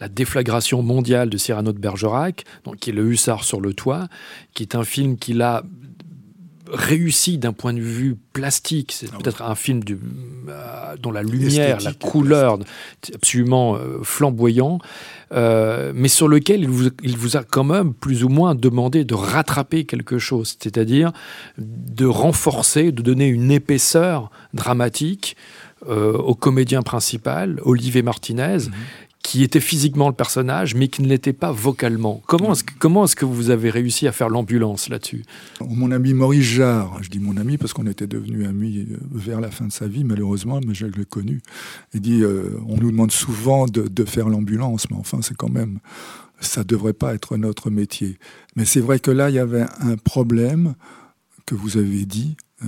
la 0.00 0.08
déflagration 0.08 0.82
mondiale 0.82 1.30
de 1.30 1.36
Cyrano 1.36 1.72
de 1.72 1.78
Bergerac, 1.78 2.44
donc 2.64 2.76
qui 2.76 2.90
est 2.90 2.94
le 2.94 3.06
Hussard 3.06 3.44
sur 3.44 3.60
le 3.60 3.74
toit, 3.74 4.08
qui 4.54 4.62
est 4.62 4.74
un 4.74 4.84
film 4.84 5.16
qu'il 5.18 5.42
a 5.42 5.62
réussi 6.72 7.38
d'un 7.38 7.52
point 7.52 7.72
de 7.72 7.80
vue 7.80 8.16
plastique. 8.32 8.92
C'est 8.92 9.08
ah 9.12 9.18
peut-être 9.18 9.42
un 9.42 9.54
film 9.54 9.82
du, 9.82 9.98
euh, 10.48 10.96
dont 11.00 11.10
la 11.10 11.22
lumière, 11.22 11.78
la 11.80 11.92
couleur, 11.92 12.58
absolument 13.14 13.76
euh, 13.76 13.98
flamboyant, 14.02 14.78
euh, 15.32 15.92
mais 15.94 16.08
sur 16.08 16.28
lequel 16.28 16.60
il 16.62 16.68
vous, 16.68 16.90
il 17.02 17.16
vous, 17.16 17.36
a 17.36 17.44
quand 17.44 17.64
même 17.64 17.92
plus 17.92 18.24
ou 18.24 18.28
moins 18.28 18.54
demandé 18.54 19.04
de 19.04 19.14
rattraper 19.14 19.84
quelque 19.84 20.18
chose, 20.18 20.56
c'est-à-dire 20.60 21.12
de 21.58 22.06
renforcer, 22.06 22.92
de 22.92 23.02
donner 23.02 23.26
une 23.26 23.50
épaisseur 23.50 24.30
dramatique 24.54 25.36
au 25.88 26.34
comédien 26.34 26.82
principal, 26.82 27.58
Olivier 27.64 28.02
Martinez, 28.02 28.58
mhm 28.66 28.72
qui 29.22 29.42
était 29.42 29.60
physiquement 29.60 30.08
le 30.08 30.14
personnage, 30.14 30.74
mais 30.74 30.88
qui 30.88 31.02
ne 31.02 31.08
l'était 31.08 31.34
pas 31.34 31.52
vocalement. 31.52 32.22
Comment 32.26 32.52
est-ce 32.52 32.64
que, 32.64 33.04
est-ce 33.04 33.16
que 33.16 33.24
vous 33.24 33.50
avez 33.50 33.70
réussi 33.70 34.08
à 34.08 34.12
faire 34.12 34.30
l'ambulance 34.30 34.88
là-dessus? 34.88 35.24
Mon 35.60 35.90
ami 35.90 36.14
Maurice 36.14 36.44
Jarre, 36.44 37.02
je 37.02 37.10
dis 37.10 37.18
mon 37.18 37.36
ami 37.36 37.58
parce 37.58 37.72
qu'on 37.72 37.86
était 37.86 38.06
devenus 38.06 38.46
amis 38.46 38.86
euh, 38.90 38.96
vers 39.12 39.40
la 39.40 39.50
fin 39.50 39.66
de 39.66 39.72
sa 39.72 39.86
vie, 39.86 40.04
malheureusement, 40.04 40.60
mais 40.66 40.74
je 40.74 40.86
l'ai 40.86 41.04
connu, 41.04 41.42
il 41.92 42.00
dit 42.00 42.22
euh, 42.22 42.58
on 42.66 42.76
nous 42.78 42.90
demande 42.90 43.12
souvent 43.12 43.66
de, 43.66 44.04
faire 44.04 44.28
l'ambulance, 44.28 44.90
mais 44.90 44.96
enfin, 44.96 45.18
c'est 45.22 45.36
quand 45.36 45.50
même. 45.50 45.78
Ça 46.40 46.62
ne 46.62 46.66
devrait 46.66 46.94
pas 46.94 47.14
être 47.14 47.36
notre 47.36 47.68
métier. 47.68 48.18
Mais 48.56 48.64
c'est 48.64 48.80
vrai 48.80 48.98
que 48.98 49.10
là, 49.10 49.28
il 49.28 49.36
y 49.36 49.38
avait 49.38 49.66
un 49.80 49.96
problème 49.96 50.74
que 51.44 51.54
vous 51.54 51.76
avez 51.76 52.06
dit, 52.06 52.36
euh, 52.64 52.66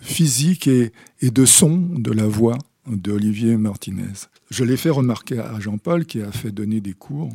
physique 0.00 0.66
et 0.66 0.90
de 1.22 1.44
son 1.44 1.76
de 1.76 2.10
la 2.10 2.26
voix 2.26 2.58
de 2.90 3.12
Olivier 3.12 3.56
Martinez. 3.56 4.26
Je 4.50 4.64
l'ai 4.64 4.76
fait 4.76 4.90
remarquer 4.90 5.38
à 5.38 5.60
Jean-Paul 5.60 6.06
qui 6.06 6.22
a 6.22 6.32
fait 6.32 6.50
donner 6.50 6.80
des 6.80 6.94
cours, 6.94 7.32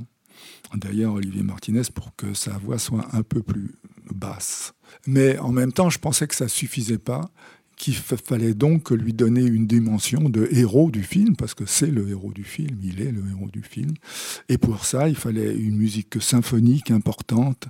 d'ailleurs 0.74 1.14
Olivier 1.14 1.44
Martinez, 1.44 1.84
pour 1.94 2.16
que 2.16 2.34
sa 2.34 2.58
voix 2.58 2.80
soit 2.80 3.08
un 3.14 3.24
peu 3.24 3.42
plus 3.42 3.76
basse. 4.14 4.74
Mais 5.06 5.38
en 5.40 5.52
même 5.52 5.72
temps, 5.72 5.90
je 5.90 6.00
pensais 6.00 6.28
que 6.28 6.36
ça 6.36 6.48
suffisait 6.48 6.98
pas 6.98 7.30
qu'il 7.76 7.96
fallait 7.96 8.54
donc 8.54 8.92
lui 8.92 9.14
donner 9.14 9.42
une 9.42 9.68
dimension 9.68 10.30
de 10.30 10.48
héros 10.52 10.92
du 10.92 11.04
film, 11.04 11.36
parce 11.36 11.54
que 11.54 11.66
c'est 11.66 11.88
le 11.88 12.10
héros 12.10 12.32
du 12.32 12.44
film, 12.44 12.78
il 12.84 13.02
est 13.02 13.12
le 13.12 13.24
héros 13.30 13.50
du 13.52 13.62
film. 13.62 13.94
Et 14.50 14.58
pour 14.58 14.86
ça, 14.86 15.10
il 15.10 15.16
fallait 15.16 15.54
une 15.56 15.76
musique 15.76 16.22
symphonique 16.22 16.92
importante, 16.92 17.68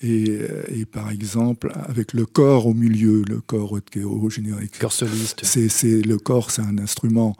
et, 0.00 0.40
et 0.68 0.84
par 0.84 1.10
exemple, 1.10 1.72
avec 1.74 2.12
le 2.12 2.26
corps 2.26 2.66
au 2.66 2.74
milieu, 2.74 3.22
le 3.28 3.40
corps 3.40 3.72
au 3.72 4.30
générique. 4.30 4.78
Corps 4.78 4.92
soliste. 4.92 5.40
C'est, 5.44 6.02
le 6.02 6.18
corps, 6.18 6.50
c'est 6.50 6.62
un 6.62 6.78
instrument 6.78 7.36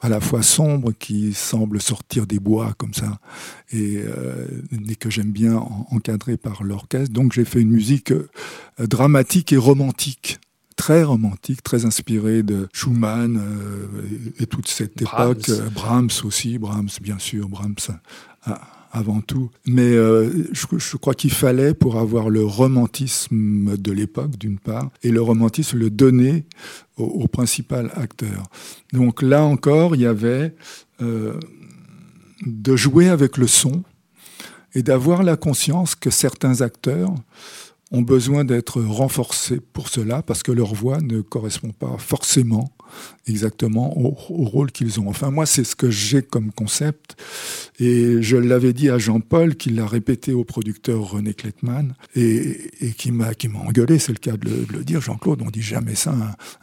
à 0.00 0.08
la 0.08 0.20
fois 0.20 0.42
sombre 0.42 0.92
qui 0.92 1.34
semble 1.34 1.80
sortir 1.80 2.26
des 2.26 2.38
bois 2.38 2.74
comme 2.78 2.94
ça 2.94 3.20
et, 3.70 3.98
euh, 3.98 4.46
que 4.98 5.10
j'aime 5.10 5.30
bien 5.30 5.56
encadrer 5.90 6.36
par 6.36 6.62
l'orchestre. 6.62 7.12
Donc 7.12 7.32
j'ai 7.32 7.44
fait 7.44 7.60
une 7.60 7.70
musique 7.70 8.12
euh, 8.12 8.28
dramatique 8.78 9.52
et 9.52 9.56
romantique 9.56 10.40
très 10.80 11.02
romantique, 11.02 11.62
très 11.62 11.84
inspiré 11.84 12.42
de 12.42 12.66
Schumann 12.72 13.36
euh, 13.36 13.86
et, 14.38 14.46
toute 14.46 14.66
cette 14.66 15.02
époque. 15.02 15.50
Euh, 15.50 15.68
Brahms 15.68 16.08
aussi, 16.24 16.56
Brahms 16.56 16.88
bien 17.02 17.18
sûr, 17.18 17.50
Brahms 17.50 17.74
euh, 18.48 18.52
avant 18.90 19.20
tout. 19.20 19.50
Mais 19.66 19.92
je, 19.92 20.96
crois 20.96 21.12
qu'il 21.12 21.32
fallait, 21.32 21.74
pour 21.74 21.98
avoir 21.98 22.30
le 22.30 22.42
romantisme 22.42 23.76
de 23.76 23.92
l'époque, 23.92 24.38
d'une 24.38 24.58
part, 24.58 24.88
et 25.02 25.10
le 25.10 25.20
romantisme 25.20 25.78
le 25.78 25.90
donner 25.90 26.46
au, 26.96 27.28
principal 27.28 27.92
acteur. 27.94 28.44
Donc 28.94 29.20
là 29.20 29.44
encore, 29.44 29.94
il 29.94 30.00
y 30.00 30.06
avait 30.06 30.54
de 30.98 32.76
jouer 32.76 33.10
avec 33.10 33.36
le 33.36 33.46
son 33.46 33.84
et 34.74 34.82
d'avoir 34.82 35.22
la 35.22 35.36
conscience 35.36 35.94
que 35.94 36.10
certains 36.10 36.62
acteurs 36.62 37.14
ont 37.90 38.02
besoin 38.02 38.44
d'être 38.44 38.80
renforcés 38.80 39.60
pour 39.60 39.88
cela 39.88 40.22
parce 40.22 40.42
que 40.42 40.52
leur 40.52 40.74
voix 40.74 41.00
ne 41.00 41.20
correspond 41.20 41.72
pas 41.72 41.96
forcément 41.98 42.72
exactement 43.26 43.98
au, 43.98 44.10
rôle 44.10 44.72
qu'ils 44.72 45.00
ont. 45.00 45.08
Enfin, 45.08 45.30
moi, 45.30 45.46
c'est 45.46 45.64
ce 45.64 45.76
que 45.76 45.90
j'ai 45.90 46.22
comme 46.22 46.52
concept. 46.52 47.16
Et 47.78 48.20
je 48.20 48.36
l'avais 48.36 48.72
dit 48.72 48.90
à 48.90 48.98
Jean-Paul, 48.98 49.56
qui 49.56 49.70
l'a 49.70 49.86
répété 49.86 50.32
au 50.32 50.44
producteur 50.44 51.00
René 51.02 51.32
Klettmann, 51.34 51.94
et, 52.14 52.70
et 52.80 52.92
qui 52.92 53.10
m'a 53.12 53.30
engueulé, 53.54 53.98
c'est 53.98 54.12
le 54.12 54.18
cas 54.18 54.36
de 54.36 54.66
le, 54.72 54.84
dire. 54.84 55.00
Jean-Claude, 55.00 55.42
on 55.42 55.50
dit 55.50 55.62
jamais 55.62 55.94
ça 55.94 56.14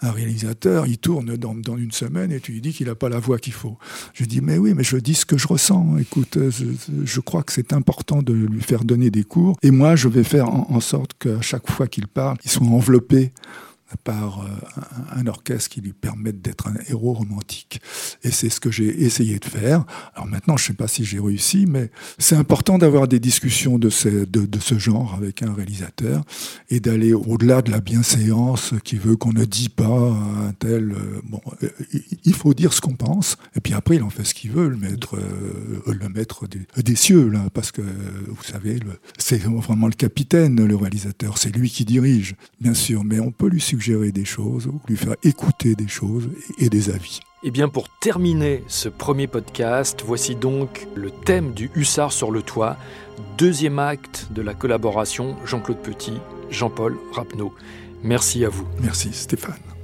à 0.01 0.07
un, 0.07 0.11
réalisateur. 0.11 0.85
Il 0.85 0.97
tourne 0.97 1.37
dans, 1.37 1.55
dans, 1.55 1.77
une 1.77 1.91
semaine 1.91 2.31
et 2.31 2.39
tu 2.39 2.51
lui 2.51 2.61
dis 2.61 2.73
qu'il 2.73 2.87
n'a 2.87 2.95
pas 2.95 3.09
la 3.09 3.19
voix 3.19 3.39
qu'il 3.39 3.53
faut. 3.53 3.77
Je 4.13 4.25
dis, 4.25 4.41
mais 4.41 4.57
oui, 4.57 4.73
mais 4.75 4.83
je 4.83 4.97
dis 4.97 5.15
ce 5.15 5.25
que 5.25 5.37
je 5.37 5.47
ressens. 5.47 5.97
Écoute, 5.97 6.37
je, 6.49 6.65
je 7.03 7.19
crois 7.19 7.43
que 7.43 7.53
c'est 7.53 7.73
important 7.73 8.21
de 8.21 8.33
lui 8.33 8.61
faire 8.61 8.83
donner 8.83 9.09
des 9.09 9.23
cours. 9.23 9.57
Et 9.63 9.71
moi, 9.71 9.95
je 9.95 10.07
vais 10.07 10.23
faire 10.23 10.49
en, 10.49 10.67
en 10.69 10.79
sorte 10.79 11.13
qu'à 11.19 11.41
chaque 11.41 11.69
fois 11.69 11.87
qu'il 11.87 12.07
parle, 12.07 12.37
il 12.43 12.51
soit 12.51 12.67
enveloppé 12.67 13.31
par 14.03 14.39
euh, 14.39 14.47
un, 15.15 15.27
orchestre 15.27 15.69
qui 15.69 15.81
lui 15.81 15.93
permette 15.93 16.41
d'être 16.41 16.67
un 16.67 16.75
héros 16.89 17.13
romantique. 17.13 17.81
Et 18.23 18.31
c'est 18.31 18.49
ce 18.49 18.59
que 18.59 18.69
j'ai 18.69 19.03
essayé 19.03 19.39
de 19.39 19.45
faire. 19.45 19.85
Alors 20.13 20.27
maintenant, 20.27 20.57
je 20.57 20.63
ne 20.63 20.67
sais 20.67 20.73
pas 20.73 20.87
si 20.87 21.05
j'ai 21.05 21.19
réussi, 21.19 21.65
mais 21.65 21.89
c'est 22.17 22.35
important 22.35 22.77
d'avoir 22.77 23.07
des 23.07 23.19
discussions 23.19 23.79
de 23.79 23.89
ce, 23.89 24.25
de, 24.25 24.59
ce 24.59 24.77
genre 24.77 25.15
avec 25.15 25.41
un 25.41 25.53
réalisateur 25.53 26.23
et 26.69 26.79
d'aller 26.79 27.13
au-delà 27.13 27.61
de 27.61 27.71
la 27.71 27.79
bienséance 27.79 28.73
qui 28.83 28.97
veut 28.97 29.15
qu'on 29.15 29.33
ne 29.33 29.45
dit 29.45 29.69
pas 29.69 29.85
un 29.85 30.51
tel... 30.53 30.91
Euh, 30.91 31.21
bon, 31.23 31.41
euh, 31.63 31.69
il 32.25 32.33
faut 32.33 32.53
dire 32.53 32.73
ce 32.73 32.81
qu'on 32.81 32.95
pense, 32.95 33.37
et 33.55 33.61
puis 33.61 33.73
après, 33.73 33.95
il 33.95 34.03
en 34.03 34.09
fait 34.09 34.23
ce 34.23 34.33
qu'il 34.33 34.51
veut, 34.51 34.67
le 34.67 34.77
maître, 34.77 35.17
le 35.87 36.09
maître 36.09 36.45
des, 36.47 36.95
cieux, 36.95 37.29
là, 37.29 37.49
parce 37.53 37.71
que, 37.71 37.81
vous 37.81 38.43
savez, 38.43 38.79
c'est 39.17 39.41
vraiment 39.41 39.87
le 39.87 39.93
capitaine, 39.93 40.65
le 40.65 40.75
réalisateur, 40.75 41.37
c'est 41.37 41.55
lui 41.55 41.69
qui 41.69 41.85
dirige, 41.85 42.35
bien 42.59 42.73
sûr, 42.73 43.03
mais 43.03 43.19
on 43.19 43.31
peut 43.31 43.47
lui 43.47 43.61
suggérer 43.77 44.11
des 44.11 44.25
choses, 44.25 44.67
ou 44.67 44.79
lui 44.87 44.97
faire 44.97 45.15
écouter 45.23 45.75
des 45.75 45.87
choses 45.87 46.29
et 46.57 46.69
des 46.69 46.89
avis. 46.89 47.19
Et 47.43 47.47
eh 47.47 47.51
bien 47.51 47.69
pour 47.69 47.87
terminer 47.99 48.63
ce 48.67 48.89
premier 48.89 49.27
podcast, 49.27 50.03
voici 50.03 50.35
donc 50.35 50.87
le 50.95 51.11
thème 51.11 51.53
du 51.53 51.69
Hussard 51.75 52.11
sur 52.11 52.31
le 52.31 52.41
toit, 52.41 52.77
deuxième 53.37 53.77
acte 53.77 54.29
de 54.31 54.41
la 54.41 54.55
collaboration 54.55 55.35
Jean-Claude 55.45 55.83
Petit, 55.83 56.17
Jean-Paul 56.49 56.97
Rapneau. 57.13 57.53
Merci 58.01 58.43
à 58.43 58.49
vous. 58.49 58.67
Merci 58.81 59.13
Stéphane. 59.13 59.76